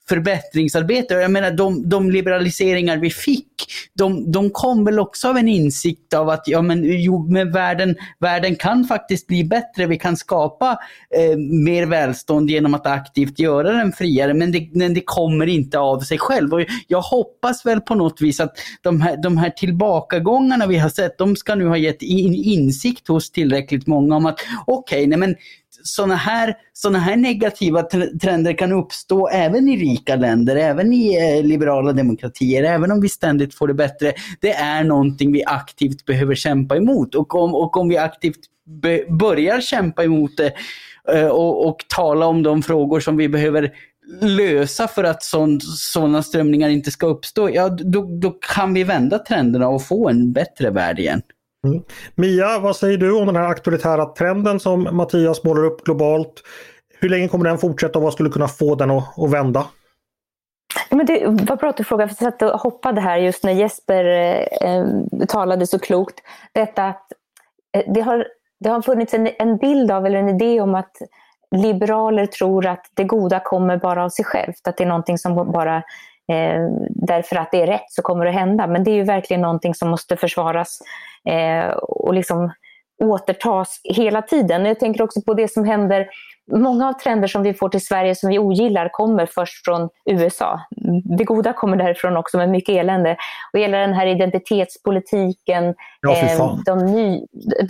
förbättringsarbete. 0.09 1.13
Jag 1.13 1.31
menar 1.31 1.51
de, 1.51 1.89
de 1.89 2.11
liberaliseringar 2.11 2.97
vi 2.97 3.09
fick, 3.09 3.47
de, 3.93 4.31
de 4.31 4.49
kom 4.49 4.85
väl 4.85 4.99
också 4.99 5.29
av 5.29 5.37
en 5.37 5.47
insikt 5.47 6.13
av 6.13 6.29
att 6.29 6.47
ja, 6.47 6.61
men, 6.61 6.83
jo, 6.83 7.27
men 7.27 7.51
världen, 7.51 7.95
världen 8.19 8.55
kan 8.55 8.85
faktiskt 8.85 9.27
bli 9.27 9.43
bättre. 9.43 9.85
Vi 9.85 9.97
kan 9.97 10.17
skapa 10.17 10.77
eh, 11.17 11.37
mer 11.37 11.85
välstånd 11.85 12.49
genom 12.49 12.73
att 12.73 12.87
aktivt 12.87 13.39
göra 13.39 13.71
den 13.71 13.91
friare. 13.91 14.33
Men 14.33 14.51
det, 14.51 14.69
men 14.73 14.93
det 14.93 15.03
kommer 15.05 15.47
inte 15.47 15.79
av 15.79 15.99
sig 15.99 16.17
själv. 16.17 16.53
Och 16.53 16.65
jag 16.87 17.01
hoppas 17.01 17.65
väl 17.65 17.81
på 17.81 17.95
något 17.95 18.21
vis 18.21 18.39
att 18.39 18.53
de 18.81 19.01
här, 19.01 19.17
de 19.17 19.37
här 19.37 19.49
tillbakagångarna 19.49 20.67
vi 20.67 20.77
har 20.77 20.89
sett, 20.89 21.17
de 21.17 21.35
ska 21.35 21.55
nu 21.55 21.67
ha 21.67 21.77
gett 21.77 22.01
in, 22.01 22.35
insikt 22.35 23.07
hos 23.07 23.31
tillräckligt 23.31 23.87
många 23.87 24.15
om 24.15 24.25
att 24.25 24.39
okej, 24.65 25.07
okay, 25.07 25.17
men 25.17 25.35
sådana 25.83 26.15
här, 26.15 26.55
såna 26.73 26.99
här 26.99 27.15
negativa 27.15 27.83
trender 28.21 28.57
kan 28.57 28.71
uppstå 28.71 29.27
även 29.27 29.69
i 29.69 29.77
rika 29.77 30.15
länder, 30.15 30.55
även 30.55 30.93
i 30.93 31.37
eh, 31.37 31.45
liberala 31.45 31.93
demokratier, 31.93 32.63
även 32.63 32.91
om 32.91 33.01
vi 33.01 33.09
ständigt 33.09 33.53
får 33.53 33.67
det 33.67 33.73
bättre. 33.73 34.13
Det 34.39 34.53
är 34.53 34.83
någonting 34.83 35.31
vi 35.31 35.43
aktivt 35.45 36.05
behöver 36.05 36.35
kämpa 36.35 36.77
emot 36.77 37.15
och 37.15 37.35
om, 37.35 37.55
och 37.55 37.77
om 37.77 37.89
vi 37.89 37.97
aktivt 37.97 38.39
börjar 39.19 39.61
kämpa 39.61 40.03
emot 40.03 40.37
det 40.37 40.53
eh, 41.13 41.27
och, 41.27 41.67
och 41.67 41.77
tala 41.95 42.25
om 42.25 42.43
de 42.43 42.61
frågor 42.61 42.99
som 42.99 43.17
vi 43.17 43.29
behöver 43.29 43.71
lösa 44.21 44.87
för 44.87 45.03
att 45.03 45.23
sådana 45.63 46.23
strömningar 46.23 46.69
inte 46.69 46.91
ska 46.91 47.07
uppstå, 47.07 47.49
ja 47.49 47.69
då, 47.69 48.19
då 48.21 48.31
kan 48.31 48.73
vi 48.73 48.83
vända 48.83 49.19
trenderna 49.19 49.67
och 49.67 49.83
få 49.83 50.09
en 50.09 50.33
bättre 50.33 50.69
värld 50.69 50.99
igen. 50.99 51.21
Mm. 51.63 51.83
Mia, 52.15 52.59
vad 52.59 52.75
säger 52.75 52.97
du 52.97 53.11
om 53.11 53.25
den 53.25 53.35
här 53.35 53.47
auktoritära 53.47 54.05
trenden 54.05 54.59
som 54.59 54.87
Mattias 54.91 55.43
målar 55.43 55.65
upp 55.65 55.83
globalt? 55.83 56.43
Hur 56.99 57.09
länge 57.09 57.27
kommer 57.27 57.45
den 57.45 57.57
fortsätta 57.57 57.99
och 57.99 58.03
vad 58.03 58.13
skulle 58.13 58.29
kunna 58.29 58.47
få 58.47 58.75
den 58.75 58.91
att, 58.91 59.19
att 59.19 59.31
vända? 59.31 59.65
men 60.89 61.05
det 61.05 61.25
var 61.25 61.55
bra 61.55 61.69
att 61.69 61.77
du 61.77 61.83
frågade, 61.83 62.13
för 62.13 62.25
jag 62.25 62.33
satt 62.33 62.41
och 62.41 62.59
hoppade 62.59 63.01
här 63.01 63.17
just 63.17 63.43
när 63.43 63.51
Jesper 63.51 64.05
eh, 64.61 64.85
talade 65.27 65.67
så 65.67 65.79
klokt. 65.79 66.15
Detta 66.53 66.85
att 66.85 67.11
eh, 67.77 67.93
det, 67.93 68.01
har, 68.01 68.27
det 68.59 68.69
har 68.69 68.81
funnits 68.81 69.13
en, 69.13 69.29
en 69.39 69.57
bild 69.57 69.91
av, 69.91 70.05
eller 70.05 70.19
en 70.19 70.29
idé 70.29 70.61
om 70.61 70.75
att 70.75 70.91
liberaler 71.55 72.25
tror 72.25 72.65
att 72.67 72.85
det 72.93 73.03
goda 73.03 73.39
kommer 73.39 73.77
bara 73.77 74.03
av 74.03 74.09
sig 74.09 74.25
självt, 74.25 74.67
att 74.67 74.77
det 74.77 74.83
är 74.83 74.87
någonting 74.87 75.17
som 75.17 75.51
bara 75.51 75.77
eh, 76.31 76.69
därför 76.89 77.35
att 77.35 77.51
det 77.51 77.61
är 77.61 77.67
rätt 77.67 77.91
så 77.91 78.01
kommer 78.01 78.25
det 78.25 78.31
hända. 78.31 78.67
Men 78.67 78.83
det 78.83 78.91
är 78.91 78.95
ju 78.95 79.03
verkligen 79.03 79.41
någonting 79.41 79.75
som 79.75 79.89
måste 79.89 80.17
försvaras 80.17 80.79
och 81.81 82.13
liksom 82.13 82.51
återtas 83.03 83.81
hela 83.83 84.21
tiden. 84.21 84.65
Jag 84.65 84.79
tänker 84.79 85.03
också 85.03 85.21
på 85.21 85.33
det 85.33 85.47
som 85.47 85.65
händer 85.65 86.07
Många 86.51 86.89
av 86.89 86.93
trender 86.93 87.27
som 87.27 87.43
vi 87.43 87.53
får 87.53 87.69
till 87.69 87.85
Sverige 87.85 88.15
som 88.15 88.29
vi 88.29 88.39
ogillar 88.39 88.89
kommer 88.89 89.25
först 89.25 89.65
från 89.65 89.89
USA. 90.09 90.59
Det 91.17 91.23
goda 91.23 91.53
kommer 91.53 91.77
därifrån 91.77 92.17
också, 92.17 92.37
men 92.37 92.51
mycket 92.51 92.75
elände. 92.75 93.17
Och 93.53 93.59
hela 93.59 93.77
den 93.77 93.93
här 93.93 94.07
identitetspolitiken, 94.07 95.75
ja, 96.01 96.15
eh, 96.15 96.55
de, 96.65 96.85
ny, 96.85 97.21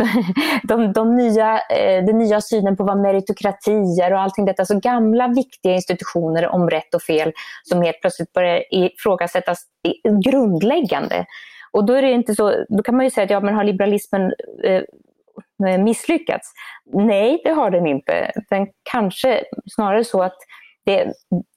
de, 0.64 0.94
de, 0.94 1.16
nya, 1.16 1.60
eh, 1.60 2.06
den 2.06 2.18
nya 2.18 2.42
synen 2.42 2.78
på 2.78 2.84
vad 2.84 2.98
meritokrati 2.98 4.00
är 4.04 4.14
och 4.14 4.22
allting 4.22 4.46
detta. 4.46 4.66
Så 4.66 4.80
gamla 4.80 5.28
viktiga 5.28 5.74
institutioner 5.74 6.48
om 6.48 6.70
rätt 6.70 6.94
och 6.96 7.02
fel 7.02 7.32
som 7.64 7.82
helt 7.82 8.02
plötsligt 8.02 8.34
börjar 8.34 8.64
ifrågasättas 8.72 9.64
grundläggande. 10.26 11.26
Och 11.74 11.86
då, 11.86 11.94
är 11.94 12.02
det 12.02 12.12
inte 12.12 12.36
så, 12.36 12.66
då 12.70 12.84
kan 12.84 12.96
man 12.96 13.06
ju 13.06 13.10
säga 13.10 13.26
att 13.26 13.32
ja, 13.32 13.40
men 13.40 13.56
har 13.56 13.64
liberalismen 13.64 14.34
eh, 14.64 14.82
eh 15.68 15.84
misslyckats? 15.84 16.54
Nej, 16.94 17.42
det 17.44 17.52
har 17.52 17.70
den 17.70 17.88
inte. 17.88 18.32
Den 18.50 18.68
kanske 18.92 19.44
snarare 19.66 20.04
så 20.04 20.24
att 20.24 20.38
det 20.86 21.00
är 21.00 21.14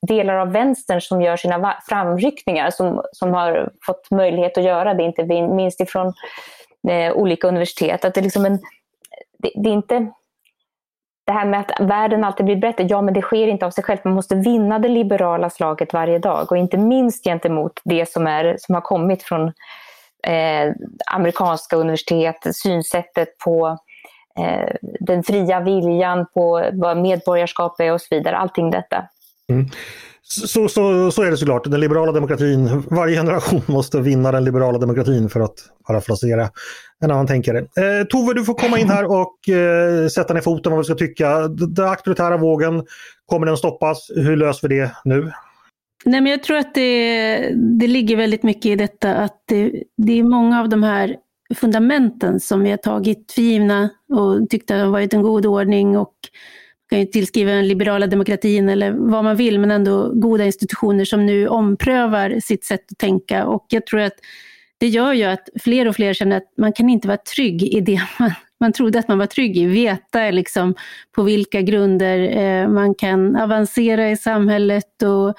delar 0.09 0.35
av 0.35 0.53
vänstern 0.53 1.01
som 1.01 1.23
gör 1.23 1.37
sina 1.37 1.77
framryckningar 1.89 2.71
som, 2.71 3.03
som 3.12 3.35
har 3.35 3.71
fått 3.87 4.11
möjlighet 4.11 4.59
att 4.59 4.64
göra 4.64 4.95
det, 4.95 5.03
inte 5.03 5.25
minst 5.43 5.81
ifrån 5.81 6.12
eh, 6.89 7.12
olika 7.12 7.49
universitet. 7.49 8.05
Att 8.05 8.14
det, 8.14 8.21
liksom 8.21 8.45
en, 8.45 8.59
det, 9.39 9.51
det, 9.55 9.69
är 9.69 9.73
inte 9.73 10.07
det 11.27 11.33
här 11.33 11.47
med 11.47 11.61
att 11.61 11.81
världen 11.81 12.25
alltid 12.25 12.47
blir 12.47 12.57
bättre, 12.57 12.87
ja 12.91 13.03
men 13.03 13.14
det 13.14 13.23
sker 13.23 13.47
inte 13.47 13.67
av 13.67 13.71
sig 13.71 13.85
självt. 13.85 14.05
Man 14.05 14.14
måste 14.14 14.35
vinna 14.35 14.79
det 14.79 14.89
liberala 14.89 15.51
slaget 15.51 15.93
varje 15.93 16.19
dag 16.19 16.53
och 16.53 16.57
inte 16.57 16.77
minst 16.77 17.25
gentemot 17.25 17.81
det 17.85 18.11
som, 18.11 18.27
är, 18.27 18.57
som 18.59 18.75
har 18.75 18.83
kommit 18.83 19.23
från 19.23 19.53
eh, 20.27 20.72
amerikanska 21.12 21.77
universitet, 21.77 22.37
synsättet 22.53 23.39
på 23.45 23.79
eh, 24.39 24.74
den 25.01 25.22
fria 25.22 25.61
viljan, 25.61 26.27
på 26.35 26.70
vad 26.72 26.97
medborgarskap 26.97 27.81
är 27.81 27.93
och 27.93 28.01
så 28.01 28.07
vidare. 28.11 28.37
Allting 28.37 28.70
detta. 28.70 29.05
Mm. 29.53 29.66
Så, 30.29 30.68
så, 30.68 31.11
så 31.11 31.22
är 31.22 31.31
det 31.31 31.37
såklart. 31.37 31.64
Den 31.64 31.81
liberala 31.81 32.12
demokratin, 32.12 32.83
varje 32.91 33.16
generation 33.16 33.62
måste 33.66 34.01
vinna 34.01 34.33
den 34.33 34.45
liberala 34.45 34.79
demokratin 34.79 35.29
för 35.29 35.41
att 35.41 35.55
parafrasera 35.87 36.51
en 37.01 37.11
annan 37.11 37.27
tänkare. 37.27 37.59
Eh, 37.59 38.07
Tove, 38.11 38.35
du 38.35 38.45
får 38.45 38.55
komma 38.55 38.79
in 38.79 38.91
här 38.91 39.05
och 39.20 39.49
eh, 39.49 40.09
sätta 40.09 40.35
ner 40.35 40.41
foten 40.41 40.72
vad 40.72 40.79
vi 40.79 40.85
ska 40.85 40.95
tycka. 40.95 41.49
Den 41.49 41.89
auktoritära 41.89 42.37
vågen, 42.37 42.87
kommer 43.27 43.47
den 43.47 43.57
stoppas? 43.57 44.11
Hur 44.14 44.37
löser 44.37 44.68
vi 44.68 44.77
det 44.77 44.91
nu? 45.05 45.33
Nej, 46.05 46.20
men 46.20 46.30
jag 46.30 46.42
tror 46.42 46.57
att 46.57 46.74
det, 46.74 47.51
det 47.55 47.86
ligger 47.86 48.16
väldigt 48.16 48.42
mycket 48.42 48.66
i 48.66 48.76
detta 48.76 49.14
att 49.14 49.42
det, 49.47 49.82
det 49.97 50.18
är 50.18 50.22
många 50.22 50.61
av 50.61 50.68
de 50.68 50.82
här 50.82 51.16
fundamenten 51.55 52.40
som 52.40 52.62
vi 52.62 52.70
har 52.70 52.76
tagit 52.76 53.32
för 53.32 53.42
givna 53.42 53.90
och 54.09 54.51
tyckte 54.51 54.74
har 54.74 54.86
varit 54.86 55.14
en 55.14 55.22
god 55.22 55.47
ordning 55.47 55.99
och 55.99 56.14
kan 56.90 57.01
ju 57.01 57.07
tillskriva 57.07 57.53
den 57.53 57.68
liberala 57.68 58.07
demokratin 58.07 58.68
eller 58.68 58.90
vad 58.90 59.24
man 59.24 59.36
vill, 59.36 59.59
men 59.59 59.70
ändå 59.70 60.12
goda 60.14 60.44
institutioner 60.44 61.05
som 61.05 61.26
nu 61.26 61.49
omprövar 61.49 62.40
sitt 62.40 62.64
sätt 62.64 62.84
att 62.90 62.99
tänka. 62.99 63.47
Och 63.47 63.66
jag 63.68 63.86
tror 63.86 64.01
att 64.01 64.14
det 64.78 64.88
gör 64.88 65.12
ju 65.12 65.24
att 65.24 65.49
fler 65.61 65.88
och 65.88 65.97
fler 65.97 66.14
känner 66.14 66.36
att 66.36 66.53
man 66.59 66.72
kan 66.72 66.88
inte 66.88 67.09
vara 67.09 67.18
trygg 67.34 67.62
i 67.62 67.80
det 67.80 68.01
man, 68.18 68.30
man 68.61 68.72
trodde 68.72 68.99
att 68.99 69.09
man 69.09 69.18
var 69.18 69.26
trygg 69.26 69.57
i. 69.57 69.66
Veta 69.66 70.30
liksom 70.30 70.74
på 71.14 71.22
vilka 71.22 71.61
grunder 71.62 72.38
eh, 72.38 72.68
man 72.68 72.94
kan 72.94 73.36
avancera 73.36 74.11
i 74.11 74.16
samhället 74.16 75.03
och 75.03 75.34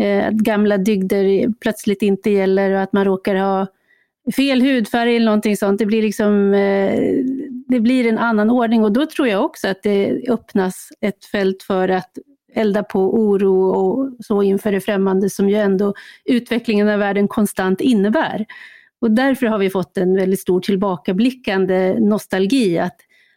Eh, 0.00 0.26
att 0.26 0.34
gamla 0.34 0.78
dygder 0.78 1.52
plötsligt 1.60 2.02
inte 2.02 2.30
gäller 2.30 2.70
och 2.70 2.80
att 2.80 2.92
man 2.92 3.04
råkar 3.04 3.34
ha 3.34 3.66
fel 4.36 4.62
hudfärg 4.62 5.16
eller 5.16 5.26
någonting 5.26 5.56
sånt. 5.56 5.78
Det 5.78 5.86
blir, 5.86 6.02
liksom, 6.02 6.54
eh, 6.54 7.00
det 7.68 7.80
blir 7.80 8.06
en 8.06 8.18
annan 8.18 8.50
ordning 8.50 8.84
och 8.84 8.92
då 8.92 9.06
tror 9.06 9.28
jag 9.28 9.44
också 9.44 9.68
att 9.68 9.82
det 9.82 10.22
öppnas 10.28 10.88
ett 11.00 11.24
fält 11.24 11.62
för 11.62 11.88
att 11.88 12.10
elda 12.54 12.82
på 12.82 13.14
oro 13.14 13.70
och 13.70 14.12
så 14.20 14.42
inför 14.42 14.72
det 14.72 14.80
främmande 14.80 15.30
som 15.30 15.48
ju 15.48 15.56
ändå 15.56 15.94
utvecklingen 16.24 16.88
av 16.88 16.98
världen 16.98 17.28
konstant 17.28 17.80
innebär. 17.80 18.46
Och 19.00 19.10
därför 19.10 19.46
har 19.46 19.58
vi 19.58 19.70
fått 19.70 19.96
en 19.96 20.16
väldigt 20.16 20.40
stor 20.40 20.60
tillbakablickande 20.60 21.96
nostalgi, 22.00 22.78
att 22.78 22.96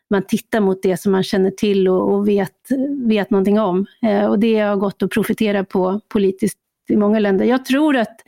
man 0.10 0.24
tittar 0.28 0.60
mot 0.60 0.84
det 0.84 0.98
som 0.98 1.12
man 1.12 1.24
känner 1.24 1.52
till 1.52 1.88
och, 1.88 2.14
och 2.14 2.28
vet, 2.28 2.52
vet 3.08 3.30
någonting 3.30 3.60
om. 3.60 3.86
Eh, 4.02 4.26
och 4.26 4.40
det 4.40 4.60
har 4.60 4.76
gått 4.76 5.04
att 5.04 5.12
profitera 5.12 5.64
på 5.64 6.00
politiskt 6.08 6.58
i 6.90 6.96
många 6.96 7.20
länder. 7.20 7.46
Jag 7.46 7.66
tror 7.66 7.96
att 7.96 8.22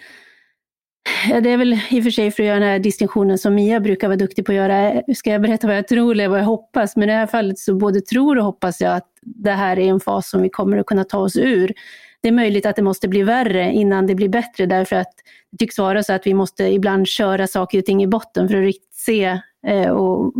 eh, 1.31 1.41
det 1.41 1.49
är 1.49 1.57
väl 1.57 1.73
i 1.73 1.99
och 1.99 2.03
för 2.03 2.11
sig 2.11 2.31
för 2.31 2.43
att 2.43 2.47
göra 2.47 2.59
den 2.59 2.69
här 2.69 2.79
distinktionen 2.79 3.37
som 3.37 3.55
Mia 3.55 3.79
brukar 3.79 4.07
vara 4.07 4.17
duktig 4.17 4.45
på 4.45 4.51
att 4.51 4.55
göra. 4.55 4.91
Eh, 4.91 5.01
ska 5.15 5.31
jag 5.31 5.41
berätta 5.41 5.67
vad 5.67 5.77
jag 5.77 5.87
tror 5.87 6.11
eller 6.11 6.27
vad 6.27 6.39
jag 6.39 6.45
hoppas? 6.45 6.95
Men 6.95 7.09
i 7.09 7.11
det 7.11 7.17
här 7.17 7.27
fallet 7.27 7.59
så 7.59 7.75
både 7.75 8.01
tror 8.01 8.37
och 8.37 8.45
hoppas 8.45 8.81
jag 8.81 8.95
att 8.95 9.09
det 9.21 9.51
här 9.51 9.79
är 9.79 9.87
en 9.87 9.99
fas 9.99 10.29
som 10.29 10.41
vi 10.41 10.49
kommer 10.49 10.77
att 10.77 10.85
kunna 10.85 11.03
ta 11.03 11.17
oss 11.17 11.37
ur. 11.37 11.73
Det 12.21 12.27
är 12.27 12.33
möjligt 12.33 12.65
att 12.65 12.75
det 12.75 12.81
måste 12.81 13.07
bli 13.07 13.23
värre 13.23 13.71
innan 13.73 14.07
det 14.07 14.15
blir 14.15 14.29
bättre 14.29 14.65
därför 14.65 14.95
att 14.95 15.13
det 15.51 15.57
tycks 15.57 15.77
vara 15.77 16.03
så 16.03 16.13
att 16.13 16.27
vi 16.27 16.33
måste 16.33 16.63
ibland 16.63 17.07
köra 17.07 17.47
saker 17.47 17.79
och 17.79 17.85
ting 17.85 18.03
i 18.03 18.07
botten 18.07 18.49
för 18.49 18.55
att 18.55 18.63
riktigt 18.63 18.93
se 18.93 19.39
eh, 19.67 19.89
och 19.89 20.33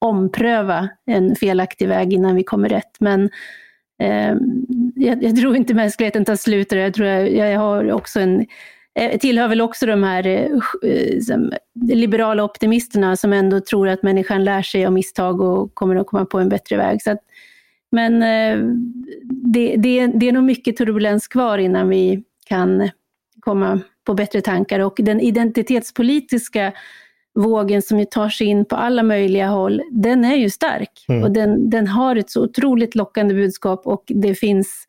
ompröva 0.00 0.88
en 1.06 1.36
felaktig 1.36 1.88
väg 1.88 2.12
innan 2.12 2.34
vi 2.34 2.42
kommer 2.42 2.68
rätt. 2.68 2.96
Men 3.00 3.30
eh, 4.02 4.34
jag, 4.94 5.22
jag, 5.22 5.36
tror 5.36 5.56
inte 5.56 5.74
mänskligheten 5.74 6.24
tar 6.24 6.36
slut 6.36 6.72
jag 6.72 6.94
tror 6.94 7.08
jag, 7.08 7.32
jag 7.32 7.58
har 7.58 7.92
också 7.92 8.20
en 8.20 8.46
eh, 8.98 9.18
tillhör 9.18 9.48
väl 9.48 9.60
också 9.60 9.86
de 9.86 10.02
här 10.02 10.26
eh, 10.26 10.50
eh 10.82 11.18
liberala 11.82 12.44
optimisterna 12.44 13.16
som 13.16 13.32
ändå 13.32 13.60
tror 13.60 13.88
att 13.88 14.02
människan 14.02 14.44
lär 14.44 14.62
sig 14.62 14.86
av 14.86 14.92
misstag 14.92 15.40
och 15.40 15.74
kommer 15.74 15.96
att 15.96 16.06
komma 16.06 16.24
på 16.24 16.38
en 16.38 16.48
bättre 16.48 16.76
väg. 16.76 17.02
Så 17.02 17.10
att, 17.10 17.20
men 17.92 18.22
eh, 18.22 18.58
det, 19.52 19.76
det, 19.76 20.06
det 20.06 20.28
är 20.28 20.32
nog 20.32 20.44
mycket 20.44 20.76
turbulens 20.76 21.28
kvar 21.28 21.58
innan 21.58 21.88
vi 21.88 22.22
kan 22.46 22.90
komma 23.40 23.80
på 24.04 24.14
bättre 24.14 24.40
tankar 24.40 24.80
och 24.80 24.94
den 24.98 25.20
identitetspolitiska 25.20 26.72
vågen 27.42 27.82
som 27.82 28.06
tar 28.06 28.28
sig 28.28 28.46
in 28.46 28.64
på 28.64 28.76
alla 28.76 29.02
möjliga 29.02 29.48
håll, 29.48 29.82
den 29.90 30.24
är 30.24 30.36
ju 30.36 30.50
stark. 30.50 31.04
Mm. 31.08 31.22
Och 31.22 31.30
den, 31.30 31.70
den 31.70 31.86
har 31.86 32.16
ett 32.16 32.30
så 32.30 32.44
otroligt 32.44 32.94
lockande 32.94 33.34
budskap 33.34 33.86
och 33.86 34.04
det 34.06 34.34
finns 34.34 34.86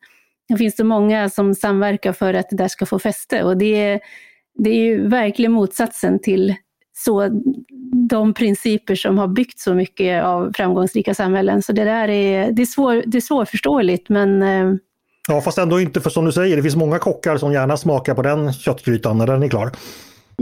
det 0.48 0.56
finns 0.56 0.76
så 0.76 0.84
många 0.84 1.30
som 1.30 1.54
samverkar 1.54 2.12
för 2.12 2.34
att 2.34 2.50
det 2.50 2.56
där 2.56 2.68
ska 2.68 2.86
få 2.86 2.98
fäste 2.98 3.42
och 3.42 3.56
det 3.56 3.74
är, 3.74 4.00
det 4.58 4.70
är 4.70 4.84
ju 4.84 5.08
verkligen 5.08 5.52
motsatsen 5.52 6.18
till 6.18 6.54
så, 6.94 7.28
de 8.08 8.34
principer 8.34 8.94
som 8.94 9.18
har 9.18 9.28
byggt 9.28 9.58
så 9.58 9.74
mycket 9.74 10.24
av 10.24 10.52
framgångsrika 10.56 11.14
samhällen. 11.14 11.62
Så 11.62 11.72
det 11.72 11.84
där 11.84 12.08
är, 12.08 12.52
det 12.52 12.62
är, 12.62 12.66
svår, 12.66 13.02
det 13.06 13.18
är 13.18 13.20
svårförståeligt 13.20 14.08
men 14.08 14.42
eh, 14.42 14.74
Ja, 15.28 15.40
fast 15.40 15.58
ändå 15.58 15.80
inte 15.80 16.00
för 16.00 16.10
som 16.10 16.24
du 16.24 16.32
säger, 16.32 16.56
det 16.56 16.62
finns 16.62 16.76
många 16.76 16.98
kockar 16.98 17.36
som 17.36 17.52
gärna 17.52 17.76
smakar 17.76 18.14
på 18.14 18.22
den 18.22 18.52
köttgrytan 18.52 19.18
när 19.18 19.26
den 19.26 19.42
är 19.42 19.48
klar. 19.48 19.70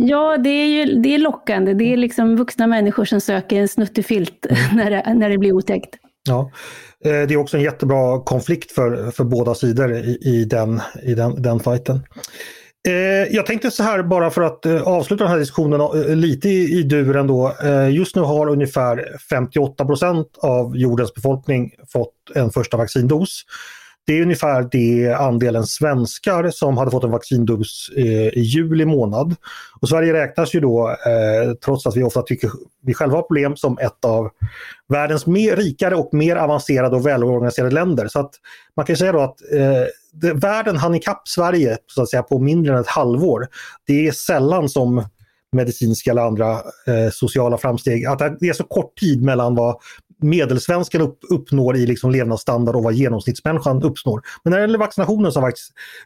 Ja, 0.03 0.37
det 0.39 0.49
är 0.49 0.67
ju 0.67 1.01
det 1.01 1.15
är 1.15 1.19
lockande. 1.19 1.75
Det 1.75 1.93
är 1.93 1.97
liksom 1.97 2.37
vuxna 2.37 2.67
människor 2.67 3.05
som 3.05 3.21
söker 3.21 3.61
en 3.61 3.69
snuttefilt 3.69 4.47
mm. 4.47 4.63
när, 4.77 4.91
det, 4.91 5.15
när 5.15 5.31
det 5.31 5.39
blir 5.39 5.53
otäckt. 5.53 5.97
Ja, 6.29 6.51
eh, 7.05 7.11
det 7.11 7.35
är 7.35 7.37
också 7.37 7.57
en 7.57 7.63
jättebra 7.63 8.21
konflikt 8.21 8.73
för, 8.73 9.11
för 9.11 9.25
båda 9.25 9.55
sidor 9.55 9.93
i, 9.93 10.19
i, 10.23 10.45
den, 10.45 10.81
i 11.03 11.15
den, 11.15 11.43
den 11.43 11.61
fighten. 11.61 12.01
Eh, 12.89 13.35
jag 13.35 13.47
tänkte 13.47 13.71
så 13.71 13.83
här 13.83 14.03
bara 14.03 14.31
för 14.31 14.43
att 14.43 14.67
eh, 14.67 14.83
avsluta 14.83 15.25
den 15.25 15.31
här 15.31 15.39
diskussionen 15.39 15.81
lite 16.21 16.49
i, 16.49 16.83
duren 16.83 17.27
då. 17.27 17.55
just 17.91 18.17
nu 18.17 18.23
har 18.23 18.49
ungefär 18.49 19.05
58% 19.33 20.25
av 20.43 20.77
jordens 20.77 21.15
befolkning 21.15 21.71
fått 21.93 22.15
en 22.35 22.51
första 22.51 22.77
vaccindos. 22.77 23.45
Det 24.11 24.19
är 24.19 24.23
ungefär 24.23 24.69
det 24.73 25.15
andelen 25.15 25.67
svenskar 25.67 26.51
som 26.51 26.77
hade 26.79 26.91
fått 26.91 27.05
en 27.05 27.11
vaccindos 27.11 27.91
eh, 27.97 28.29
i 28.29 28.41
juli 28.41 28.85
månad. 28.85 29.37
Och 29.81 29.89
Sverige 29.89 30.13
räknas 30.13 30.55
ju 30.55 30.61
då, 30.61 30.89
eh, 30.89 31.55
trots 31.55 31.87
att 31.87 31.97
vi 31.97 32.03
ofta 32.03 32.23
tycker 32.23 32.51
vi 32.83 32.95
själva 32.95 33.17
har 33.17 33.23
problem, 33.23 33.57
som 33.57 33.79
ett 33.79 34.05
av 34.05 34.31
världens 34.89 35.27
mer 35.27 35.57
rikare 35.57 35.95
och 35.95 36.15
mer 36.15 36.37
avancerade 36.37 36.97
och 36.97 37.07
välorganiserade 37.07 37.75
länder. 37.75 38.09
Så 38.09 38.21
att 38.21 38.31
man 38.77 38.87
kan 38.87 38.97
säga 38.97 39.13
då 39.13 39.21
att 39.21 39.53
eh, 39.53 39.85
det, 40.13 40.33
världen 40.33 40.77
hann 40.77 40.95
ikapp 40.95 41.29
Sverige 41.29 41.79
så 41.87 42.03
att 42.03 42.11
säga, 42.11 42.23
på 42.23 42.39
mindre 42.39 42.75
än 42.75 42.81
ett 42.81 42.87
halvår. 42.87 43.49
Det 43.87 44.07
är 44.07 44.13
sällan 44.13 44.69
som 44.69 45.05
medicinska 45.53 46.11
eller 46.11 46.23
andra 46.23 46.53
eh, 46.87 47.11
sociala 47.13 47.59
framsteg. 47.59 48.07
Att 48.07 48.41
det 48.41 48.49
är 48.49 48.53
så 48.53 48.65
kort 48.65 48.99
tid 48.99 49.23
mellan 49.23 49.55
vad 49.55 49.77
medelsvensken 50.23 51.01
upp, 51.01 51.19
uppnår 51.31 51.77
i 51.77 51.87
liksom 51.87 52.11
levnadsstandard 52.11 52.77
och 52.77 52.83
vad 52.83 52.95
genomsnittsmänniskan 52.95 53.83
uppnår. 53.83 54.23
Men 54.45 54.51
när 54.51 54.59
det 54.59 54.63
gäller 54.63 54.79
vaccinationen 54.79 55.33
så 55.33 55.41
har 55.41 55.53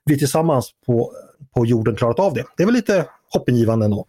vi 0.05 0.19
tillsammans 0.19 0.71
på, 0.87 1.13
på 1.55 1.67
jorden 1.67 1.97
klarat 1.97 2.19
av 2.19 2.35
det. 2.35 2.45
Det 2.57 2.63
är 2.63 2.67
väl 2.67 2.75
lite 2.75 3.07
hoppingivande 3.33 3.85
ändå. 3.85 4.07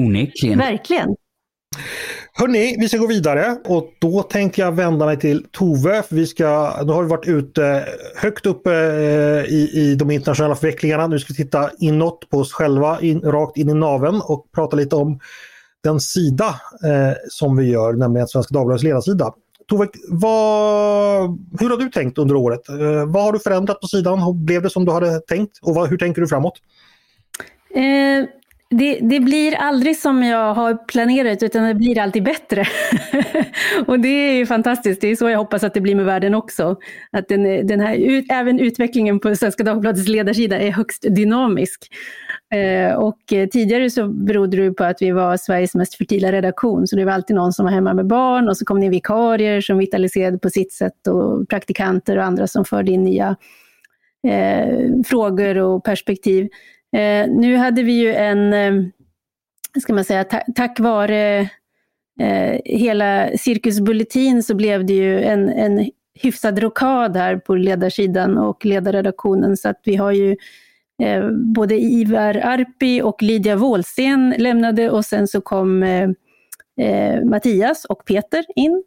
Onekligen. 0.00 0.58
Verkligen. 0.58 1.16
Hörni, 2.32 2.76
vi 2.78 2.88
ska 2.88 2.98
gå 2.98 3.06
vidare 3.06 3.56
och 3.64 3.90
då 3.98 4.22
tänkte 4.22 4.60
jag 4.60 4.72
vända 4.72 5.06
mig 5.06 5.18
till 5.18 5.46
Tove. 5.50 6.02
För 6.02 6.16
vi 6.16 6.26
ska, 6.26 6.76
nu 6.84 6.92
har 6.92 7.02
vi 7.02 7.08
varit 7.08 7.28
ute 7.28 7.88
högt 8.16 8.46
uppe 8.46 8.72
eh, 8.72 9.54
i, 9.54 9.70
i 9.74 9.94
de 9.94 10.10
internationella 10.10 10.54
förvecklingarna. 10.54 11.06
Nu 11.06 11.18
ska 11.18 11.32
vi 11.32 11.44
titta 11.44 11.70
inåt 11.78 12.30
på 12.30 12.38
oss 12.38 12.52
själva, 12.52 13.00
in, 13.00 13.20
rakt 13.20 13.56
in 13.56 13.68
i 13.68 13.74
naven 13.74 14.20
och 14.20 14.46
prata 14.54 14.76
lite 14.76 14.96
om 14.96 15.20
den 15.86 16.00
sida 16.00 16.48
eh, 16.84 17.16
som 17.28 17.56
vi 17.56 17.70
gör, 17.70 17.92
nämligen 17.92 18.28
Svenska 18.28 18.54
Dagbladets 18.54 18.84
ledarsida. 18.84 19.32
Tove, 19.68 19.88
vad, 20.08 21.38
hur 21.60 21.70
har 21.70 21.76
du 21.76 21.88
tänkt 21.88 22.18
under 22.18 22.34
året? 22.36 22.68
Eh, 22.68 23.06
vad 23.06 23.22
har 23.22 23.32
du 23.32 23.38
förändrat 23.38 23.80
på 23.80 23.86
sidan? 23.86 24.44
Blev 24.44 24.62
det 24.62 24.70
som 24.70 24.84
du 24.84 24.92
hade 24.92 25.20
tänkt? 25.20 25.58
Och 25.62 25.74
vad, 25.74 25.90
hur 25.90 25.98
tänker 25.98 26.20
du 26.20 26.28
framåt? 26.28 26.54
Eh, 27.74 28.28
det, 28.70 28.98
det, 29.02 29.20
blir 29.20 29.54
aldrig 29.54 29.98
som 29.98 30.22
jag 30.22 30.54
har 30.54 30.86
planerat 30.86 31.42
utan 31.42 31.64
det 31.64 31.74
blir 31.74 31.98
alltid 31.98 32.24
bättre. 32.24 32.64
och 33.86 34.00
det 34.00 34.08
är 34.08 34.32
ju 34.32 34.46
fantastiskt, 34.46 35.00
det 35.00 35.08
är 35.08 35.16
så 35.16 35.28
jag 35.28 35.38
hoppas 35.38 35.64
att 35.64 35.74
det 35.74 35.80
blir 35.80 35.94
med 35.94 36.04
världen 36.04 36.34
också. 36.34 36.76
Att 37.12 37.28
den, 37.28 37.66
den 37.66 37.80
här, 37.80 37.94
ut, 37.94 38.24
även 38.30 38.60
utvecklingen 38.60 39.20
på 39.20 39.36
Svenska 39.36 39.64
Dagbladets 39.64 40.08
ledarsida 40.08 40.58
är 40.58 40.70
högst 40.70 41.02
dynamisk. 41.02 41.88
Eh, 42.54 42.94
och 42.94 43.32
eh, 43.32 43.48
tidigare 43.48 43.90
så 43.90 44.08
berodde 44.08 44.56
det 44.56 44.72
på 44.72 44.84
att 44.84 45.02
vi 45.02 45.10
var 45.10 45.36
Sveriges 45.36 45.74
mest 45.74 45.94
fertila 45.94 46.32
redaktion, 46.32 46.86
så 46.86 46.96
det 46.96 47.04
var 47.04 47.12
alltid 47.12 47.36
någon 47.36 47.52
som 47.52 47.64
var 47.64 47.72
hemma 47.72 47.94
med 47.94 48.06
barn 48.06 48.48
och 48.48 48.56
så 48.56 48.64
kom 48.64 48.80
det 48.80 48.86
in 48.86 48.92
vikarier 48.92 49.60
som 49.60 49.78
vitaliserade 49.78 50.38
på 50.38 50.50
sitt 50.50 50.72
sätt 50.72 51.06
och 51.06 51.48
praktikanter 51.48 52.16
och 52.16 52.24
andra 52.24 52.46
som 52.46 52.64
förde 52.64 52.92
in 52.92 53.04
nya 53.04 53.36
eh, 54.28 55.02
frågor 55.06 55.58
och 55.58 55.84
perspektiv. 55.84 56.48
Eh, 56.96 57.28
nu 57.28 57.56
hade 57.56 57.82
vi 57.82 57.92
ju 57.92 58.14
en, 58.14 58.52
eh, 58.52 58.84
ska 59.80 59.94
man 59.94 60.04
säga, 60.04 60.24
ta 60.24 60.40
tack 60.54 60.80
vare 60.80 61.38
eh, 62.20 62.60
hela 62.64 63.28
Cirkus 63.38 63.80
Bulletin 63.80 64.42
så 64.42 64.54
blev 64.54 64.86
det 64.86 64.94
ju 64.94 65.20
en, 65.20 65.48
en 65.48 65.90
hyfsad 66.14 66.58
rokad 66.58 67.16
här 67.16 67.36
på 67.36 67.54
ledarsidan 67.54 68.38
och 68.38 68.64
ledarredaktionen 68.64 69.56
så 69.56 69.68
att 69.68 69.80
vi 69.84 69.96
har 69.96 70.12
ju 70.12 70.36
Eh, 71.02 71.30
både 71.30 71.74
Ivar 71.74 72.34
Arpi 72.34 73.02
och 73.02 73.22
Lydia 73.22 73.56
Wåhlsten 73.56 74.34
lämnade 74.38 74.90
och 74.90 75.04
sen 75.04 75.28
så 75.28 75.40
kom 75.40 75.82
eh, 75.82 76.08
eh, 76.80 77.24
Mattias 77.24 77.84
och 77.84 78.04
Peter 78.04 78.44
in. 78.56 78.82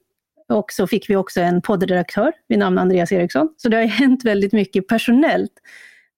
Och 0.49 0.71
så 0.71 0.87
fick 0.87 1.09
vi 1.09 1.15
också 1.15 1.41
en 1.41 1.61
poddredaktör 1.61 2.33
vid 2.47 2.59
namn 2.59 2.77
Andreas 2.77 3.11
Eriksson. 3.11 3.53
Så 3.57 3.69
det 3.69 3.77
har 3.77 3.83
hänt 3.87 4.25
väldigt 4.25 4.53
mycket 4.53 4.87
personellt. 4.87 5.53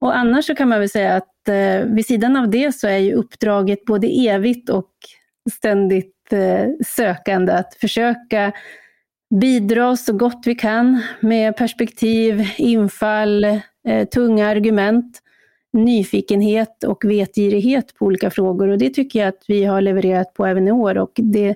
Och 0.02 0.18
annars 0.18 0.46
så 0.46 0.56
kan 0.56 0.70
man 0.70 0.80
väl 0.80 0.89
säga 0.89 1.16
att 1.16 1.48
eh, 1.48 1.86
vid 1.86 2.06
sidan 2.06 2.36
av 2.36 2.50
det 2.50 2.76
så 2.76 2.88
är 2.88 2.98
ju 2.98 3.14
uppdraget 3.14 3.86
både 3.86 4.08
evigt 4.08 4.70
och 4.70 4.92
ständigt 5.52 6.34
eh, 6.34 6.66
sökande 6.88 7.54
att 7.54 7.76
försöka 7.76 8.52
bidra 9.42 9.98
så 9.98 10.14
gott 10.14 10.42
vi 10.46 10.56
kan 10.56 11.02
med 11.20 11.58
perspektiv, 11.58 12.50
infall, 12.58 13.44
eh, 13.88 14.08
tunga 14.14 14.48
argument, 14.48 15.20
nyfikenhet 15.74 16.84
och 16.84 17.06
vetgirighet 17.06 17.96
på 17.96 18.06
olika 18.06 18.30
frågor. 18.30 18.68
Och 18.68 18.78
det 18.78 18.90
tycker 18.90 19.20
jag 19.20 19.28
att 19.28 19.44
vi 19.48 19.64
har 19.64 19.82
levererat 19.82 20.34
på 20.34 20.46
även 20.46 20.68
i 20.68 20.72
år 20.72 20.98
och 20.98 21.12
det 21.16 21.56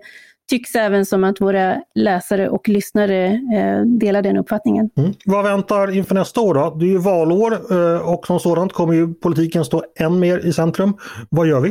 tycks 0.50 0.76
även 0.76 1.06
som 1.06 1.24
att 1.24 1.42
våra 1.42 1.82
läsare 1.96 2.50
och 2.50 2.70
lyssnare 2.70 3.26
eh, 3.28 3.82
delar 3.86 4.22
den 4.22 4.38
uppfattningen. 4.38 4.90
Mm. 4.98 5.14
Vad 5.26 5.44
väntar 5.44 5.96
inför 5.96 6.16
nästa 6.16 6.42
år 6.42 6.54
då? 6.54 6.76
Det 6.80 6.86
är 6.86 6.90
ju 6.90 6.98
valår 6.98 7.54
eh, 7.72 8.14
och 8.14 8.28
som 8.28 8.40
sådant 8.40 8.74
kommer 8.74 8.94
ju 8.94 9.14
politiken 9.14 9.66
stå 9.66 9.84
än 10.00 10.20
mer 10.20 10.46
i 10.46 10.54
centrum. 10.54 10.98
Vad 11.30 11.48
gör 11.48 11.62
vi? 11.62 11.70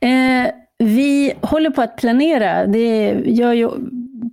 Eh, 0.00 0.50
vi 0.78 1.32
håller 1.40 1.70
på 1.70 1.82
att 1.82 1.96
planera. 1.96 2.66
Det 2.66 3.22
gör 3.24 3.52
ju 3.52 3.70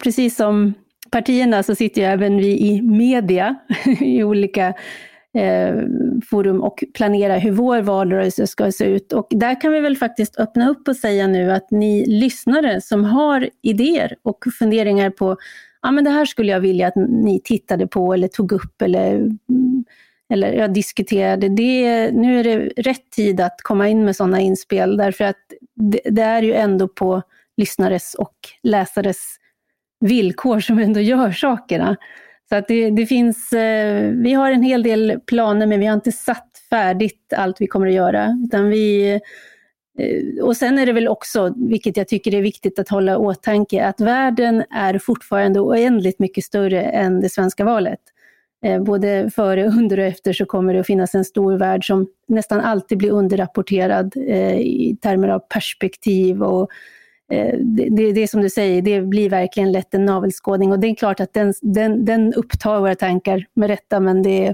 precis 0.03 0.35
som 0.35 0.73
partierna 1.11 1.63
så 1.63 1.75
sitter 1.75 2.01
ju 2.01 2.07
även 2.07 2.37
vi 2.37 2.59
i 2.59 2.81
media 2.81 3.55
i 3.99 4.23
olika 4.23 4.73
Eh, 5.35 5.75
forum 6.29 6.61
och 6.61 6.83
planera 6.93 7.37
hur 7.37 7.51
vår 7.51 7.81
valrörelse 7.81 8.47
ska 8.47 8.71
se 8.71 8.85
ut. 8.85 9.13
Och 9.13 9.27
där 9.29 9.61
kan 9.61 9.71
vi 9.71 9.79
väl 9.79 9.97
faktiskt 9.97 10.39
öppna 10.39 10.69
upp 10.69 10.87
och 10.87 10.95
säga 10.95 11.27
nu 11.27 11.51
att 11.51 11.71
ni 11.71 12.05
lyssnare 12.05 12.81
som 12.81 13.03
har 13.03 13.49
idéer 13.61 14.15
och 14.23 14.45
funderingar 14.59 15.09
på 15.09 15.37
ja, 15.81 15.91
men 15.91 16.03
det 16.03 16.09
här 16.09 16.25
skulle 16.25 16.51
jag 16.51 16.59
vilja 16.59 16.87
att 16.87 16.95
ni 16.95 17.41
tittade 17.43 17.87
på 17.87 18.13
eller 18.13 18.27
tog 18.27 18.51
upp 18.51 18.81
eller, 18.81 19.15
mm, 19.15 19.85
eller 20.29 20.53
jag 20.53 20.73
diskuterade. 20.73 21.49
Det, 21.49 22.11
nu 22.11 22.39
är 22.39 22.43
det 22.43 22.57
rätt 22.77 23.11
tid 23.11 23.41
att 23.41 23.61
komma 23.61 23.89
in 23.89 24.05
med 24.05 24.15
sådana 24.15 24.39
inspel 24.39 24.97
därför 24.97 25.23
att 25.23 25.43
det, 25.75 26.01
det 26.05 26.21
är 26.21 26.41
ju 26.41 26.53
ändå 26.53 26.87
på 26.87 27.21
lyssnares 27.57 28.13
och 28.13 28.35
läsares 28.63 29.17
villkor 29.99 30.59
som 30.59 30.79
ändå 30.79 30.99
gör 30.99 31.31
sakerna. 31.31 31.97
Så 32.49 32.55
att 32.55 32.67
det, 32.67 32.89
det, 32.89 33.05
finns, 33.05 33.53
eh, 33.53 34.11
vi 34.11 34.33
har 34.33 34.51
en 34.51 34.63
hel 34.63 34.83
del 34.83 35.19
planer 35.25 35.67
men 35.67 35.79
vi 35.79 35.85
har 35.85 35.93
inte 35.93 36.11
satt 36.11 36.49
färdigt 36.69 37.33
allt 37.35 37.61
vi 37.61 37.67
kommer 37.67 37.87
att 37.87 37.93
göra. 37.93 38.37
Utan 38.47 38.69
vi, 38.69 39.11
eh, 39.99 40.43
och 40.43 40.57
sen 40.57 40.79
är 40.79 40.85
det 40.85 40.93
väl 40.93 41.07
också, 41.07 41.53
vilket 41.57 41.97
jag 41.97 42.07
tycker 42.07 42.33
är 42.35 42.41
viktigt 42.41 42.79
att 42.79 42.89
hålla 42.89 43.13
i 43.13 43.15
åtanke, 43.15 43.85
att 43.85 44.01
världen 44.01 44.63
är 44.69 44.99
fortfarande 44.99 45.59
oändligt 45.59 46.19
mycket 46.19 46.43
större 46.43 46.81
än 46.81 47.21
det 47.21 47.29
svenska 47.29 47.65
valet. 47.65 47.99
Eh, 48.65 48.83
både 48.83 49.29
före, 49.35 49.65
under 49.79 49.99
och 49.99 50.05
efter 50.05 50.33
så 50.33 50.45
kommer 50.45 50.73
det 50.73 50.79
att 50.79 50.87
finnas 50.87 51.15
en 51.15 51.25
stor 51.25 51.57
värld 51.57 51.87
som 51.87 52.07
nästan 52.27 52.59
alltid 52.59 52.97
blir 52.97 53.11
underrapporterad 53.11 54.13
eh, 54.27 54.59
i 54.59 54.97
termer 55.01 55.27
av 55.27 55.39
perspektiv 55.39 56.43
och 56.43 56.69
det, 57.29 57.87
det, 57.89 58.11
det 58.11 58.23
är 58.23 58.27
som 58.27 58.41
du 58.41 58.49
säger, 58.49 58.81
det 58.81 59.01
blir 59.01 59.29
verkligen 59.29 59.71
lätt 59.71 59.93
en 59.93 60.05
navelskådning 60.05 60.71
och 60.71 60.79
det 60.79 60.87
är 60.87 60.95
klart 60.95 61.19
att 61.19 61.33
den, 61.33 61.53
den, 61.61 62.05
den 62.05 62.33
upptar 62.33 62.79
våra 62.79 62.95
tankar 62.95 63.45
med 63.53 63.67
rätta, 63.67 63.99
men 63.99 64.23
det 64.23 64.53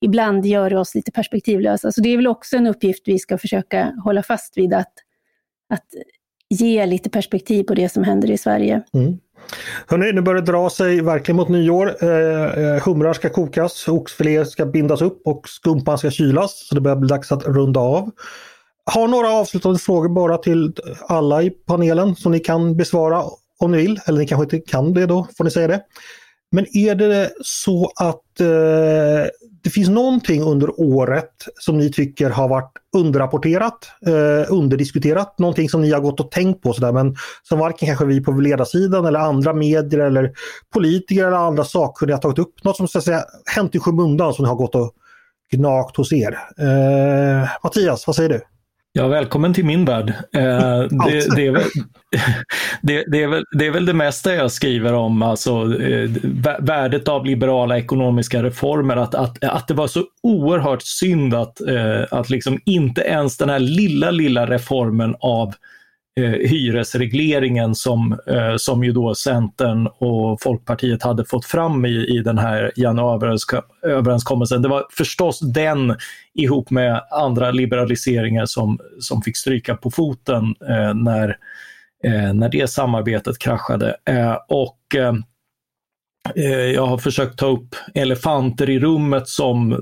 ibland 0.00 0.46
gör 0.46 0.70
det 0.70 0.78
oss 0.78 0.94
lite 0.94 1.12
perspektivlösa. 1.12 1.92
Så 1.92 2.00
det 2.00 2.08
är 2.08 2.16
väl 2.16 2.26
också 2.26 2.56
en 2.56 2.66
uppgift 2.66 3.02
vi 3.08 3.18
ska 3.18 3.38
försöka 3.38 3.92
hålla 4.04 4.22
fast 4.22 4.58
vid, 4.58 4.74
att, 4.74 4.92
att 5.74 5.86
ge 6.48 6.86
lite 6.86 7.10
perspektiv 7.10 7.64
på 7.64 7.74
det 7.74 7.88
som 7.88 8.04
händer 8.04 8.30
i 8.30 8.38
Sverige. 8.38 8.82
Mm. 8.94 9.18
Hörrni, 9.86 10.12
nu 10.12 10.20
börjar 10.20 10.42
det 10.42 10.52
dra 10.52 10.70
sig 10.70 11.00
verkligen 11.00 11.36
mot 11.36 11.48
nyår. 11.48 11.96
Eh, 12.02 12.44
eh 12.44 12.82
humrar 12.84 13.12
ska 13.12 13.28
kokas, 13.28 13.88
oxfilé 13.88 14.44
ska 14.44 14.66
bindas 14.66 15.02
upp 15.02 15.22
och 15.24 15.48
skumpan 15.48 15.98
ska 15.98 16.10
kylas. 16.10 16.68
Så 16.68 16.74
det 16.74 16.80
börjar 16.80 16.96
bli 16.96 17.08
dags 17.08 17.32
att 17.32 17.46
runda 17.46 17.80
av 17.80 18.10
har 18.88 19.08
några 19.08 19.30
avslutande 19.30 19.78
frågor 19.78 20.08
bara 20.08 20.38
till 20.38 20.74
alla 21.08 21.42
i 21.42 21.50
panelen 21.50 22.16
som 22.16 22.32
ni 22.32 22.40
kan 22.40 22.76
besvara 22.76 23.24
om 23.58 23.72
ni 23.72 23.78
vill. 23.78 24.00
Eller 24.06 24.18
ni 24.18 24.26
kanske 24.26 24.56
inte 24.56 24.70
kan 24.70 24.92
det 24.92 25.06
då, 25.06 25.26
får 25.38 25.44
ni 25.44 25.50
säga 25.50 25.68
det. 25.68 25.82
Men 26.52 26.76
är 26.76 26.94
det 26.94 27.30
så 27.40 27.92
att 27.96 28.40
eh, 28.40 29.26
det 29.62 29.70
finns 29.70 29.88
någonting 29.88 30.42
under 30.42 30.80
året 30.80 31.32
som 31.54 31.78
ni 31.78 31.92
tycker 31.92 32.30
har 32.30 32.48
varit 32.48 32.72
underrapporterat, 32.96 33.90
eh, 34.06 34.52
underdiskuterat, 34.52 35.38
någonting 35.38 35.68
som 35.68 35.82
ni 35.82 35.90
har 35.92 36.00
gått 36.00 36.20
och 36.20 36.30
tänkt 36.30 36.62
på 36.62 36.72
sådär 36.72 36.92
men 36.92 37.16
som 37.42 37.58
varken 37.58 37.86
kanske 37.86 38.04
vi 38.04 38.20
på 38.20 38.32
ledarsidan 38.32 39.06
eller 39.06 39.20
andra 39.20 39.52
medier 39.52 39.98
eller 39.98 40.32
politiker 40.72 41.26
eller 41.26 41.36
andra 41.36 41.64
sakkunniga 41.64 42.16
har 42.16 42.22
tagit 42.22 42.38
upp. 42.38 42.64
Något 42.64 42.76
som 42.76 42.88
så 42.88 42.98
att 42.98 43.04
säga 43.04 43.24
hänt 43.54 43.74
i 43.74 43.78
skymundan 43.78 44.34
som 44.34 44.42
ni 44.42 44.48
har 44.48 44.56
gått 44.56 44.74
och 44.74 44.94
gnagt 45.52 45.96
hos 45.96 46.12
er. 46.12 46.38
Eh, 46.58 47.48
Mattias, 47.64 48.06
vad 48.06 48.16
säger 48.16 48.28
du? 48.28 48.40
Ja, 48.98 49.08
välkommen 49.08 49.54
till 49.54 49.64
min 49.64 49.84
värld. 49.84 50.08
Eh, 50.08 50.42
det, 51.06 51.36
det, 51.36 51.46
är 51.46 51.50
väl, 51.50 51.62
det, 52.82 53.04
det, 53.06 53.22
är 53.22 53.26
väl, 53.26 53.44
det 53.58 53.66
är 53.66 53.70
väl 53.70 53.86
det 53.86 53.92
mesta 53.92 54.34
jag 54.34 54.52
skriver 54.52 54.92
om, 54.92 55.22
alltså 55.22 55.80
eh, 55.82 56.10
värdet 56.58 57.08
av 57.08 57.26
liberala 57.26 57.78
ekonomiska 57.78 58.42
reformer. 58.42 58.96
Att, 58.96 59.14
att, 59.14 59.44
att 59.44 59.68
det 59.68 59.74
var 59.74 59.86
så 59.86 60.04
oerhört 60.22 60.82
synd 60.82 61.34
att, 61.34 61.60
eh, 61.60 62.04
att 62.10 62.30
liksom 62.30 62.60
inte 62.64 63.00
ens 63.00 63.36
den 63.36 63.48
här 63.48 63.58
lilla, 63.58 64.10
lilla 64.10 64.46
reformen 64.46 65.16
av 65.20 65.54
Eh, 66.18 66.30
hyresregleringen 66.30 67.74
som, 67.74 68.20
eh, 68.26 68.56
som 68.56 68.84
ju 68.84 68.92
då 68.92 69.14
Centern 69.14 69.86
och 69.86 70.42
Folkpartiet 70.42 71.02
hade 71.02 71.24
fått 71.24 71.44
fram 71.44 71.86
i, 71.86 72.06
i 72.06 72.22
den 72.22 72.38
här 72.38 72.72
januariöverenskommelsen. 72.76 74.62
Det 74.62 74.68
var 74.68 74.84
förstås 74.90 75.40
den 75.40 75.96
ihop 76.34 76.70
med 76.70 77.02
andra 77.10 77.50
liberaliseringar 77.50 78.46
som, 78.46 78.78
som 78.98 79.22
fick 79.22 79.36
stryka 79.36 79.76
på 79.76 79.90
foten 79.90 80.54
eh, 80.68 80.94
när, 80.94 81.28
eh, 82.04 82.34
när 82.34 82.48
det 82.48 82.70
samarbetet 82.70 83.38
kraschade. 83.38 83.96
Eh, 84.04 84.36
och 84.48 84.94
eh, 84.94 85.14
eh 86.36 86.64
jag 86.74 86.86
har 86.86 86.98
försökt 86.98 87.38
ta 87.38 87.46
upp 87.46 87.74
elefanter 87.94 88.70
i 88.70 88.80
rummet 88.80 89.28
som 89.28 89.80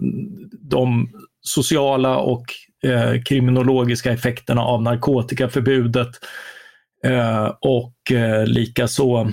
de 0.60 1.10
sociala 1.40 2.16
och 2.16 2.44
eh, 2.84 3.22
kriminologiska 3.22 4.12
effekterna 4.12 4.62
av 4.62 4.82
narkotikaförbudet 4.82 6.08
eh, 7.04 7.52
och 7.60 8.12
eh, 8.12 8.46
likaså 8.46 9.32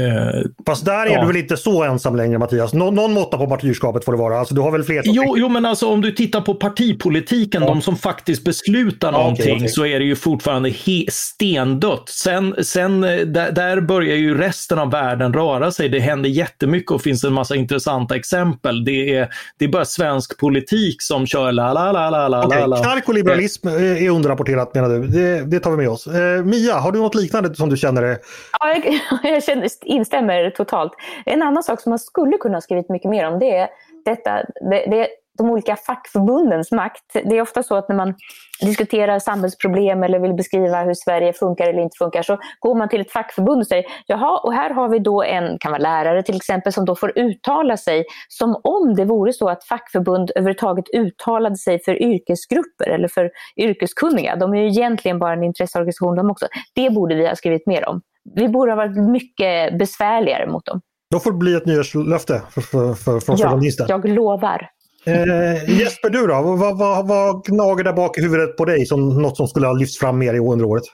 Eh, 0.00 0.40
Fast 0.66 0.84
där 0.84 1.06
är 1.06 1.10
ja. 1.10 1.20
du 1.20 1.26
väl 1.26 1.36
inte 1.36 1.56
så 1.56 1.82
ensam 1.82 2.16
längre 2.16 2.38
Mattias? 2.38 2.74
Nå 2.74 2.90
någon 2.90 3.12
måtta 3.12 3.38
på 3.38 3.46
martyrskapet 3.46 4.04
får 4.04 4.12
det 4.12 4.18
vara. 4.18 4.38
Alltså, 4.38 4.54
du 4.54 4.60
har 4.60 4.70
väl 4.70 4.82
fler 4.82 5.02
jo, 5.04 5.34
jo, 5.38 5.48
men 5.48 5.64
alltså 5.64 5.88
om 5.88 6.00
du 6.00 6.12
tittar 6.12 6.40
på 6.40 6.54
partipolitiken, 6.54 7.62
ja. 7.62 7.68
de 7.68 7.82
som 7.82 7.96
faktiskt 7.96 8.44
beslutar 8.44 9.12
ja, 9.12 9.18
någonting, 9.18 9.44
okay, 9.44 9.56
okay. 9.56 9.68
så 9.68 9.86
är 9.86 9.98
det 9.98 10.04
ju 10.04 10.16
fortfarande 10.16 10.72
stendött. 11.08 12.08
Sen, 12.08 12.54
sen 12.62 13.04
eh, 13.04 13.20
där, 13.20 13.52
där, 13.52 13.80
börjar 13.80 14.16
ju 14.16 14.38
resten 14.38 14.78
av 14.78 14.90
världen 14.90 15.34
röra 15.34 15.72
sig. 15.72 15.88
Det 15.88 16.00
händer 16.00 16.28
jättemycket 16.28 16.90
och 16.90 17.02
finns 17.02 17.24
en 17.24 17.32
massa 17.32 17.56
intressanta 17.56 18.16
exempel. 18.16 18.84
Det 18.84 19.14
är, 19.14 19.28
det 19.58 19.64
är 19.64 19.68
bara 19.68 19.84
svensk 19.84 20.38
politik 20.38 21.02
som 21.02 21.26
kör 21.26 21.52
la 21.52 21.72
la 21.72 21.92
la 21.92 22.10
la 22.10 22.28
la 22.28 22.46
okay. 22.46 22.66
la. 22.66 22.76
Knark 22.82 23.08
och 23.08 23.14
liberalism 23.14 23.68
är 23.68 24.10
underrapporterat 24.10 24.74
menar 24.74 24.88
du? 24.88 25.06
Det, 25.06 25.44
det 25.50 25.60
tar 25.60 25.70
vi 25.70 25.76
med 25.76 25.88
oss. 25.88 26.06
Eh, 26.06 26.44
Mia, 26.44 26.74
har 26.74 26.92
du 26.92 26.98
något 26.98 27.14
liknande 27.14 27.54
som 27.54 27.70
du 27.70 27.76
känner? 27.76 28.18
Ja, 28.60 28.74
jag, 28.74 29.00
jag 29.32 29.44
känner 29.44 29.68
instämmer 29.86 30.50
totalt. 30.50 30.92
En 31.24 31.42
annan 31.42 31.62
sak 31.62 31.80
som 31.80 31.90
man 31.90 31.98
skulle 31.98 32.38
kunna 32.38 32.56
ha 32.56 32.60
skrivit 32.60 32.88
mycket 32.88 33.10
mer 33.10 33.28
om 33.28 33.38
det 33.38 33.56
är 33.56 33.68
detta, 34.04 34.42
det, 34.70 34.86
det, 34.86 35.08
de 35.38 35.50
olika 35.50 35.76
fackförbundens 35.76 36.72
makt. 36.72 37.04
Det 37.12 37.36
är 37.36 37.42
ofta 37.42 37.62
så 37.62 37.74
att 37.74 37.88
när 37.88 37.96
man 37.96 38.14
diskuterar 38.60 39.18
samhällsproblem 39.18 40.02
eller 40.02 40.18
vill 40.18 40.34
beskriva 40.34 40.82
hur 40.82 40.94
Sverige 40.94 41.32
funkar 41.32 41.66
eller 41.66 41.82
inte 41.82 41.96
funkar 41.98 42.22
så 42.22 42.38
går 42.60 42.74
man 42.74 42.88
till 42.88 43.00
ett 43.00 43.12
fackförbund 43.12 43.60
och 43.60 43.66
säger 43.66 43.84
jaha, 44.06 44.38
och 44.38 44.52
här 44.52 44.70
har 44.70 44.88
vi 44.88 44.98
då 44.98 45.22
en, 45.22 45.58
kan 45.58 45.72
vara 45.72 45.82
lärare 45.82 46.22
till 46.22 46.36
exempel, 46.36 46.72
som 46.72 46.84
då 46.84 46.96
får 46.96 47.18
uttala 47.18 47.76
sig 47.76 48.04
som 48.28 48.60
om 48.64 48.94
det 48.94 49.04
vore 49.04 49.32
så 49.32 49.48
att 49.48 49.64
fackförbund 49.64 50.30
överhuvudtaget 50.36 50.84
uttalade 50.94 51.56
sig 51.56 51.82
för 51.84 52.02
yrkesgrupper 52.02 52.88
eller 52.88 53.08
för 53.08 53.30
yrkeskunniga. 53.56 54.36
De 54.36 54.54
är 54.54 54.58
ju 54.58 54.68
egentligen 54.68 55.18
bara 55.18 55.32
en 55.32 55.44
intresseorganisation 55.44 56.16
de 56.16 56.30
också. 56.30 56.46
Det 56.74 56.90
borde 56.90 57.14
vi 57.14 57.26
ha 57.26 57.36
skrivit 57.36 57.66
mer 57.66 57.88
om 57.88 58.00
vi 58.34 58.48
borde 58.48 58.72
ha 58.72 58.76
varit 58.76 59.10
mycket 59.10 59.78
besvärligare 59.78 60.50
mot 60.50 60.66
dem. 60.66 60.80
Då 61.10 61.20
får 61.20 61.32
det 61.32 61.38
bli 61.38 61.54
ett 61.54 61.66
nyårslöfte 61.66 62.42
för, 62.50 62.60
för, 62.60 62.94
för, 62.94 63.20
från 63.20 63.36
Ja, 63.38 63.86
jag 63.88 64.08
lovar. 64.08 64.70
Eh, 65.06 65.78
Jesper, 65.80 66.10
du 66.10 66.26
då? 66.26 66.42
Vad, 66.42 66.78
vad, 66.78 67.08
vad 67.08 67.44
gnager 67.44 67.84
där 67.84 67.92
bak 67.92 68.18
i 68.18 68.22
huvudet 68.22 68.56
på 68.56 68.64
dig 68.64 68.86
som 68.86 69.22
något 69.22 69.36
som 69.36 69.48
skulle 69.48 69.66
ha 69.66 69.74
lyfts 69.74 69.98
fram 69.98 70.18
mer 70.18 70.34
under 70.52 70.64
året? 70.64 70.84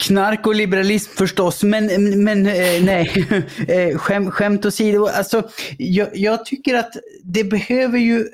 Knark 0.00 0.46
och 0.46 0.54
liberalism 0.54 1.12
förstås, 1.16 1.62
men, 1.62 1.86
men 2.24 2.46
eh, 2.46 2.82
nej, 2.82 3.26
eh, 3.68 3.98
Skäm, 3.98 4.30
skämt 4.30 4.66
åsido. 4.66 5.06
Alltså, 5.06 5.42
jag, 5.78 6.08
jag 6.12 6.44
tycker 6.44 6.74
att 6.74 6.92
det 7.24 7.44
behöver 7.44 7.98
ju 7.98 8.24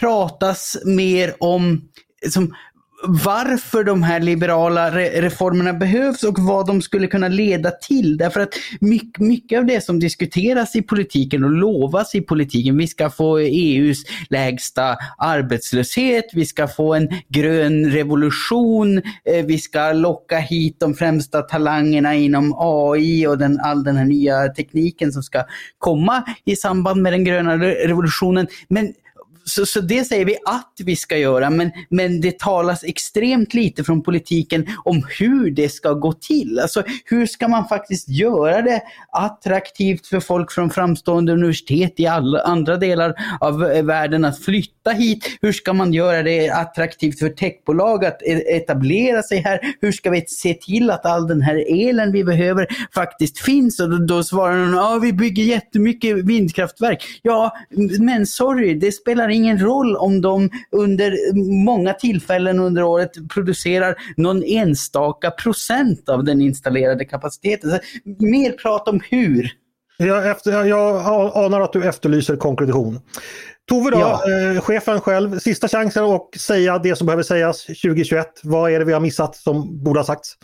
pratas 0.00 0.76
mer 0.84 1.34
om 1.38 1.88
som, 2.28 2.54
varför 3.02 3.84
de 3.84 4.02
här 4.02 4.20
liberala 4.20 4.90
re 4.90 5.22
reformerna 5.22 5.72
behövs 5.72 6.22
och 6.22 6.38
vad 6.38 6.66
de 6.66 6.82
skulle 6.82 7.06
kunna 7.06 7.28
leda 7.28 7.70
till. 7.70 8.16
Därför 8.16 8.40
att 8.40 8.54
mycket, 8.80 9.20
mycket, 9.20 9.58
av 9.58 9.66
det 9.66 9.84
som 9.84 10.00
diskuteras 10.00 10.76
i 10.76 10.82
politiken 10.82 11.44
och 11.44 11.50
lovas 11.50 12.14
i 12.14 12.20
politiken, 12.20 12.76
vi 12.76 12.86
ska 12.86 13.10
få 13.10 13.38
EUs 13.38 14.04
lägsta 14.30 14.96
arbetslöshet, 15.18 16.24
vi 16.32 16.46
ska 16.46 16.68
få 16.68 16.94
en 16.94 17.08
grön 17.28 17.90
revolution, 17.90 18.98
eh, 18.98 19.46
vi 19.46 19.58
ska 19.58 19.92
locka 19.92 20.38
hit 20.38 20.76
de 20.80 20.94
främsta 20.94 21.42
talangerna 21.42 22.14
inom 22.14 22.54
AI 22.58 23.26
och 23.26 23.38
den, 23.38 23.60
all 23.60 23.84
den 23.84 23.96
här 23.96 24.04
nya 24.04 24.48
tekniken 24.48 25.12
som 25.12 25.22
ska 25.22 25.44
komma 25.78 26.24
i 26.44 26.56
samband 26.56 27.02
med 27.02 27.12
den 27.12 27.24
gröna 27.24 27.56
revolutionen. 27.58 28.46
Men 28.68 28.92
så, 29.48 29.66
så 29.66 29.80
det 29.80 30.04
säger 30.04 30.24
vi 30.24 30.36
att 30.46 30.72
vi 30.84 30.96
ska 30.96 31.18
göra, 31.18 31.50
men, 31.50 31.72
men 31.88 32.20
det 32.20 32.38
talas 32.38 32.84
extremt 32.84 33.54
lite 33.54 33.84
från 33.84 34.02
politiken 34.02 34.66
om 34.84 35.02
hur 35.18 35.50
det 35.50 35.68
ska 35.68 35.92
gå 35.92 36.12
till. 36.12 36.58
Alltså 36.58 36.82
hur 37.04 37.26
ska 37.26 37.48
man 37.48 37.68
faktiskt 37.68 38.08
göra 38.08 38.62
det 38.62 38.82
attraktivt 39.12 40.06
för 40.06 40.20
folk 40.20 40.52
från 40.52 40.70
framstående 40.70 41.32
universitet 41.32 41.92
i 41.96 42.06
alla 42.06 42.40
andra 42.40 42.76
delar 42.76 43.14
av 43.40 43.58
världen 43.82 44.24
att 44.24 44.44
flytta 44.44 44.75
hit? 44.90 45.38
Hur 45.40 45.52
ska 45.52 45.72
man 45.72 45.92
göra 45.92 46.22
det 46.22 46.50
attraktivt 46.50 47.18
för 47.18 47.28
techbolag 47.28 48.04
att 48.04 48.22
e- 48.22 48.56
etablera 48.56 49.22
sig 49.22 49.38
här? 49.38 49.60
Hur 49.80 49.92
ska 49.92 50.10
vi 50.10 50.24
se 50.26 50.54
till 50.54 50.90
att 50.90 51.06
all 51.06 51.28
den 51.28 51.42
här 51.42 51.88
elen 51.88 52.12
vi 52.12 52.24
behöver 52.24 52.66
faktiskt 52.94 53.38
finns? 53.38 53.80
Och 53.80 53.90
då, 53.90 53.96
då 53.96 54.22
svarar 54.22 54.56
någon, 54.56 54.74
ja 54.74 54.98
vi 55.02 55.12
bygger 55.12 55.44
jättemycket 55.44 56.16
vindkraftverk. 56.16 57.04
Ja, 57.22 57.56
men 58.00 58.26
sorry, 58.26 58.74
det 58.74 58.92
spelar 58.92 59.28
ingen 59.28 59.58
roll 59.58 59.96
om 59.96 60.20
de 60.20 60.50
under 60.70 61.34
många 61.64 61.92
tillfällen 61.92 62.58
under 62.58 62.82
året 62.82 63.10
producerar 63.34 63.94
någon 64.16 64.42
enstaka 64.42 65.30
procent 65.30 66.08
av 66.08 66.24
den 66.24 66.40
installerade 66.40 67.04
kapaciteten. 67.04 67.70
Så 67.70 67.78
mer 68.18 68.52
prat 68.52 68.88
om 68.88 69.00
hur. 69.10 69.50
Jag, 69.98 70.30
efter, 70.30 70.64
jag 70.64 70.96
anar 71.44 71.60
att 71.60 71.72
du 71.72 71.84
efterlyser 71.84 72.36
konkretion. 72.36 73.00
Tove 73.68 73.90
då, 73.90 73.98
ja. 73.98 74.22
eh, 74.30 74.60
chefen 74.60 75.00
själv, 75.00 75.38
sista 75.38 75.68
chansen 75.68 76.04
att 76.04 76.40
säga 76.40 76.78
det 76.78 76.96
som 76.96 77.06
behöver 77.06 77.22
sägas 77.22 77.66
2021. 77.66 78.40
Vad 78.42 78.70
är 78.70 78.78
det 78.78 78.84
vi 78.84 78.92
har 78.92 79.00
missat 79.00 79.36
som 79.36 79.84
borde 79.84 80.00
ha 80.00 80.04
sagts? 80.04 80.36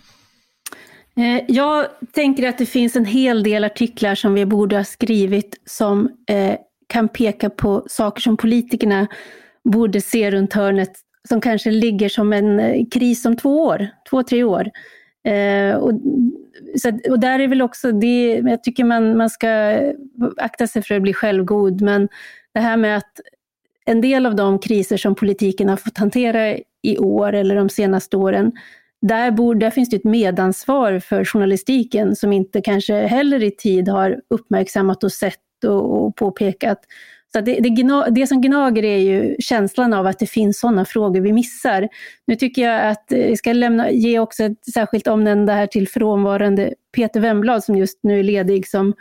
Eh, 1.16 1.44
jag 1.48 1.86
tänker 2.12 2.48
att 2.48 2.58
det 2.58 2.66
finns 2.66 2.96
en 2.96 3.04
hel 3.04 3.42
del 3.42 3.64
artiklar 3.64 4.14
som 4.14 4.34
vi 4.34 4.46
borde 4.46 4.76
ha 4.76 4.84
skrivit 4.84 5.60
som 5.66 6.10
eh, 6.28 6.54
kan 6.86 7.08
peka 7.08 7.50
på 7.50 7.84
saker 7.86 8.20
som 8.20 8.36
politikerna 8.36 9.06
borde 9.64 10.00
se 10.00 10.30
runt 10.30 10.52
hörnet 10.52 10.92
som 11.28 11.40
kanske 11.40 11.70
ligger 11.70 12.08
som 12.08 12.32
en 12.32 12.60
eh, 12.60 12.86
kris 12.90 13.24
om 13.24 13.36
två 13.36 13.64
år, 13.64 13.88
två, 14.10 14.22
tre 14.22 14.44
år. 14.44 14.70
Eh, 15.24 15.74
och, 15.74 15.92
så, 16.76 16.98
och 17.10 17.20
där 17.20 17.38
är 17.38 17.48
väl 17.48 17.62
också 17.62 17.92
det, 17.92 18.42
jag 18.44 18.62
tycker 18.62 18.84
man, 18.84 19.16
man 19.16 19.30
ska 19.30 19.80
akta 20.36 20.66
sig 20.66 20.82
för 20.82 20.94
att 20.94 21.02
bli 21.02 21.14
självgod, 21.14 21.80
men 21.80 22.08
det 22.54 22.60
här 22.60 22.76
med 22.76 22.96
att 22.96 23.20
en 23.84 24.00
del 24.00 24.26
av 24.26 24.36
de 24.36 24.58
kriser 24.58 24.96
som 24.96 25.14
politiken 25.14 25.68
har 25.68 25.76
fått 25.76 25.98
hantera 25.98 26.56
i 26.82 26.98
år 26.98 27.32
eller 27.32 27.54
de 27.54 27.68
senaste 27.68 28.16
åren, 28.16 28.52
där, 29.02 29.30
bor, 29.30 29.54
där 29.54 29.70
finns 29.70 29.90
det 29.90 29.96
ett 29.96 30.04
medansvar 30.04 30.98
för 30.98 31.24
journalistiken 31.24 32.16
som 32.16 32.32
inte 32.32 32.60
kanske 32.60 33.06
heller 33.06 33.42
i 33.42 33.50
tid 33.50 33.88
har 33.88 34.20
uppmärksammat 34.30 35.04
och 35.04 35.12
sett 35.12 35.64
och, 35.64 36.04
och 36.04 36.16
påpekat. 36.16 36.78
Så 37.32 37.40
det, 37.40 37.54
det, 37.60 38.10
det, 38.10 38.26
som 38.26 38.40
gnager 38.40 38.84
är 38.84 38.98
ju 38.98 39.36
känslan 39.38 39.92
av 39.92 40.06
att 40.06 40.18
det 40.18 40.26
finns 40.26 40.60
sådana 40.60 40.84
frågor 40.84 41.20
vi 41.20 41.32
missar. 41.32 41.88
Nu 42.26 42.36
tycker 42.36 42.62
jag 42.62 42.90
att 42.90 43.12
eh, 43.12 43.18
vi 43.18 43.36
ska 43.36 43.52
lämna, 43.52 43.90
ge 43.90 44.18
också 44.18 44.44
ett 44.44 44.64
särskilt 44.74 45.06
omnämnande 45.06 45.52
här 45.52 45.66
till 45.66 45.88
frånvarande 45.88 46.74
Peter 46.96 47.20
Wemblad 47.20 47.64
som 47.64 47.76
just 47.76 47.98
nu 48.02 48.18
är 48.18 48.22
ledig, 48.22 48.68
som 48.68 48.94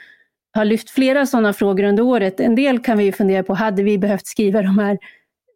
har 0.51 0.65
lyft 0.65 0.89
flera 0.89 1.25
sådana 1.25 1.53
frågor 1.53 1.83
under 1.83 2.03
året. 2.03 2.39
En 2.39 2.55
del 2.55 2.79
kan 2.79 2.97
vi 2.97 3.03
ju 3.03 3.11
fundera 3.11 3.43
på, 3.43 3.53
hade 3.53 3.83
vi 3.83 3.97
behövt 3.97 4.27
skriva 4.27 4.61
de 4.61 4.79
här 4.79 4.97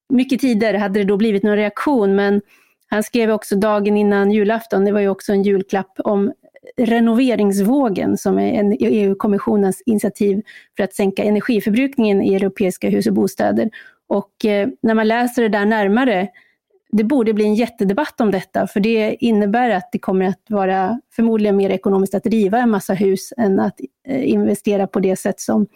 mycket 0.10 0.42
tidigare, 0.42 0.78
hade 0.78 1.00
det 1.00 1.04
då 1.04 1.18
blivit 1.18 1.44
någon 1.44 1.56
reaktion? 1.56 2.16
Men 2.16 2.42
han 2.88 3.04
skrev 3.04 3.32
också 3.32 3.56
dagen 3.56 3.98
innan 3.98 4.32
julafton, 4.32 4.86
det 4.86 4.92
var 4.92 5.00
ju 5.00 5.10
också 5.10 5.32
en 5.32 5.44
julklapp, 5.44 5.92
om 5.98 6.34
renoveringsvågen 6.78 8.18
som 8.18 8.40
är 8.40 8.54
en 8.54 8.78
EU-kommissionens 8.80 9.84
initiativ 9.86 10.42
för 10.78 10.84
att 10.84 10.94
sänka 10.94 11.24
energiförbrukningen 11.24 12.22
i 12.22 12.36
europeiska 12.36 12.90
hus 12.90 13.08
och 13.08 13.14
bostäder. 13.14 13.70
Och 14.08 14.46
eh, 14.46 14.68
när 14.82 14.94
man 14.94 15.08
läser 15.08 15.42
det 15.42 15.50
där 15.50 15.66
närmare, 15.66 16.28
det 16.98 17.04
borde 17.04 17.34
bli 17.34 17.46
en 17.46 17.56
jättedebatt 17.56 18.22
om 18.22 18.32
detta, 18.32 18.68
för 18.68 18.80
det 18.80 19.16
innebär 19.20 19.70
att 19.70 19.90
det 19.92 20.00
kommer 20.00 20.26
att 20.26 20.42
vara 20.50 21.00
förmodligen 21.16 21.56
mer 21.56 21.70
ekonomiskt 21.70 22.16
att 22.16 22.26
riva 22.26 22.58
en 22.60 22.70
massa 22.70 22.94
hus 22.94 23.34
än 23.38 23.60
att 23.60 23.80
eh, 24.08 24.30
investera 24.30 24.88
på 24.88 25.00
det 25.00 25.16
sätt 25.16 25.40
som 25.40 25.68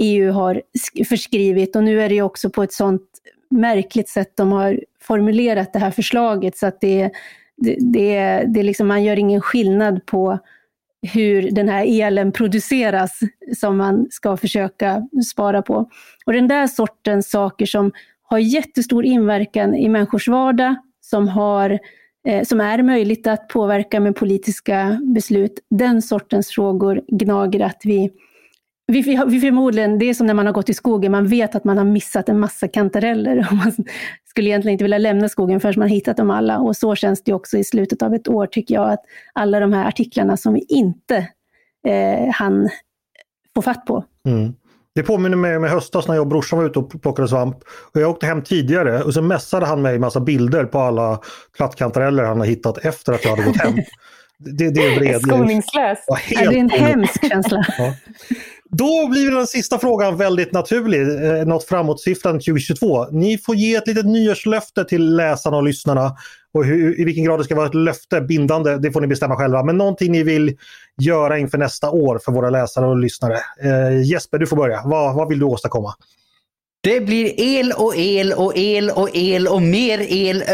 EU 0.00 0.32
har 0.32 0.62
förskrivit. 1.08 1.76
Och 1.76 1.84
nu 1.84 2.02
är 2.02 2.08
det 2.08 2.22
också 2.22 2.50
på 2.50 2.62
ett 2.62 2.72
sånt 2.72 3.02
märkligt 3.50 4.08
sätt 4.08 4.32
de 4.34 4.52
har 4.52 4.80
formulerat 5.00 5.72
det 5.72 5.78
här 5.78 5.90
förslaget, 5.90 6.56
så 6.56 6.66
att 6.66 6.80
det, 6.80 7.10
det, 7.56 7.76
det, 7.80 8.44
det 8.46 8.62
liksom, 8.62 8.88
man 8.88 9.04
gör 9.04 9.18
ingen 9.18 9.40
skillnad 9.40 10.06
på 10.06 10.38
hur 11.12 11.50
den 11.50 11.68
här 11.68 11.84
elen 11.88 12.32
produceras 12.32 13.20
som 13.56 13.76
man 13.76 14.06
ska 14.10 14.36
försöka 14.36 15.08
spara 15.32 15.62
på. 15.62 15.90
Och 16.26 16.32
den 16.32 16.48
där 16.48 16.66
sortens 16.66 17.30
saker 17.30 17.66
som 17.66 17.92
har 18.24 18.38
jättestor 18.38 19.04
inverkan 19.04 19.74
i 19.74 19.88
människors 19.88 20.28
vardag, 20.28 20.76
som, 21.00 21.28
har, 21.28 21.78
eh, 22.26 22.44
som 22.44 22.60
är 22.60 22.82
möjligt 22.82 23.26
att 23.26 23.48
påverka 23.48 24.00
med 24.00 24.16
politiska 24.16 25.00
beslut, 25.14 25.60
den 25.70 26.02
sortens 26.02 26.48
frågor 26.48 27.02
gnager 27.08 27.60
att 27.60 27.80
vi 27.84 28.10
vi, 28.86 29.02
vi, 29.02 29.20
vi 29.26 29.40
förmodligen, 29.40 29.98
det 29.98 30.06
är 30.06 30.14
som 30.14 30.26
när 30.26 30.34
man 30.34 30.46
har 30.46 30.52
gått 30.52 30.68
i 30.68 30.74
skogen, 30.74 31.12
man 31.12 31.26
vet 31.26 31.54
att 31.54 31.64
man 31.64 31.78
har 31.78 31.84
missat 31.84 32.28
en 32.28 32.38
massa 32.38 32.68
kantareller. 32.68 33.38
Och 33.50 33.56
man 33.56 33.72
skulle 34.24 34.48
egentligen 34.48 34.72
inte 34.72 34.84
vilja 34.84 34.98
lämna 34.98 35.28
skogen 35.28 35.60
förrän 35.60 35.78
man 35.78 35.88
hittat 35.88 36.16
dem 36.16 36.30
alla. 36.30 36.58
Och 36.58 36.76
så 36.76 36.94
känns 36.94 37.22
det 37.22 37.32
också 37.32 37.58
i 37.58 37.64
slutet 37.64 38.02
av 38.02 38.14
ett 38.14 38.28
år, 38.28 38.46
tycker 38.46 38.74
jag, 38.74 38.92
att 38.92 39.00
alla 39.32 39.60
de 39.60 39.72
här 39.72 39.88
artiklarna 39.88 40.36
som 40.36 40.54
vi 40.54 40.66
inte 40.68 41.16
eh, 41.86 42.28
hann 42.32 42.68
få 43.54 43.62
fatt 43.62 43.86
på. 43.86 44.04
Mm. 44.26 44.54
Det 44.94 45.02
påminner 45.02 45.36
mig 45.36 45.56
om 45.56 45.64
i 45.64 45.68
höstas 45.68 46.08
när 46.08 46.14
jag 46.14 46.22
och 46.22 46.28
brorsan 46.28 46.58
var 46.58 46.66
ute 46.66 46.78
och 46.78 47.02
plockade 47.02 47.28
svamp. 47.28 47.56
Och 47.94 48.00
jag 48.00 48.10
åkte 48.10 48.26
hem 48.26 48.42
tidigare 48.42 49.02
och 49.02 49.14
så 49.14 49.22
mässade 49.22 49.66
han 49.66 49.82
mig 49.82 49.94
en 49.94 50.00
massa 50.00 50.20
bilder 50.20 50.64
på 50.64 50.78
alla 50.78 51.20
plattkantareller 51.56 52.24
han 52.24 52.38
har 52.38 52.46
hittat 52.46 52.78
efter 52.78 53.12
att 53.12 53.24
jag 53.24 53.30
hade 53.30 53.42
gått 53.42 53.56
hem. 53.56 53.74
Det, 54.38 54.70
det 54.70 54.86
är 54.86 54.98
vred. 55.00 55.20
Skoningslös. 55.20 55.98
Ja, 56.06 56.18
det 56.28 56.56
är 56.56 56.56
en 56.56 56.70
hemsk 56.70 57.28
känsla. 57.28 57.66
Ja. 57.78 57.94
Då 58.76 59.08
blir 59.08 59.30
den 59.30 59.46
sista 59.46 59.78
frågan 59.78 60.16
väldigt 60.16 60.52
naturlig, 60.52 61.00
eh, 61.00 61.46
något 61.46 61.64
framåtsyftande 61.64 62.40
2022. 62.40 63.06
Ni 63.10 63.38
får 63.38 63.56
ge 63.56 63.74
ett 63.74 63.86
litet 63.86 64.06
nyårslöfte 64.06 64.84
till 64.84 65.16
läsarna 65.16 65.56
och 65.56 65.62
lyssnarna. 65.62 66.16
Och 66.54 66.64
hur, 66.64 67.00
i 67.00 67.04
vilken 67.04 67.24
grad 67.24 67.40
det 67.40 67.44
ska 67.44 67.54
vara 67.54 67.66
ett 67.66 67.74
löfte, 67.74 68.20
bindande, 68.20 68.76
det 68.76 68.92
får 68.92 69.00
ni 69.00 69.06
bestämma 69.06 69.36
själva. 69.36 69.62
Men 69.62 69.78
någonting 69.78 70.12
ni 70.12 70.22
vill 70.22 70.56
göra 71.00 71.38
inför 71.38 71.58
nästa 71.58 71.90
år 71.90 72.20
för 72.24 72.32
våra 72.32 72.50
läsare 72.50 72.86
och 72.86 72.96
lyssnare. 72.96 73.38
Eh, 73.62 74.02
Jesper, 74.02 74.38
du 74.38 74.46
får 74.46 74.56
börja. 74.56 74.82
Vad, 74.84 75.14
vad 75.14 75.28
vill 75.28 75.38
du 75.38 75.44
åstadkomma? 75.44 75.94
Det 76.84 77.00
blir 77.00 77.34
el 77.36 77.72
och 77.72 77.96
el 77.96 78.32
och 78.32 78.52
el 78.56 78.90
och 78.90 79.08
el 79.12 79.46
och 79.46 79.62
mer 79.62 79.98
el. 80.08 80.44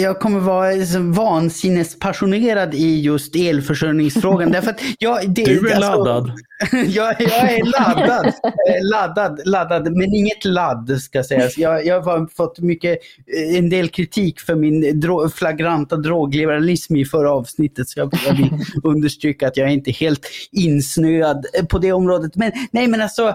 Jag 0.00 0.20
kommer 0.20 0.40
vara 0.40 0.72
vansinnespassionerad 1.00 2.74
i 2.74 3.00
just 3.00 3.36
elförsörjningsfrågan. 3.36 4.50
Därför 4.52 4.70
att 4.70 4.80
jag, 4.98 5.30
det, 5.30 5.44
du 5.44 5.70
är 5.70 5.74
alltså, 5.74 6.04
laddad. 6.04 6.32
jag, 6.86 7.14
jag, 7.18 7.52
är 7.52 7.64
laddad, 7.64 8.26
eh, 8.26 8.88
laddad, 8.90 9.40
laddad, 9.44 9.96
men 9.96 10.14
inget 10.14 10.44
ladd 10.44 11.00
ska 11.02 11.24
sägas. 11.24 11.58
Jag, 11.58 11.86
jag 11.86 12.00
har 12.00 12.26
fått 12.36 12.58
mycket, 12.58 12.98
eh, 13.36 13.58
en 13.58 13.70
del 13.70 13.88
kritik 13.88 14.40
för 14.40 14.54
min 14.54 15.00
dro 15.00 15.28
flagranta 15.28 15.96
drogliberalism 15.96 16.96
i 16.96 17.04
förra 17.04 17.32
avsnittet. 17.32 17.88
Så 17.88 18.00
jag, 18.00 18.14
jag 18.26 18.34
vill 18.34 18.50
understryka 18.82 19.48
att 19.48 19.56
jag 19.56 19.68
är 19.68 19.72
inte 19.72 19.90
helt 19.90 20.26
insnöad 20.52 21.46
på 21.68 21.78
det 21.78 21.92
området. 21.92 22.36
Men 22.36 22.52
nej, 22.70 22.88
men 22.88 23.00
alltså 23.00 23.34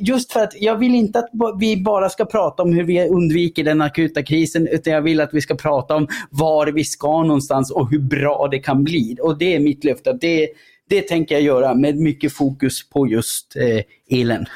just 0.00 0.32
för 0.32 0.40
att 0.40 0.52
jag 0.60 0.76
vill 0.76 0.94
inte 0.94 1.18
att 1.18 1.30
vi 1.60 1.81
bara 1.82 2.08
ska 2.08 2.24
prata 2.24 2.62
om 2.62 2.72
hur 2.72 2.84
vi 2.84 3.08
undviker 3.08 3.64
den 3.64 3.80
akuta 3.80 4.22
krisen, 4.22 4.68
utan 4.68 4.92
jag 4.92 5.02
vill 5.02 5.20
att 5.20 5.34
vi 5.34 5.40
ska 5.40 5.54
prata 5.54 5.96
om 5.96 6.08
var 6.30 6.66
vi 6.66 6.84
ska 6.84 7.22
någonstans 7.22 7.70
och 7.70 7.90
hur 7.90 7.98
bra 7.98 8.48
det 8.50 8.58
kan 8.58 8.84
bli. 8.84 9.16
Och 9.22 9.38
det 9.38 9.54
är 9.54 9.60
mitt 9.60 9.84
löfte. 9.84 10.12
Det, 10.12 10.48
det 10.88 11.02
tänker 11.02 11.34
jag 11.34 11.42
göra 11.42 11.74
med 11.74 11.96
mycket 11.96 12.32
fokus 12.32 12.88
på 12.90 13.06
just 13.06 13.56
eh, 13.56 14.18
elen. 14.20 14.46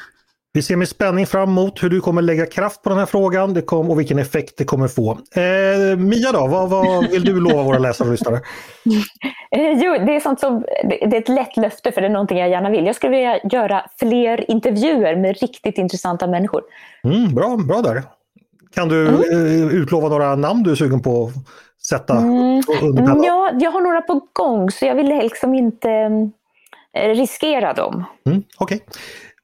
Vi 0.57 0.61
ser 0.63 0.75
med 0.75 0.87
spänning 0.87 1.25
fram 1.25 1.49
emot 1.49 1.83
hur 1.83 1.89
du 1.89 2.01
kommer 2.01 2.21
lägga 2.21 2.45
kraft 2.45 2.83
på 2.83 2.89
den 2.89 2.97
här 2.97 3.05
frågan 3.05 3.53
det 3.53 3.61
kom, 3.61 3.89
och 3.89 3.99
vilken 3.99 4.19
effekt 4.19 4.57
det 4.57 4.63
kommer 4.63 4.87
få. 4.87 5.11
Eh, 5.11 5.97
Mia 5.97 6.31
då, 6.31 6.47
vad, 6.47 6.69
vad, 6.69 7.09
vill 7.09 7.25
du 7.25 7.39
lova 7.39 7.63
våra 7.63 7.77
läsare 7.77 8.07
och 8.07 8.11
lyssnare? 8.11 8.41
Eh, 9.51 9.71
jo, 9.83 10.05
det 10.05 10.15
är, 10.15 10.19
sånt 10.19 10.39
som, 10.39 10.65
det 10.89 11.03
är 11.03 11.21
ett 11.21 11.29
lätt 11.29 11.57
löfte 11.57 11.91
för 11.91 12.01
det 12.01 12.07
är 12.07 12.11
någonting 12.11 12.37
jag 12.37 12.49
gärna 12.49 12.69
vill. 12.69 12.85
Jag 12.85 12.95
skulle 12.95 13.11
vilja 13.11 13.39
göra 13.51 13.85
fler 13.99 14.51
intervjuer 14.51 15.15
med 15.15 15.37
riktigt 15.39 15.77
intressanta 15.77 16.27
människor. 16.27 16.61
Mm, 17.03 17.35
bra, 17.35 17.57
bra 17.57 17.81
där. 17.81 18.03
Kan 18.75 18.89
du 18.89 19.07
mm. 19.07 19.21
Eh, 19.21 19.75
utlova 19.75 20.09
några 20.09 20.35
namn 20.35 20.63
du 20.63 20.71
är 20.71 20.75
sugen 20.75 21.01
på 21.01 21.23
att 21.23 21.33
sätta 21.83 22.17
mm. 22.17 22.61
under 22.81 23.03
pennan? 23.03 23.23
Ja, 23.23 23.51
jag 23.59 23.71
har 23.71 23.81
några 23.81 24.01
på 24.01 24.27
gång 24.33 24.71
så 24.71 24.85
jag 24.85 24.95
vill 24.95 25.07
liksom 25.07 25.53
inte 25.53 25.89
eh, 26.93 27.09
riskera 27.09 27.73
dem. 27.73 28.03
Mm, 28.25 28.43
Okej. 28.57 28.75
Okay. 28.75 28.97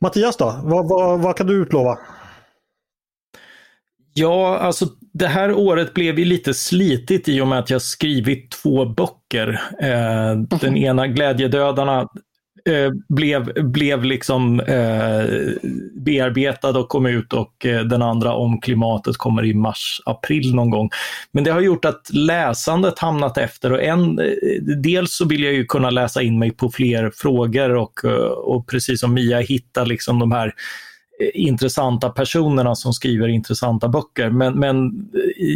Mattias 0.04 0.38
då, 0.38 0.60
vad, 0.64 0.90
vad, 0.90 1.20
vad 1.20 1.38
kan 1.38 1.48
du 1.48 1.54
utlova? 1.54 1.98
Ja, 4.14 4.58
alltså 4.58 4.86
det 5.14 5.28
här 5.28 5.54
året 5.54 5.94
blev 5.94 6.20
ju 6.20 6.26
lite 6.26 6.54
slitigt 6.54 7.28
i 7.30 7.42
och 7.42 7.48
med 7.48 7.60
att 7.60 7.70
jag 7.70 7.82
skrivit 7.82 8.52
två 8.52 8.86
böcker. 8.86 9.62
Eh, 9.80 10.58
den 10.60 10.78
ena, 10.78 11.08
Glädjedödarna, 11.08 12.08
Eh, 12.70 12.92
blev, 13.10 13.72
blev 13.72 14.04
liksom 14.04 14.60
eh, 14.60 15.26
bearbetad 15.96 16.80
och 16.80 16.90
kom 16.90 17.06
ut 17.06 17.34
och 17.34 17.66
eh, 17.66 17.82
den 17.82 18.02
andra 18.02 18.34
om 18.34 18.62
klimatet 18.62 19.18
kommer 19.18 19.46
i 19.46 19.54
mars, 19.54 20.02
april 20.06 20.56
någon 20.56 20.70
gång. 20.70 20.90
Men 21.32 21.44
det 21.44 21.52
har 21.52 21.62
gjort 21.62 21.86
att 21.86 22.10
läsandet 22.14 23.00
hamnat 23.00 23.38
efter 23.38 23.72
och 23.72 23.84
en, 23.84 24.20
eh, 24.20 24.26
dels 24.78 25.16
så 25.16 25.26
vill 25.26 25.44
jag 25.44 25.54
ju 25.54 25.66
kunna 25.66 25.90
läsa 25.90 26.22
in 26.22 26.40
mig 26.40 26.52
på 26.52 26.72
fler 26.72 27.12
frågor 27.16 27.76
och, 27.76 28.06
eh, 28.06 28.12
och 28.26 28.68
precis 28.68 29.00
som 29.00 29.14
Mia 29.14 29.40
hitta 29.40 29.84
liksom 29.84 30.20
de 30.20 30.32
här 30.32 30.54
intressanta 31.34 32.10
personerna 32.10 32.76
som 32.76 32.94
skriver 32.94 33.28
intressanta 33.28 33.88
böcker. 33.88 34.30
Men, 34.30 34.60
men 34.60 34.92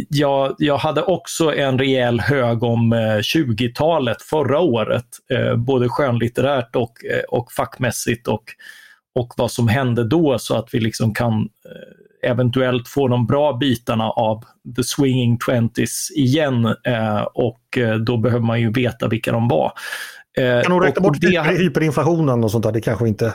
jag, 0.08 0.54
jag 0.58 0.78
hade 0.78 1.02
också 1.02 1.54
en 1.54 1.78
rejäl 1.78 2.20
hög 2.20 2.62
om 2.62 2.94
20-talet 2.94 4.22
förra 4.22 4.60
året, 4.60 5.06
både 5.56 5.88
skönlitterärt 5.88 6.76
och, 6.76 6.92
och 7.28 7.52
fackmässigt 7.52 8.28
och, 8.28 8.44
och 9.14 9.34
vad 9.36 9.50
som 9.50 9.68
hände 9.68 10.08
då 10.08 10.38
så 10.38 10.56
att 10.56 10.68
vi 10.72 10.80
liksom 10.80 11.14
kan 11.14 11.48
eventuellt 12.22 12.88
få 12.88 13.08
de 13.08 13.26
bra 13.26 13.52
bitarna 13.52 14.10
av 14.10 14.44
the 14.76 14.82
swinging 14.84 15.38
twenties 15.38 16.10
igen 16.16 16.74
och 17.34 17.78
då 18.06 18.16
behöver 18.16 18.44
man 18.44 18.60
ju 18.60 18.72
veta 18.72 19.08
vilka 19.08 19.32
de 19.32 19.48
var. 19.48 19.72
Kan 20.64 20.78
du 20.78 20.86
räkna 20.86 21.02
bort 21.02 21.20
det... 21.20 21.42
hyperinflationen 21.42 22.44
och 22.44 22.50
sånt 22.50 22.64
där? 22.64 22.72
Det 22.72 22.80
kanske 22.80 23.08
inte 23.08 23.34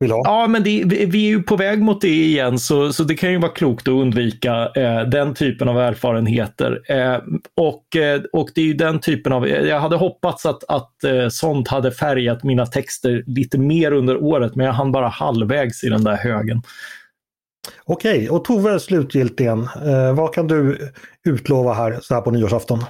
vill 0.00 0.10
ha. 0.10 0.22
Ja, 0.24 0.46
men 0.46 0.62
det, 0.62 0.84
vi 0.84 1.26
är 1.26 1.28
ju 1.28 1.42
på 1.42 1.56
väg 1.56 1.82
mot 1.82 2.00
det 2.00 2.08
igen 2.08 2.58
så, 2.58 2.92
så 2.92 3.04
det 3.04 3.14
kan 3.14 3.32
ju 3.32 3.38
vara 3.38 3.52
klokt 3.52 3.88
att 3.88 3.92
undvika 3.92 4.70
eh, 4.74 5.00
den 5.00 5.34
typen 5.34 5.68
av 5.68 5.78
erfarenheter. 5.78 6.82
Eh, 6.88 7.18
och, 7.56 7.96
eh, 7.96 8.22
och 8.32 8.50
det 8.54 8.60
är 8.60 8.64
ju 8.64 8.74
den 8.74 9.00
typen 9.00 9.32
av, 9.32 9.48
jag 9.48 9.80
hade 9.80 9.96
hoppats 9.96 10.46
att, 10.46 10.64
att 10.68 11.04
eh, 11.04 11.28
sånt 11.28 11.68
hade 11.68 11.92
färgat 11.92 12.44
mina 12.44 12.66
texter 12.66 13.24
lite 13.26 13.58
mer 13.58 13.92
under 13.92 14.22
året 14.22 14.54
men 14.54 14.66
jag 14.66 14.72
hann 14.72 14.92
bara 14.92 15.08
halvvägs 15.08 15.84
i 15.84 15.88
den 15.88 16.04
där 16.04 16.16
högen. 16.16 16.62
Okej, 17.84 18.30
och 18.30 18.44
Tove 18.44 18.80
slutgiltigen, 18.80 19.62
eh, 19.62 20.14
vad 20.14 20.34
kan 20.34 20.46
du 20.46 20.78
utlova 21.26 21.72
här 21.72 21.98
så 22.02 22.14
här 22.14 22.20
på 22.20 22.30
nyårsafton? 22.30 22.84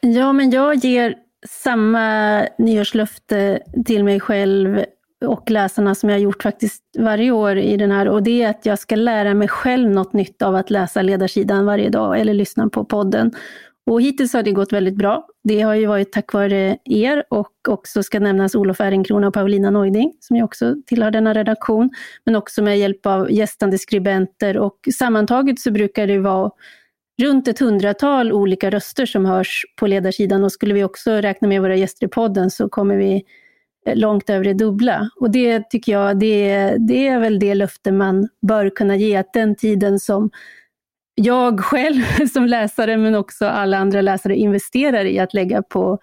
Ja, 0.00 0.32
men 0.32 0.50
jag 0.50 0.74
ger 0.74 1.14
samma 1.48 2.46
nyårslöfte 2.58 3.60
till 3.86 4.04
mig 4.04 4.20
själv 4.20 4.84
och 5.22 5.50
läsarna 5.50 5.94
som 5.94 6.08
jag 6.08 6.16
har 6.16 6.20
gjort 6.22 6.42
faktiskt 6.42 6.82
varje 6.98 7.30
år 7.30 7.58
i 7.58 7.76
den 7.76 7.90
här 7.90 8.08
och 8.08 8.22
det 8.22 8.42
är 8.42 8.50
att 8.50 8.66
jag 8.66 8.78
ska 8.78 8.96
lära 8.96 9.34
mig 9.34 9.48
själv 9.48 9.90
något 9.90 10.12
nytt 10.12 10.42
av 10.42 10.54
att 10.54 10.70
läsa 10.70 11.02
ledarsidan 11.02 11.66
varje 11.66 11.88
dag 11.88 12.20
eller 12.20 12.34
lyssna 12.34 12.68
på 12.68 12.84
podden. 12.84 13.32
Och 13.86 14.02
hittills 14.02 14.32
har 14.32 14.42
det 14.42 14.52
gått 14.52 14.72
väldigt 14.72 14.96
bra. 14.96 15.26
Det 15.44 15.60
har 15.60 15.74
ju 15.74 15.86
varit 15.86 16.12
tack 16.12 16.32
vare 16.32 16.76
er 16.84 17.24
och 17.30 17.52
också 17.68 18.02
ska 18.02 18.20
nämnas 18.20 18.54
Olof 18.54 18.80
Ehrenkrona 18.80 19.28
och 19.28 19.34
Paulina 19.34 19.70
Neuding 19.70 20.12
som 20.20 20.36
ju 20.36 20.42
också 20.42 20.74
tillhör 20.86 21.10
denna 21.10 21.34
redaktion. 21.34 21.90
Men 22.24 22.36
också 22.36 22.62
med 22.62 22.78
hjälp 22.78 23.06
av 23.06 23.32
gästande 23.32 23.78
skribenter 23.78 24.56
och 24.56 24.78
sammantaget 24.94 25.60
så 25.60 25.70
brukar 25.70 26.06
det 26.06 26.18
vara 26.18 26.50
runt 27.22 27.48
ett 27.48 27.58
hundratal 27.58 28.32
olika 28.32 28.70
röster 28.70 29.06
som 29.06 29.24
hörs 29.24 29.64
på 29.76 29.86
ledarsidan 29.86 30.44
och 30.44 30.52
skulle 30.52 30.74
vi 30.74 30.84
också 30.84 31.10
räkna 31.10 31.48
med 31.48 31.62
våra 31.62 31.76
gäster 31.76 32.06
i 32.06 32.08
podden 32.08 32.50
så 32.50 32.68
kommer 32.68 32.96
vi 32.96 33.22
långt 33.86 34.30
över 34.30 34.44
det 34.44 34.54
dubbla. 34.54 35.10
Och 35.20 35.30
det 35.30 35.70
tycker 35.70 35.92
jag, 35.92 36.18
det, 36.18 36.76
det 36.88 37.08
är 37.08 37.20
väl 37.20 37.38
det 37.38 37.54
löfte 37.54 37.92
man 37.92 38.28
bör 38.46 38.70
kunna 38.70 38.96
ge, 38.96 39.16
att 39.16 39.32
den 39.32 39.56
tiden 39.56 39.98
som 39.98 40.30
jag 41.14 41.60
själv 41.60 42.02
som 42.32 42.46
läsare, 42.46 42.96
men 42.96 43.14
också 43.14 43.46
alla 43.46 43.78
andra 43.78 44.00
läsare 44.00 44.36
investerar 44.36 45.04
i 45.04 45.18
att 45.18 45.34
lägga 45.34 45.62
på 45.62 45.98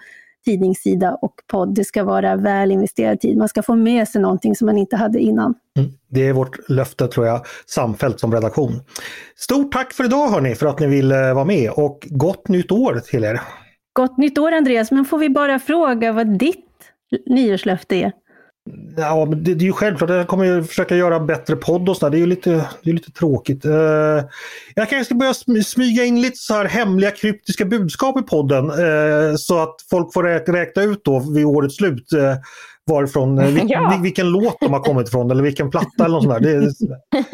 tidningssida 0.46 1.18
och 1.22 1.34
podd. 1.48 1.76
Det 1.76 1.84
ska 1.84 2.04
vara 2.04 2.36
väl 2.36 2.72
investerad 2.72 3.20
tid. 3.20 3.38
Man 3.38 3.50
ska 3.50 3.64
få 3.64 3.76
med 3.76 4.08
sig 4.08 4.22
någonting 4.22 4.56
som 4.56 4.66
man 4.66 4.78
inte 4.78 4.96
hade 4.96 5.20
innan. 5.20 5.54
Mm. 5.78 5.92
Det 6.10 6.28
är 6.28 6.34
vårt 6.34 6.70
löfte 6.70 7.08
tror 7.08 7.26
jag, 7.26 7.46
samfällt 7.66 8.20
som 8.20 8.34
redaktion. 8.34 8.82
Stort 9.36 9.72
tack 9.72 9.94
för 9.94 10.04
idag 10.04 10.28
hörni, 10.28 10.56
för 10.56 10.66
att 10.66 10.80
ni 10.80 10.88
ville 10.88 11.34
vara 11.34 11.46
med 11.46 11.72
och 11.72 12.08
gott 12.10 12.48
nytt 12.48 12.72
år 12.72 13.00
till 13.00 13.24
er! 13.24 13.42
Gott 13.94 14.18
nytt 14.18 14.38
år 14.38 14.52
Andreas, 14.52 14.92
men 14.92 15.06
får 15.06 15.18
vi 15.18 15.30
bara 15.30 15.60
fråga 15.60 16.12
vad 16.12 16.40
ditt 16.40 16.69
nyårslöfte 17.26 17.96
är? 17.96 18.12
Ja, 18.98 19.26
men 19.26 19.44
det, 19.44 19.56
det 19.56 19.64
är 19.64 19.66
ju 19.66 19.74
självklart, 19.74 20.10
jag 20.10 20.28
kommer 20.28 20.46
ju 20.46 20.64
försöka 20.64 20.96
göra 20.96 21.20
bättre 21.20 21.56
podd 21.56 21.90
och 21.90 21.98
sådär. 21.98 22.12
Det 22.12 22.18
är 22.18 22.20
ju 22.20 22.26
lite, 22.26 22.70
det 22.84 22.90
är 22.90 22.94
lite 22.94 23.12
tråkigt. 23.12 23.66
Uh, 23.66 23.74
jag 24.76 24.90
kanske 24.90 25.06
ska 25.06 25.16
börja 25.16 25.34
smyga 25.64 26.04
in 26.04 26.22
lite 26.22 26.38
så 26.38 26.54
här 26.54 26.66
hemliga 26.66 27.12
kryptiska 27.12 27.66
budskap 27.66 28.20
i 28.20 28.22
podden. 28.22 28.72
Uh, 28.72 29.36
så 29.36 29.60
att 29.60 29.76
folk 29.90 30.14
får 30.14 30.24
räkna, 30.24 30.54
räkna 30.54 30.84
ut 30.84 31.02
då 31.04 31.20
vid 31.34 31.46
årets 31.46 31.76
slut 31.76 32.14
uh, 32.14 32.36
varifrån, 32.88 33.54
vil, 33.56 33.66
ja. 33.70 34.00
vilken 34.04 34.30
låt 34.30 34.60
de 34.60 34.74
har 34.74 34.80
kommit 34.80 35.08
ifrån 35.08 35.32
eller 35.32 35.44
vilken 35.44 35.70
platta 35.70 36.06
eller 36.06 36.16
något 36.16 36.24
sånt 36.24 36.44
där. 36.44 36.60
Det, 36.60 36.74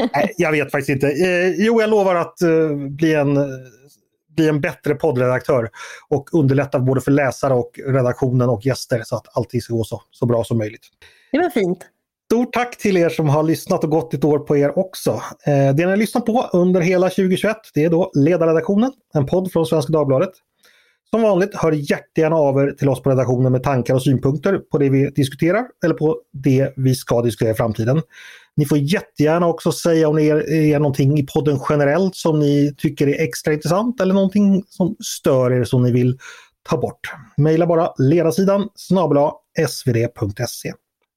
nej, 0.13 0.33
jag 0.37 0.51
vet 0.51 0.71
faktiskt 0.71 0.89
inte. 0.89 1.13
jo, 1.57 1.81
jag 1.81 1.89
lovar 1.89 2.15
att 2.15 2.37
bli 2.89 3.13
en 3.13 3.37
bli 4.35 4.49
en 4.49 4.61
bättre 4.61 4.95
poddredaktör 4.95 5.69
och 6.09 6.33
underlätta 6.33 6.79
både 6.79 7.01
för 7.01 7.11
läsare 7.11 7.53
och 7.53 7.79
redaktionen 7.87 8.49
och 8.49 8.65
gäster 8.65 9.01
så 9.05 9.15
att 9.15 9.37
allting 9.37 9.61
ska 9.61 9.73
gå 9.73 9.83
så, 9.83 10.01
så 10.11 10.25
bra 10.25 10.43
som 10.43 10.57
möjligt. 10.57 10.87
Det 11.31 11.37
var 11.37 11.49
fint. 11.49 11.85
Stort 12.31 12.53
tack 12.53 12.77
till 12.77 12.97
er 12.97 13.09
som 13.09 13.29
har 13.29 13.43
lyssnat 13.43 13.83
och 13.83 13.89
gått 13.89 14.13
ett 14.13 14.23
år 14.23 14.39
på 14.39 14.57
er 14.57 14.79
också. 14.79 15.11
Eh, 15.45 15.75
det 15.75 15.75
ni 15.75 15.83
har 15.83 15.97
lyssnat 15.97 16.25
på 16.25 16.49
under 16.53 16.81
hela 16.81 17.09
2021 17.09 17.57
det 17.73 17.83
är 17.83 17.89
då 17.89 18.11
Ledarredaktionen, 18.15 18.91
en 19.13 19.25
podd 19.25 19.51
från 19.51 19.65
Svenska 19.65 19.93
Dagbladet. 19.93 20.31
Som 21.09 21.21
vanligt 21.21 21.55
hör 21.55 21.71
jättegärna 21.71 22.35
av 22.35 22.59
er 22.59 22.71
till 22.71 22.89
oss 22.89 23.01
på 23.01 23.09
redaktionen 23.09 23.51
med 23.51 23.63
tankar 23.63 23.93
och 23.93 24.03
synpunkter 24.03 24.57
på 24.57 24.77
det 24.77 24.89
vi 24.89 25.09
diskuterar 25.09 25.65
eller 25.83 25.95
på 25.95 26.17
det 26.33 26.73
vi 26.75 26.95
ska 26.95 27.21
diskutera 27.21 27.51
i 27.51 27.53
framtiden. 27.53 28.01
Ni 28.57 28.65
får 28.65 28.77
jättegärna 28.77 29.47
också 29.47 29.71
säga 29.71 30.09
om 30.09 30.15
det 30.15 30.29
är, 30.29 30.51
är 30.51 30.79
någonting 30.79 31.19
i 31.19 31.25
podden 31.25 31.59
generellt 31.69 32.15
som 32.15 32.39
ni 32.39 32.75
tycker 32.77 33.07
är 33.07 33.23
extra 33.23 33.53
intressant 33.53 34.01
eller 34.01 34.13
någonting 34.13 34.63
som 34.67 34.95
stör 34.99 35.51
er 35.53 35.63
som 35.63 35.83
ni 35.83 35.91
vill 35.91 36.17
ta 36.69 36.77
bort. 36.77 37.13
Maila 37.37 37.67
bara 37.67 37.93
ledarsidan 37.97 38.69
snabla 38.75 39.31
svd.se. 39.67 40.73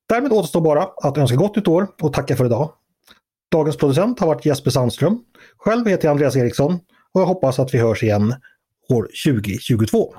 Därmed 0.09 0.32
återstår 0.32 0.61
bara 0.61 0.89
att 1.03 1.18
önska 1.18 1.36
gott 1.36 1.57
nytt 1.57 1.68
år 1.68 1.86
och 2.03 2.12
tacka 2.12 2.36
för 2.36 2.47
idag. 2.47 2.72
Dagens 3.53 3.76
producent 3.76 4.20
har 4.20 4.26
varit 4.26 4.47
Jesper 4.47 4.70
Sandström. 4.70 5.18
Själv 5.57 5.86
heter 5.86 6.05
jag 6.05 6.11
Andreas 6.12 6.36
Eriksson 6.36 6.72
och 7.12 7.20
jag 7.20 7.26
hoppas 7.26 7.59
att 7.59 7.74
vi 7.74 7.78
hörs 7.78 8.03
igen 8.03 8.34
år 8.89 9.09
2022. 9.26 10.14